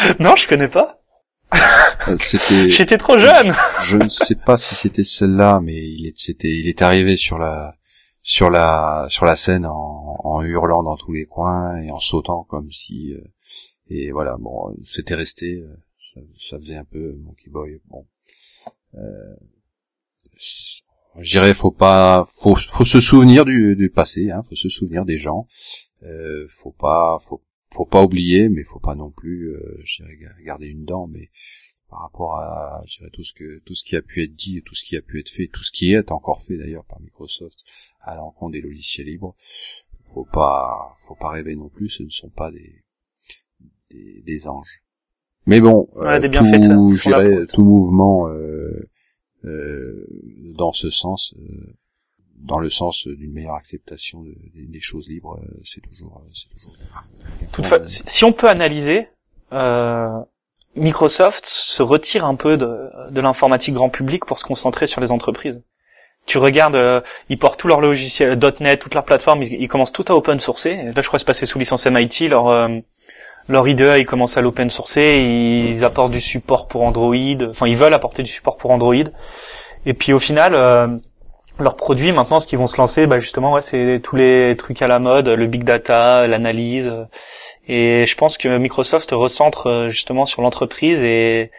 non, 0.20 0.36
je 0.36 0.46
connais 0.48 0.68
pas. 0.68 1.00
Euh. 2.08 2.16
J'étais 2.68 2.98
trop 2.98 3.18
jeune. 3.18 3.54
Je 3.84 3.96
ne 3.96 4.08
sais 4.08 4.34
pas 4.34 4.56
si 4.56 4.74
c'était 4.74 5.04
celle-là, 5.04 5.60
mais 5.62 5.74
il 5.74 6.06
est, 6.06 6.18
c'était, 6.18 6.50
il 6.50 6.68
est 6.68 6.82
arrivé 6.82 7.16
sur 7.16 7.38
la, 7.38 7.76
sur 8.22 8.50
la, 8.50 9.06
sur 9.08 9.24
la 9.24 9.36
scène 9.36 9.66
en, 9.66 10.20
en, 10.24 10.42
hurlant 10.42 10.82
dans 10.82 10.96
tous 10.96 11.12
les 11.12 11.26
coins 11.26 11.76
et 11.78 11.90
en 11.90 12.00
sautant 12.00 12.44
comme 12.44 12.70
si, 12.70 13.12
euh, 13.12 13.20
et 13.88 14.10
voilà, 14.10 14.36
bon, 14.38 14.74
c'était 14.84 15.14
resté, 15.14 15.60
euh, 15.60 15.76
ça, 16.14 16.20
ça, 16.38 16.58
faisait 16.58 16.76
un 16.76 16.84
peu 16.84 17.14
Monkey 17.24 17.50
Boy. 17.50 17.80
Bon, 17.88 18.06
euh, 18.96 19.36
je 20.38 21.30
dirais, 21.30 21.54
faut 21.54 21.70
pas, 21.70 22.28
faut, 22.40 22.56
faut 22.56 22.84
se 22.84 23.00
souvenir 23.00 23.44
du, 23.44 23.76
du 23.76 23.90
passé, 23.90 24.30
hein, 24.30 24.42
faut 24.48 24.56
se 24.56 24.68
souvenir 24.68 25.04
des 25.04 25.18
gens. 25.18 25.46
Euh, 26.02 26.46
faut 26.48 26.72
pas, 26.72 27.18
faut 27.28 27.42
faut 27.76 27.84
pas 27.84 28.02
oublier, 28.02 28.48
mais 28.48 28.64
faut 28.64 28.80
pas 28.80 28.94
non 28.94 29.10
plus, 29.10 29.52
euh, 29.52 29.80
je 29.84 30.02
dirais, 30.02 30.18
garder 30.44 30.66
une 30.66 30.84
dent, 30.84 31.06
mais 31.06 31.30
par 31.90 32.00
rapport 32.00 32.38
à, 32.38 32.82
je 32.86 32.98
dirais, 32.98 33.10
tout 33.12 33.24
ce 33.24 33.32
que, 33.34 33.62
tout 33.64 33.74
ce 33.74 33.84
qui 33.84 33.96
a 33.96 34.02
pu 34.02 34.22
être 34.22 34.34
dit, 34.34 34.62
tout 34.64 34.74
ce 34.74 34.84
qui 34.84 34.96
a 34.96 35.02
pu 35.02 35.20
être 35.20 35.28
fait, 35.28 35.48
tout 35.52 35.62
ce 35.62 35.70
qui 35.70 35.92
est 35.92 36.10
encore 36.10 36.42
fait 36.44 36.56
d'ailleurs 36.56 36.84
par 36.86 37.00
Microsoft 37.00 37.58
à 38.00 38.16
l'encontre 38.16 38.52
des 38.52 38.60
logiciels 38.60 39.06
libres, 39.06 39.36
faut 40.14 40.26
pas, 40.32 40.96
faut 41.06 41.16
pas 41.16 41.30
rêver 41.30 41.54
non 41.54 41.68
plus, 41.68 41.90
ce 41.90 42.02
ne 42.02 42.10
sont 42.10 42.30
pas 42.30 42.50
des, 42.50 42.84
des, 43.90 44.48
anges. 44.48 44.82
Mais 45.46 45.60
bon, 45.60 45.88
euh, 45.96 46.18
tout, 46.18 47.46
tout 47.52 47.64
mouvement 47.64 48.28
euh, 48.28 48.88
euh, 49.44 50.06
dans 50.56 50.72
ce 50.72 50.90
sens 50.90 51.34
euh, 51.38 51.76
dans 52.38 52.58
le 52.58 52.70
sens 52.70 53.06
d'une 53.06 53.32
meilleure 53.32 53.54
acceptation 53.54 54.24
des 54.54 54.80
choses 54.80 55.08
libres, 55.08 55.38
euh, 55.42 55.60
c'est 55.64 55.80
toujours, 55.80 56.22
euh, 56.24 56.30
c'est 56.34 56.54
toujours. 56.54 56.76
Toutefois, 57.52 57.78
si 57.86 58.24
on 58.24 58.32
peut 58.32 58.48
analyser, 58.48 59.08
euh, 59.52 60.20
Microsoft 60.76 61.46
se 61.46 61.82
retire 61.82 62.24
un 62.24 62.34
peu 62.34 62.56
de, 62.56 62.90
de 63.10 63.20
l'informatique 63.20 63.74
grand 63.74 63.88
public 63.88 64.24
pour 64.24 64.38
se 64.38 64.44
concentrer 64.44 64.86
sur 64.86 65.00
les 65.00 65.10
entreprises. 65.10 65.62
Tu 66.26 66.38
regardes, 66.38 66.74
euh, 66.74 67.00
ils 67.28 67.38
portent 67.38 67.58
tous 67.58 67.68
leurs 67.68 67.80
logiciels 67.80 68.36
.NET, 68.60 68.80
toute 68.80 68.94
leur 68.94 69.04
plateforme, 69.04 69.42
ils, 69.44 69.68
commencent 69.68 69.92
tout 69.92 70.04
à 70.08 70.12
open 70.12 70.40
sourcer. 70.40 70.74
là, 70.74 70.92
je 70.96 71.06
crois 71.06 71.18
que 71.18 71.20
c'est 71.20 71.24
passé 71.24 71.46
sous 71.46 71.58
licence 71.58 71.86
MIT. 71.86 72.28
Leur 72.28 72.48
euh, 72.48 72.68
leur 73.48 73.68
IDE, 73.68 73.94
ils 73.98 74.06
commencent 74.06 74.36
à 74.36 74.40
l'open 74.40 74.68
sourcer. 74.68 75.20
Ils 75.70 75.84
apportent 75.84 76.10
du 76.10 76.20
support 76.20 76.66
pour 76.66 76.82
Android. 76.82 77.14
Enfin, 77.48 77.68
ils 77.68 77.76
veulent 77.76 77.94
apporter 77.94 78.24
du 78.24 78.30
support 78.30 78.56
pour 78.56 78.72
Android. 78.72 79.04
Et 79.86 79.94
puis 79.94 80.12
au 80.12 80.18
final, 80.18 81.00
leurs 81.58 81.76
produits 81.76 82.12
maintenant 82.12 82.40
ce 82.40 82.46
qu'ils 82.46 82.58
vont 82.58 82.66
se 82.66 82.76
lancer 82.76 83.06
bah 83.06 83.18
justement 83.18 83.52
ouais 83.54 83.62
c'est 83.62 84.00
tous 84.02 84.16
les 84.16 84.54
trucs 84.58 84.82
à 84.82 84.88
la 84.88 84.98
mode 84.98 85.28
le 85.28 85.46
big 85.46 85.64
data 85.64 86.26
l'analyse 86.26 86.92
et 87.68 88.06
je 88.06 88.14
pense 88.14 88.38
que 88.38 88.58
Microsoft 88.58 89.10
recentre 89.12 89.66
euh, 89.66 89.88
justement 89.90 90.24
sur 90.26 90.42
l'entreprise 90.42 91.02
et 91.02 91.50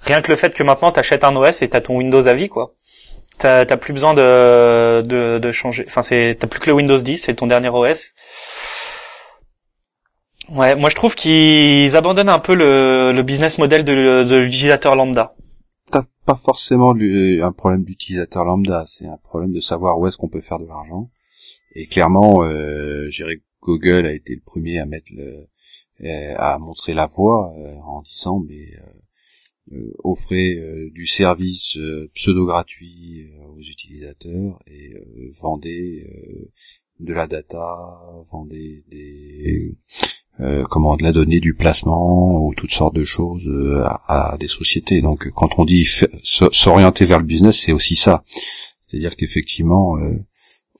rien 0.00 0.22
que 0.22 0.30
le 0.30 0.36
fait 0.36 0.54
que 0.54 0.62
maintenant 0.62 0.90
t'achètes 0.92 1.24
un 1.24 1.36
OS 1.36 1.62
et 1.62 1.68
t'as 1.68 1.80
ton 1.80 1.96
Windows 1.96 2.26
à 2.26 2.34
vie, 2.34 2.48
quoi. 2.48 2.74
T'as 3.38 3.64
t'as 3.66 3.76
plus 3.76 3.92
besoin 3.92 4.14
de, 4.14 5.02
de, 5.02 5.38
de 5.38 5.52
changer. 5.52 5.84
Enfin, 5.88 6.02
c'est 6.02 6.36
t'as 6.38 6.46
plus 6.46 6.60
que 6.60 6.66
le 6.66 6.74
Windows 6.74 6.96
10, 6.96 7.18
c'est 7.18 7.34
ton 7.34 7.46
dernier 7.46 7.68
OS. 7.68 8.14
Ouais, 10.48 10.74
moi 10.74 10.90
je 10.90 10.96
trouve 10.96 11.14
qu'ils 11.14 11.94
abandonnent 11.96 12.28
un 12.28 12.38
peu 12.38 12.54
le, 12.54 13.12
le 13.12 13.22
business 13.22 13.58
model 13.58 13.84
de, 13.84 14.24
de 14.24 14.36
l'utilisateur 14.36 14.96
lambda. 14.96 15.34
Pas 16.24 16.36
forcément 16.36 16.94
un 16.94 17.52
problème 17.52 17.84
d'utilisateur 17.84 18.44
lambda, 18.44 18.84
c'est 18.86 19.06
un 19.06 19.16
problème 19.16 19.52
de 19.52 19.60
savoir 19.60 19.98
où 19.98 20.06
est-ce 20.06 20.16
qu'on 20.16 20.28
peut 20.28 20.40
faire 20.40 20.60
de 20.60 20.66
l'argent. 20.66 21.10
Et 21.74 21.86
clairement, 21.86 22.44
euh, 22.44 23.08
Google 23.60 24.06
a 24.06 24.12
été 24.12 24.34
le 24.34 24.40
premier 24.40 24.78
à 24.78 24.86
mettre 24.86 25.08
le, 25.10 25.48
euh, 26.04 26.34
à 26.36 26.58
montrer 26.58 26.94
la 26.94 27.06
voie 27.06 27.54
euh, 27.56 27.76
en 27.76 28.02
disant 28.02 28.40
mais 28.40 28.74
euh, 28.76 29.76
euh, 29.76 29.92
offrez 30.02 30.60
du 30.92 31.06
service 31.06 31.78
pseudo 32.14 32.46
gratuit 32.46 33.30
aux 33.46 33.60
utilisateurs 33.60 34.58
et 34.66 34.94
vendez 35.40 36.04
de 36.98 37.12
la 37.12 37.28
data, 37.28 38.00
vendez 38.32 38.84
des 38.88 39.76
euh, 40.40 40.64
comment 40.70 40.96
de 40.96 41.02
la 41.02 41.12
donnée, 41.12 41.40
du 41.40 41.54
placement 41.54 42.38
ou 42.44 42.54
toutes 42.54 42.72
sortes 42.72 42.94
de 42.94 43.04
choses 43.04 43.46
euh, 43.46 43.84
à, 44.06 44.36
des 44.40 44.48
sociétés. 44.48 45.02
Donc 45.02 45.28
quand 45.34 45.58
on 45.58 45.64
dit 45.64 45.86
s'orienter 46.22 47.04
vers 47.06 47.18
le 47.18 47.24
business, 47.26 47.60
c'est 47.60 47.72
aussi 47.72 47.96
ça. 47.96 48.24
C'est-à-dire 48.88 49.16
qu'effectivement 49.16 49.96
euh, 49.98 50.14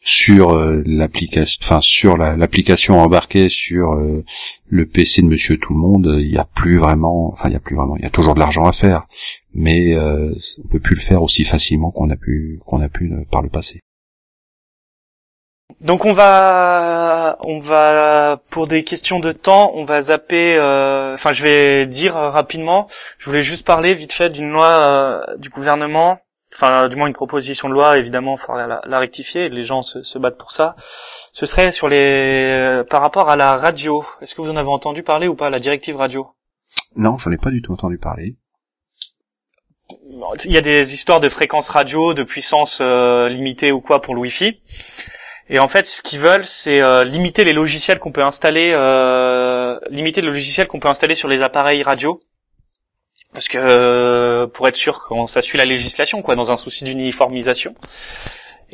sur 0.04 0.56
l'application, 0.84 1.60
enfin 1.62 1.80
sur 1.80 2.16
la- 2.16 2.36
l'application 2.36 2.98
embarquée 3.00 3.48
sur 3.48 3.94
le 4.66 4.86
PC 4.86 5.22
de 5.22 5.28
Monsieur 5.28 5.58
Tout 5.58 5.74
le 5.74 5.78
Monde, 5.78 6.16
il 6.18 6.28
n'y 6.28 6.38
a 6.38 6.44
plus 6.44 6.78
vraiment, 6.78 7.30
enfin 7.32 7.48
il 7.48 7.52
y 7.52 7.56
a 7.56 7.60
plus 7.60 7.76
vraiment, 7.76 7.96
il 7.96 8.02
y 8.02 8.06
a 8.06 8.10
toujours 8.10 8.34
de 8.34 8.40
l'argent 8.40 8.64
à 8.64 8.72
faire, 8.72 9.06
mais 9.54 9.96
on 9.96 10.68
peut 10.70 10.80
plus 10.80 10.96
le 10.96 11.00
faire 11.02 11.22
aussi 11.22 11.44
facilement 11.44 11.92
qu'on 11.92 12.10
a 12.10 12.16
pu 12.16 12.58
qu'on 12.66 12.80
a 12.80 12.88
pu 12.88 13.12
par 13.30 13.42
le 13.42 13.48
passé. 13.48 13.80
Donc 15.82 16.04
on 16.04 16.12
va, 16.12 17.38
on 17.40 17.58
va 17.58 18.40
pour 18.50 18.68
des 18.68 18.84
questions 18.84 19.18
de 19.18 19.32
temps, 19.32 19.72
on 19.74 19.84
va 19.84 20.00
zapper. 20.02 20.56
euh, 20.56 21.14
Enfin, 21.14 21.32
je 21.32 21.42
vais 21.42 21.86
dire 21.86 22.14
rapidement. 22.14 22.88
Je 23.18 23.26
voulais 23.28 23.42
juste 23.42 23.66
parler 23.66 23.94
vite 23.94 24.12
fait 24.12 24.30
d'une 24.30 24.50
loi 24.50 24.66
euh, 24.68 25.36
du 25.38 25.48
gouvernement. 25.48 26.18
Enfin, 26.54 26.88
du 26.88 26.96
moins 26.96 27.08
une 27.08 27.14
proposition 27.14 27.68
de 27.68 27.74
loi. 27.74 27.98
Évidemment, 27.98 28.36
il 28.36 28.40
faudra 28.40 28.66
la, 28.66 28.80
la 28.84 28.98
rectifier. 29.00 29.48
Les 29.48 29.64
gens 29.64 29.82
se, 29.82 30.02
se 30.02 30.18
battent 30.18 30.38
pour 30.38 30.52
ça. 30.52 30.76
Ce 31.32 31.46
serait 31.46 31.72
sur 31.72 31.88
les, 31.88 31.98
euh, 31.98 32.84
par 32.84 33.00
rapport 33.00 33.28
à 33.28 33.36
la 33.36 33.56
radio. 33.56 34.04
Est-ce 34.20 34.34
que 34.34 34.42
vous 34.42 34.50
en 34.50 34.56
avez 34.56 34.68
entendu 34.68 35.02
parler 35.02 35.26
ou 35.28 35.34
pas, 35.34 35.50
la 35.50 35.58
directive 35.58 35.96
radio? 35.96 36.28
Non, 36.94 37.18
j'en 37.18 37.32
ai 37.32 37.38
pas 37.38 37.50
du 37.50 37.60
tout 37.62 37.72
entendu 37.72 37.98
parler. 37.98 38.36
il 40.44 40.52
y 40.52 40.58
a 40.58 40.60
des 40.62 40.94
histoires 40.94 41.20
de 41.20 41.28
fréquences 41.28 41.70
radio, 41.70 42.14
de 42.14 42.22
puissance 42.22 42.78
euh, 42.80 43.28
limitée 43.28 43.72
ou 43.72 43.80
quoi 43.80 44.00
pour 44.00 44.14
le 44.14 44.20
Wi-Fi. 44.20 44.60
Et 45.48 45.58
en 45.58 45.68
fait, 45.68 45.86
ce 45.86 46.02
qu'ils 46.02 46.20
veulent, 46.20 46.46
c'est 46.46 46.80
euh, 46.80 47.04
limiter 47.04 47.44
les 47.44 47.52
logiciels 47.52 47.98
qu'on 47.98 48.12
peut 48.12 48.24
installer, 48.24 48.72
euh, 48.72 49.78
limiter 49.90 50.20
le 50.20 50.30
logiciel 50.30 50.66
qu'on 50.66 50.80
peut 50.80 50.88
installer 50.88 51.14
sur 51.14 51.28
les 51.28 51.42
appareils 51.42 51.82
radio, 51.82 52.20
parce 53.32 53.48
que 53.48 53.58
euh, 53.58 54.46
pour 54.46 54.68
être 54.68 54.76
sûr 54.76 55.04
qu'on 55.04 55.26
ça 55.26 55.42
suit 55.42 55.58
la 55.58 55.64
législation, 55.64 56.22
quoi, 56.22 56.36
dans 56.36 56.50
un 56.50 56.56
souci 56.56 56.84
d'uniformisation. 56.84 57.74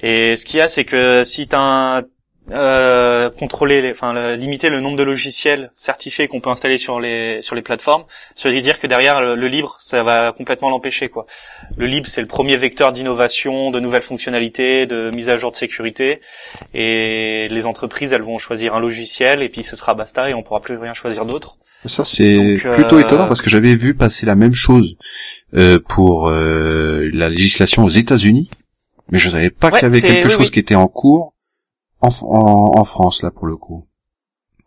Et 0.00 0.36
ce 0.36 0.44
qu'il 0.44 0.58
y 0.58 0.62
a, 0.62 0.68
c'est 0.68 0.84
que 0.84 1.24
si 1.24 1.48
t'as 1.48 1.58
un 1.60 2.02
euh, 2.50 3.30
contrôler, 3.30 3.82
les, 3.82 3.90
enfin 3.90 4.12
le- 4.12 4.34
limiter 4.36 4.68
le 4.70 4.80
nombre 4.80 4.96
de 4.96 5.02
logiciels 5.02 5.70
certifiés 5.76 6.28
qu'on 6.28 6.40
peut 6.40 6.50
installer 6.50 6.78
sur 6.78 6.98
les 7.00 7.40
sur 7.42 7.54
les 7.54 7.62
plateformes, 7.62 8.04
ça 8.36 8.50
veut 8.50 8.60
dire 8.60 8.78
que 8.80 8.86
derrière 8.86 9.20
le, 9.20 9.34
le 9.34 9.48
libre, 9.48 9.76
ça 9.80 10.02
va 10.02 10.32
complètement 10.32 10.70
l'empêcher, 10.70 11.08
quoi. 11.08 11.26
Le 11.76 11.86
libre, 11.86 12.06
c'est 12.08 12.20
le 12.22 12.26
premier 12.26 12.56
vecteur 12.56 12.92
d'innovation, 12.92 13.70
de 13.70 13.80
nouvelles 13.80 14.02
fonctionnalités, 14.02 14.86
de 14.86 15.10
mise 15.14 15.28
à 15.28 15.36
jour 15.36 15.50
de 15.50 15.56
sécurité. 15.56 16.20
Et 16.74 17.48
les 17.50 17.66
entreprises, 17.66 18.12
elles 18.12 18.22
vont 18.22 18.38
choisir 18.38 18.74
un 18.74 18.80
logiciel 18.80 19.42
et 19.42 19.48
puis 19.48 19.62
ce 19.62 19.76
sera 19.76 19.94
basta 19.94 20.28
et 20.30 20.34
on 20.34 20.42
pourra 20.42 20.60
plus 20.60 20.76
rien 20.76 20.94
choisir 20.94 21.26
d'autre. 21.26 21.56
Ça 21.84 22.04
c'est 22.04 22.34
euh, 22.34 22.70
plutôt 22.72 22.98
étonnant 22.98 23.28
parce 23.28 23.40
que 23.40 23.50
j'avais 23.50 23.76
vu 23.76 23.94
passer 23.94 24.26
la 24.26 24.34
même 24.34 24.52
chose 24.54 24.96
euh, 25.54 25.78
pour 25.88 26.28
euh, 26.28 27.08
la 27.12 27.28
législation 27.28 27.84
aux 27.84 27.88
États-Unis, 27.90 28.50
mais 29.12 29.18
je 29.20 29.30
savais 29.30 29.50
pas 29.50 29.68
Ouais, 29.68 29.74
qu'il 29.78 29.82
y 29.82 29.86
avait 29.86 30.00
quelque 30.00 30.24
oui, 30.26 30.30
chose 30.32 30.46
oui. 30.46 30.50
qui 30.50 30.58
était 30.58 30.74
en 30.74 30.88
cours 30.88 31.34
en, 32.00 32.08
en, 32.22 32.80
en 32.80 32.84
France 32.84 33.22
là 33.22 33.30
pour 33.30 33.46
le 33.46 33.56
coup. 33.56 33.86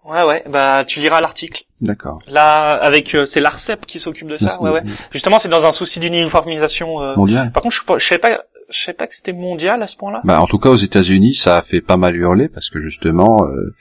Ouais, 0.03 0.23
ouais. 0.25 0.43
Bah, 0.49 0.83
tu 0.83 0.99
liras 0.99 1.21
l'article. 1.21 1.63
D'accord. 1.79 2.19
Là, 2.27 2.71
avec, 2.71 3.13
euh, 3.13 3.25
c'est 3.27 3.39
l'Arcep 3.39 3.85
qui 3.85 3.99
s'occupe 3.99 4.27
de 4.27 4.37
ça. 4.37 4.59
Ouais, 4.61 4.71
ouais. 4.71 4.81
Justement, 5.11 5.37
c'est 5.37 5.47
dans 5.47 5.65
un 5.65 5.71
souci 5.71 5.99
d'uniformisation. 5.99 7.01
euh. 7.01 7.15
Mondial. 7.15 7.51
Par 7.51 7.61
contre, 7.61 7.75
je, 7.75 7.99
je 7.99 8.05
savais 8.07 8.19
pas, 8.19 8.41
je 8.71 8.79
savais 8.83 8.95
pas 8.97 9.05
que 9.07 9.13
c'était 9.15 9.31
mondial 9.31 9.81
à 9.83 9.87
ce 9.87 9.95
point-là. 9.97 10.21
Bah, 10.23 10.41
en 10.41 10.47
tout 10.47 10.57
cas, 10.57 10.69
aux 10.69 10.75
États-Unis, 10.75 11.35
ça 11.35 11.57
a 11.57 11.61
fait 11.61 11.81
pas 11.81 11.97
mal 11.97 12.15
hurler 12.15 12.49
parce 12.49 12.69
que 12.71 12.79
justement, 12.79 13.45
euh, 13.45 13.75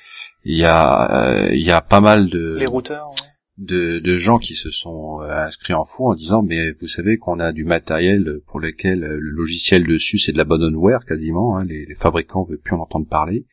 il 0.44 0.59
y 0.59 0.64
a, 0.66 1.11
euh, 1.46 1.48
il 1.53 1.62
y 1.64 1.72
a 1.72 1.80
pas 1.80 2.01
mal 2.01 2.28
de, 2.28 2.57
Les 2.59 2.66
routeurs. 2.66 3.09
ouais. 3.11 3.28
De, 3.61 4.19
gens 4.19 4.39
qui 4.39 4.55
se 4.55 4.71
sont 4.71 5.21
euh, 5.21 5.47
inscrits 5.47 5.75
en 5.75 5.85
faux 5.85 6.11
en 6.11 6.15
disant, 6.15 6.43
mais 6.43 6.73
vous 6.81 6.89
savez 6.89 7.19
qu'on 7.19 7.39
a 7.39 7.53
du 7.53 7.65
matériel 7.65 8.41
pour 8.47 8.59
lequel 8.59 9.05
euh, 9.05 9.19
le 9.21 9.31
logiciel 9.31 9.87
dessus 9.87 10.19
c'est 10.19 10.33
de 10.33 10.39
la 10.39 10.43
abandonware 10.43 11.05
quasiment. 11.05 11.57
Hein, 11.57 11.65
les, 11.65 11.85
les 11.85 11.95
fabricants 11.95 12.45
veulent 12.45 12.61
plus 12.61 12.75
en 12.75 12.81
entendre 12.81 13.07
parler 13.07 13.47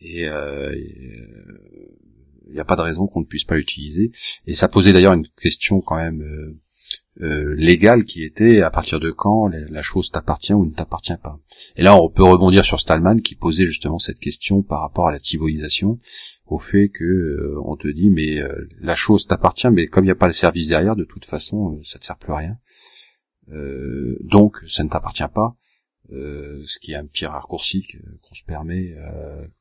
et 0.00 0.28
euh, 0.28 0.74
il 2.46 2.52
n'y 2.52 2.60
a 2.60 2.64
pas 2.64 2.76
de 2.76 2.82
raison 2.82 3.06
qu'on 3.06 3.20
ne 3.20 3.26
puisse 3.26 3.44
pas 3.44 3.56
l'utiliser. 3.56 4.12
Et 4.46 4.54
ça 4.54 4.68
posait 4.68 4.92
d'ailleurs 4.92 5.14
une 5.14 5.28
question 5.40 5.80
quand 5.80 5.96
même. 5.96 6.22
euh, 6.22 6.60
euh, 7.22 7.54
légale 7.54 8.04
qui 8.04 8.24
était 8.24 8.60
à 8.60 8.70
partir 8.70 8.98
de 8.98 9.12
quand 9.12 9.46
la, 9.46 9.82
chose 9.82 10.10
t'appartient 10.10 10.52
ou 10.52 10.66
ne 10.66 10.72
t'appartient 10.72 11.16
pas. 11.22 11.38
Et 11.76 11.82
là, 11.82 11.96
on 11.96 12.10
peut 12.10 12.24
rebondir 12.24 12.64
sur 12.64 12.80
Stallman 12.80 13.20
qui 13.20 13.36
posait 13.36 13.66
justement 13.66 14.00
cette 14.00 14.18
question 14.18 14.62
par 14.62 14.80
rapport 14.80 15.06
à 15.06 15.12
la 15.12 15.20
tivoisation, 15.20 16.00
au 16.46 16.58
fait 16.58 16.88
que 16.88 17.04
euh, 17.04 17.60
on 17.64 17.76
te 17.76 17.88
dit 17.88 18.10
mais 18.10 18.40
euh, 18.40 18.68
la 18.80 18.96
chose 18.96 19.26
t'appartient, 19.26 19.70
mais 19.70 19.86
comme 19.86 20.04
il 20.04 20.08
n'y 20.08 20.12
a 20.12 20.16
pas 20.16 20.26
le 20.26 20.34
service 20.34 20.68
derrière, 20.68 20.96
de 20.96 21.04
toute 21.04 21.24
façon, 21.24 21.74
euh, 21.76 21.82
ça 21.84 21.98
te 21.98 22.04
sert 22.04 22.16
plus 22.16 22.32
à 22.32 22.36
rien. 22.36 22.58
Euh, 23.52 24.16
donc, 24.20 24.56
ça 24.68 24.84
ne 24.84 24.88
t'appartient 24.88 25.22
pas. 25.34 25.54
Euh, 26.12 26.62
ce 26.66 26.78
qui 26.80 26.92
est 26.92 26.96
un 26.96 27.06
petit 27.06 27.24
raccourci 27.24 27.86
qu'on 27.86 28.34
se 28.34 28.44
permet, 28.46 28.94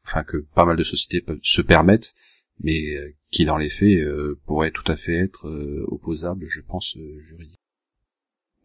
enfin 0.05 0.23
que 0.23 0.45
pas 0.55 0.65
mal 0.65 0.75
de 0.75 0.83
sociétés 0.83 1.21
peuvent 1.21 1.39
se 1.41 1.61
permettent, 1.61 2.13
mais 2.59 2.83
qui 3.31 3.45
dans 3.45 3.55
les 3.55 3.69
faits 3.69 4.05
pourrait 4.45 4.71
tout 4.71 4.89
à 4.91 4.97
fait 4.97 5.15
être 5.15 5.47
opposable, 5.87 6.45
je 6.49 6.59
pense, 6.61 6.97
juridiquement. 7.21 7.57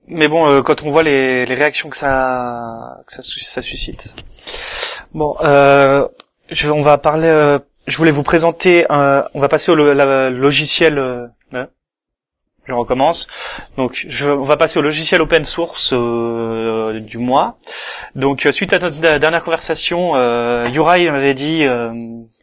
Mais 0.08 0.26
bon, 0.26 0.50
euh, 0.50 0.62
quand 0.62 0.82
on 0.82 0.90
voit 0.90 1.02
les, 1.02 1.44
les 1.44 1.54
réactions 1.54 1.90
que 1.90 1.96
ça, 1.96 3.00
que 3.06 3.12
ça, 3.12 3.22
ça 3.22 3.62
suscite. 3.62 4.14
Bon, 5.12 5.36
euh, 5.42 6.08
je, 6.50 6.68
on 6.70 6.82
va 6.82 6.98
parler. 6.98 7.28
euh, 7.28 7.58
je 7.88 7.96
voulais 7.96 8.10
vous 8.12 8.22
présenter. 8.22 8.86
Un, 8.90 9.24
on 9.34 9.40
va 9.40 9.48
passer 9.48 9.70
au 9.72 9.74
logiciel. 9.74 10.98
euh, 10.98 11.26
hein, 11.52 11.66
je 12.66 12.72
recommence. 12.74 13.26
Donc, 13.78 14.04
je, 14.08 14.26
on 14.30 14.42
va 14.42 14.56
passer 14.58 14.78
au 14.78 14.82
logiciel 14.82 15.22
open 15.22 15.44
source 15.44 15.92
euh, 15.94 17.00
du 17.00 17.18
mois. 17.18 17.58
Donc, 18.14 18.44
euh, 18.44 18.52
suite 18.52 18.72
à 18.74 18.78
notre 18.78 18.98
dernière 18.98 19.42
conversation, 19.42 20.12
euh, 20.14 20.68
Yurai 20.70 21.10
m'avait 21.10 21.34
dit 21.34 21.64
euh, 21.64 21.90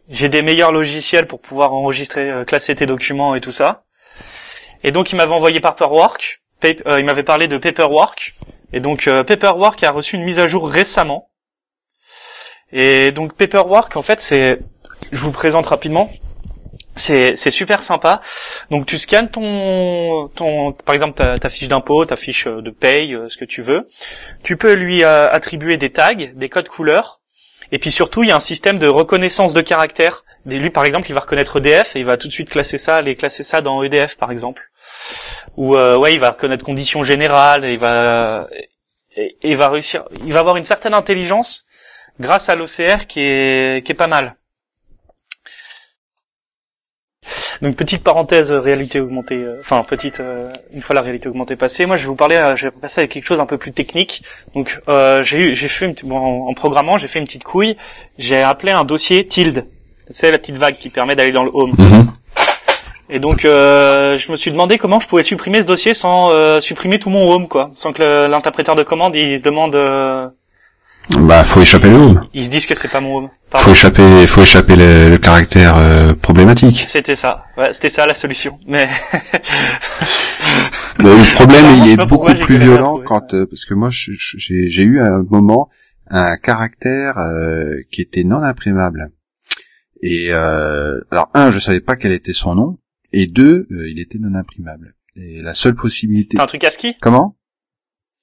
j'ai 0.10 0.28
des 0.30 0.42
meilleurs 0.42 0.72
logiciels 0.72 1.28
pour 1.28 1.40
pouvoir 1.42 1.74
enregistrer, 1.74 2.30
euh, 2.30 2.44
classer 2.44 2.76
tes 2.76 2.88
documents 2.88 3.36
et 3.36 3.42
tout 3.42 3.52
ça. 3.52 3.84
Et 4.84 4.92
donc, 4.92 5.12
il 5.12 5.16
m'avait 5.16 5.34
envoyé 5.34 5.60
Paperwork. 5.60 6.42
Pap- 6.60 6.82
euh, 6.88 7.00
il 7.00 7.06
m'avait 7.06 7.24
parlé 7.24 7.48
de 7.48 7.58
Paperwork. 7.58 8.36
Et 8.74 8.80
donc, 8.80 9.08
Paperwork 9.28 9.84
a 9.84 9.92
reçu 9.92 10.16
une 10.16 10.24
mise 10.24 10.40
à 10.40 10.48
jour 10.48 10.68
récemment. 10.68 11.30
Et 12.72 13.12
donc, 13.12 13.34
Paperwork, 13.36 13.96
en 13.96 14.02
fait, 14.02 14.20
c'est, 14.20 14.60
je 15.16 15.22
vous 15.22 15.32
présente 15.32 15.66
rapidement. 15.66 16.12
C'est, 16.96 17.36
super 17.52 17.84
sympa. 17.84 18.22
Donc, 18.72 18.86
tu 18.86 18.98
scannes 18.98 19.30
ton, 19.30 20.30
ton, 20.30 20.72
par 20.72 20.96
exemple, 20.96 21.16
ta, 21.16 21.38
ta 21.38 21.50
fiche 21.50 21.68
d'impôt, 21.68 22.06
ta 22.06 22.16
fiche 22.16 22.48
euh, 22.48 22.62
de 22.62 22.70
paye, 22.70 23.14
euh, 23.14 23.28
ce 23.28 23.38
que 23.38 23.44
tu 23.44 23.62
veux. 23.62 23.90
Tu 24.44 24.56
peux 24.56 24.74
lui 24.74 25.04
euh, 25.04 25.28
attribuer 25.30 25.78
des 25.78 25.92
tags, 25.92 26.14
des 26.16 26.50
codes 26.50 26.70
couleurs. 26.70 27.20
Et 27.74 27.80
puis 27.80 27.92
surtout, 27.92 28.24
il 28.24 28.30
y 28.30 28.32
a 28.32 28.36
un 28.36 28.40
système 28.40 28.80
de 28.80 28.88
reconnaissance 28.88 29.54
de 29.54 29.62
caractères. 29.62 30.24
Et 30.50 30.58
lui, 30.58 30.70
par 30.70 30.86
exemple, 30.86 31.10
il 31.10 31.14
va 31.14 31.22
reconnaître 31.22 31.58
EDF 31.58 31.96
et 31.96 32.00
il 32.00 32.06
va 32.06 32.18
tout 32.18 32.28
de 32.28 32.34
suite 32.34 32.50
classer 32.50 32.78
ça, 32.78 33.02
les 33.02 33.16
classer 33.16 33.44
ça 33.44 33.62
dans 33.62 33.84
EDF, 33.84 34.16
par 34.16 34.32
exemple. 34.32 34.64
Ou 35.58 35.76
euh, 35.76 35.98
ouais, 35.98 36.14
il 36.14 36.20
va 36.20 36.32
reconnaître 36.32 36.64
conditions 36.64 37.04
générales, 37.04 37.66
et 37.66 37.74
il 37.74 37.80
va, 37.80 38.48
et, 39.16 39.56
va 39.56 39.70
réussir, 39.70 40.04
il 40.26 40.34
va 40.34 40.40
avoir 40.40 40.58
une 40.58 40.64
certaine 40.64 40.94
intelligence 40.94 41.66
grâce 42.20 42.50
à 42.50 42.56
l'OCR 42.56 43.08
qui 43.08 43.22
est 43.22 43.86
qui 43.86 43.92
est 43.92 43.96
pas 43.96 44.08
mal. 44.08 44.36
Donc 47.62 47.76
petite 47.76 48.04
parenthèse 48.04 48.52
euh, 48.52 48.60
réalité 48.60 49.00
augmentée, 49.00 49.36
euh, 49.44 49.58
enfin 49.62 49.84
petite 49.84 50.20
euh, 50.20 50.50
une 50.74 50.82
fois 50.82 50.96
la 50.96 51.02
réalité 51.02 51.30
augmentée 51.30 51.56
passée, 51.56 51.86
moi 51.86 51.98
je 51.98 52.04
vais 52.04 52.08
vous 52.08 52.16
parler, 52.16 52.36
euh, 52.36 52.56
je 52.56 52.66
vais 52.66 52.72
passer 52.72 53.02
avec 53.02 53.12
quelque 53.12 53.26
chose 53.26 53.40
un 53.40 53.46
peu 53.46 53.58
plus 53.58 53.72
technique. 53.72 54.24
Donc 54.54 54.80
euh, 54.90 55.24
j'ai 55.24 55.40
eu, 55.40 55.56
j'ai 55.56 55.68
fait 55.68 55.86
une, 55.86 55.96
bon, 56.04 56.18
en, 56.18 56.50
en 56.50 56.54
programmant, 56.54 56.98
j'ai 56.98 57.08
fait 57.08 57.20
une 57.20 57.26
petite 57.26 57.44
couille, 57.44 57.78
j'ai 58.18 58.42
appelé 58.42 58.72
un 58.72 58.84
dossier 58.84 59.26
tilde, 59.28 59.66
c'est 60.10 60.32
la 60.32 60.38
petite 60.38 60.58
vague 60.58 60.78
qui 60.78 60.90
permet 60.90 61.16
d'aller 61.16 61.32
dans 61.32 61.44
le 61.44 61.52
home. 61.54 61.76
Et 63.08 63.20
donc, 63.20 63.46
euh, 63.46 64.18
je 64.18 64.32
me 64.32 64.36
suis 64.36 64.52
demandé 64.52 64.80
comment 64.80 65.00
je 65.00 65.08
pouvais 65.08 65.22
supprimer 65.22 65.62
ce 65.62 65.68
dossier 65.68 65.94
sans 65.94 66.32
euh, 66.32 66.60
supprimer 66.60 66.98
tout 66.98 67.12
mon 67.12 67.30
home, 67.32 67.48
quoi, 67.48 67.70
sans 67.76 67.94
que 67.94 68.02
le- 68.02 68.28
l'interpréteur 68.28 68.74
de 68.74 68.82
commande 68.82 69.16
il 69.16 69.38
se 69.38 69.44
demande, 69.44 69.76
euh, 69.76 70.28
Bah, 71.12 71.44
faut 71.44 71.62
échapper 71.62 71.90
le 71.90 71.96
home. 71.96 72.28
ils 72.34 72.46
se 72.46 72.50
disent 72.50 72.66
que 72.66 72.76
c'est 72.76 72.88
pas 72.88 73.00
mon 73.00 73.18
home. 73.18 73.30
Faut 73.52 73.72
échapper, 73.72 74.26
faut 74.28 74.42
échapper 74.42 74.76
le, 74.76 75.10
le 75.12 75.18
caractère 75.18 75.78
euh, 75.78 76.14
problématique. 76.14 76.84
C'était 76.88 77.16
ça. 77.16 77.46
Ouais, 77.58 77.72
c'était 77.74 77.90
ça 77.90 78.06
la 78.06 78.16
solution. 78.16 78.58
Mais 78.68 78.88
Le, 80.98 81.04
le 81.10 81.36
problème, 81.36 81.66
il 81.84 81.92
est 81.92 82.06
beaucoup 82.06 82.34
plus 82.34 82.58
violent 82.58 83.02
quand, 83.06 83.34
euh, 83.34 83.46
parce 83.46 83.66
que 83.66 83.74
moi, 83.74 83.90
j'ai 83.92 84.84
eu 84.84 85.00
à 85.00 85.08
un 85.08 85.24
moment 85.30 85.70
un 86.08 86.38
caractère 86.38 87.18
euh, 87.18 87.82
qui 87.92 88.02
était 88.02 88.24
non 88.24 88.42
imprimable. 88.42 89.12
Et 90.02 90.28
euh, 90.32 91.00
alors 91.12 91.30
un, 91.34 91.52
je 91.52 91.60
savais 91.60 91.82
pas 91.82 91.96
quel 91.96 92.12
était 92.12 92.34
son 92.34 92.56
nom, 92.56 92.78
et 93.12 93.28
deux, 93.28 93.68
euh, 93.72 93.90
il 93.90 94.00
était 94.00 94.20
non 94.20 94.36
imprimable. 94.36 94.96
Et 95.16 95.42
la 95.42 95.54
seule 95.54 95.76
possibilité. 95.76 96.32
c'était 96.32 96.44
un 96.44 96.48
truc 96.48 96.64
ASCII. 96.64 96.96
Comment? 97.02 97.36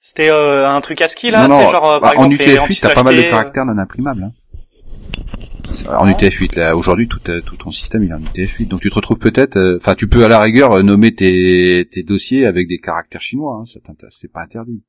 C'était 0.04 0.30
euh, 0.30 0.68
un 0.68 0.80
truc 0.80 1.00
ASCII 1.00 1.30
là, 1.30 1.46
Non, 1.46 1.58
c'est 1.60 1.64
non. 1.66 1.70
genre 1.70 1.92
euh, 1.92 2.00
bah, 2.00 2.10
par 2.12 2.20
en 2.24 2.28
exemple 2.30 2.44
les 2.50 2.56
UTF-8, 2.56 2.80
t'as 2.80 2.94
pas 2.94 3.02
mal 3.04 3.16
de 3.16 3.22
caractères 3.22 3.64
non 3.64 3.78
imprimables. 3.78 4.24
Hein. 4.24 4.32
En 5.88 6.06
Ah. 6.06 6.10
UTF-8, 6.10 6.56
là, 6.56 6.76
aujourd'hui, 6.76 7.06
tout, 7.08 7.20
euh, 7.28 7.40
tout 7.40 7.56
ton 7.56 7.70
système 7.70 8.02
il 8.04 8.10
est 8.10 8.14
en 8.14 8.20
UTF-8. 8.20 8.66
Donc 8.68 8.80
tu 8.80 8.90
te 8.90 8.94
retrouves 8.96 9.18
peut-être, 9.18 9.56
euh, 9.56 9.78
enfin, 9.80 9.94
tu 9.94 10.08
peux 10.08 10.24
à 10.24 10.28
la 10.28 10.40
rigueur 10.40 10.72
euh, 10.72 10.82
nommer 10.82 11.14
tes, 11.14 11.88
tes 11.92 12.02
dossiers 12.02 12.46
avec 12.46 12.66
des 12.68 12.78
caractères 12.78 13.22
chinois. 13.22 13.60
Hein, 13.62 13.64
ça 13.72 13.80
c'est 14.20 14.30
pas 14.30 14.42
interdit. 14.42 14.82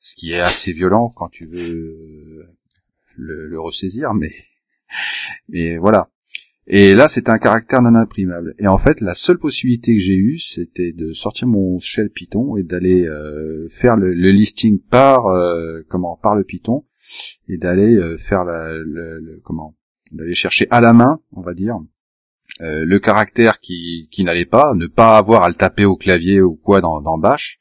Ce 0.00 0.14
qui 0.16 0.32
est 0.32 0.40
assez 0.40 0.72
violent 0.72 1.12
quand 1.14 1.28
tu 1.28 1.46
veux 1.46 2.48
le, 3.16 3.46
le 3.46 3.60
ressaisir, 3.60 4.14
mais 4.14 4.32
mais 5.48 5.76
voilà. 5.78 6.08
Et 6.72 6.94
là, 6.94 7.08
c'était 7.08 7.30
un 7.32 7.38
caractère 7.38 7.82
non 7.82 7.96
imprimable. 7.96 8.54
Et 8.60 8.68
en 8.68 8.78
fait, 8.78 9.00
la 9.00 9.16
seule 9.16 9.38
possibilité 9.38 9.92
que 9.96 10.00
j'ai 10.00 10.14
eue, 10.14 10.38
c'était 10.38 10.92
de 10.92 11.12
sortir 11.12 11.48
mon 11.48 11.80
shell 11.80 12.10
Python 12.10 12.56
et 12.56 12.62
d'aller 12.62 13.08
euh, 13.08 13.68
faire 13.70 13.96
le, 13.96 14.14
le 14.14 14.30
listing 14.30 14.78
par 14.80 15.26
euh, 15.26 15.82
comment 15.88 16.16
par 16.22 16.36
le 16.36 16.44
Python 16.44 16.84
et 17.48 17.56
d'aller 17.56 17.96
euh, 17.96 18.18
faire 18.18 18.44
la, 18.44 18.72
le, 18.74 19.18
le- 19.18 19.40
comment 19.44 19.74
d'aller 20.12 20.34
chercher 20.34 20.68
à 20.70 20.80
la 20.80 20.92
main, 20.92 21.18
on 21.32 21.40
va 21.40 21.54
dire, 21.54 21.74
euh, 22.60 22.84
le 22.84 22.98
caractère 23.00 23.58
qui, 23.58 24.08
qui 24.12 24.22
n'allait 24.22 24.44
pas, 24.44 24.72
ne 24.74 24.86
pas 24.86 25.16
avoir 25.18 25.42
à 25.42 25.48
le 25.48 25.54
taper 25.56 25.86
au 25.86 25.96
clavier 25.96 26.40
ou 26.40 26.54
quoi 26.54 26.80
dans, 26.80 27.00
dans 27.00 27.18
Bash 27.18 27.58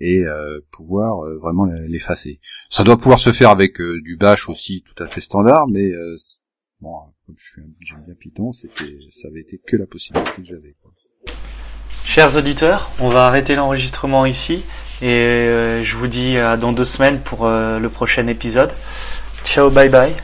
et 0.00 0.18
euh, 0.26 0.60
pouvoir 0.72 1.24
euh, 1.24 1.38
vraiment 1.38 1.64
l'effacer. 1.64 2.40
Ça 2.68 2.82
doit 2.82 2.98
pouvoir 2.98 3.20
se 3.20 3.32
faire 3.32 3.48
avec 3.50 3.76
du 3.80 4.16
Bash 4.18 4.50
aussi 4.50 4.82
tout 4.86 5.02
à 5.02 5.08
fait 5.08 5.20
standard, 5.22 5.66
mais 5.68 5.90
bon, 6.80 6.94
comme 7.30 7.36
je 7.38 7.50
suis 7.50 7.60
un 7.60 7.64
j'aime 7.80 8.04
bien 8.04 8.14
Python, 8.18 8.52
c'était 8.52 8.98
ça 9.22 9.28
avait 9.28 9.40
été 9.40 9.60
que 9.64 9.76
la 9.76 9.86
possibilité 9.86 10.30
que 10.36 10.44
j'avais. 10.44 10.74
Chers 12.04 12.36
auditeurs, 12.36 12.90
on 12.98 13.08
va 13.08 13.26
arrêter 13.26 13.54
l'enregistrement 13.54 14.26
ici 14.26 14.64
et 15.00 15.20
euh, 15.20 15.82
je 15.84 15.96
vous 15.96 16.08
dis 16.08 16.36
à 16.38 16.56
dans 16.56 16.72
deux 16.72 16.84
semaines 16.84 17.20
pour 17.20 17.46
euh, 17.46 17.78
le 17.78 17.88
prochain 17.88 18.26
épisode. 18.26 18.72
Ciao, 19.44 19.70
bye 19.70 19.88
bye. 19.88 20.14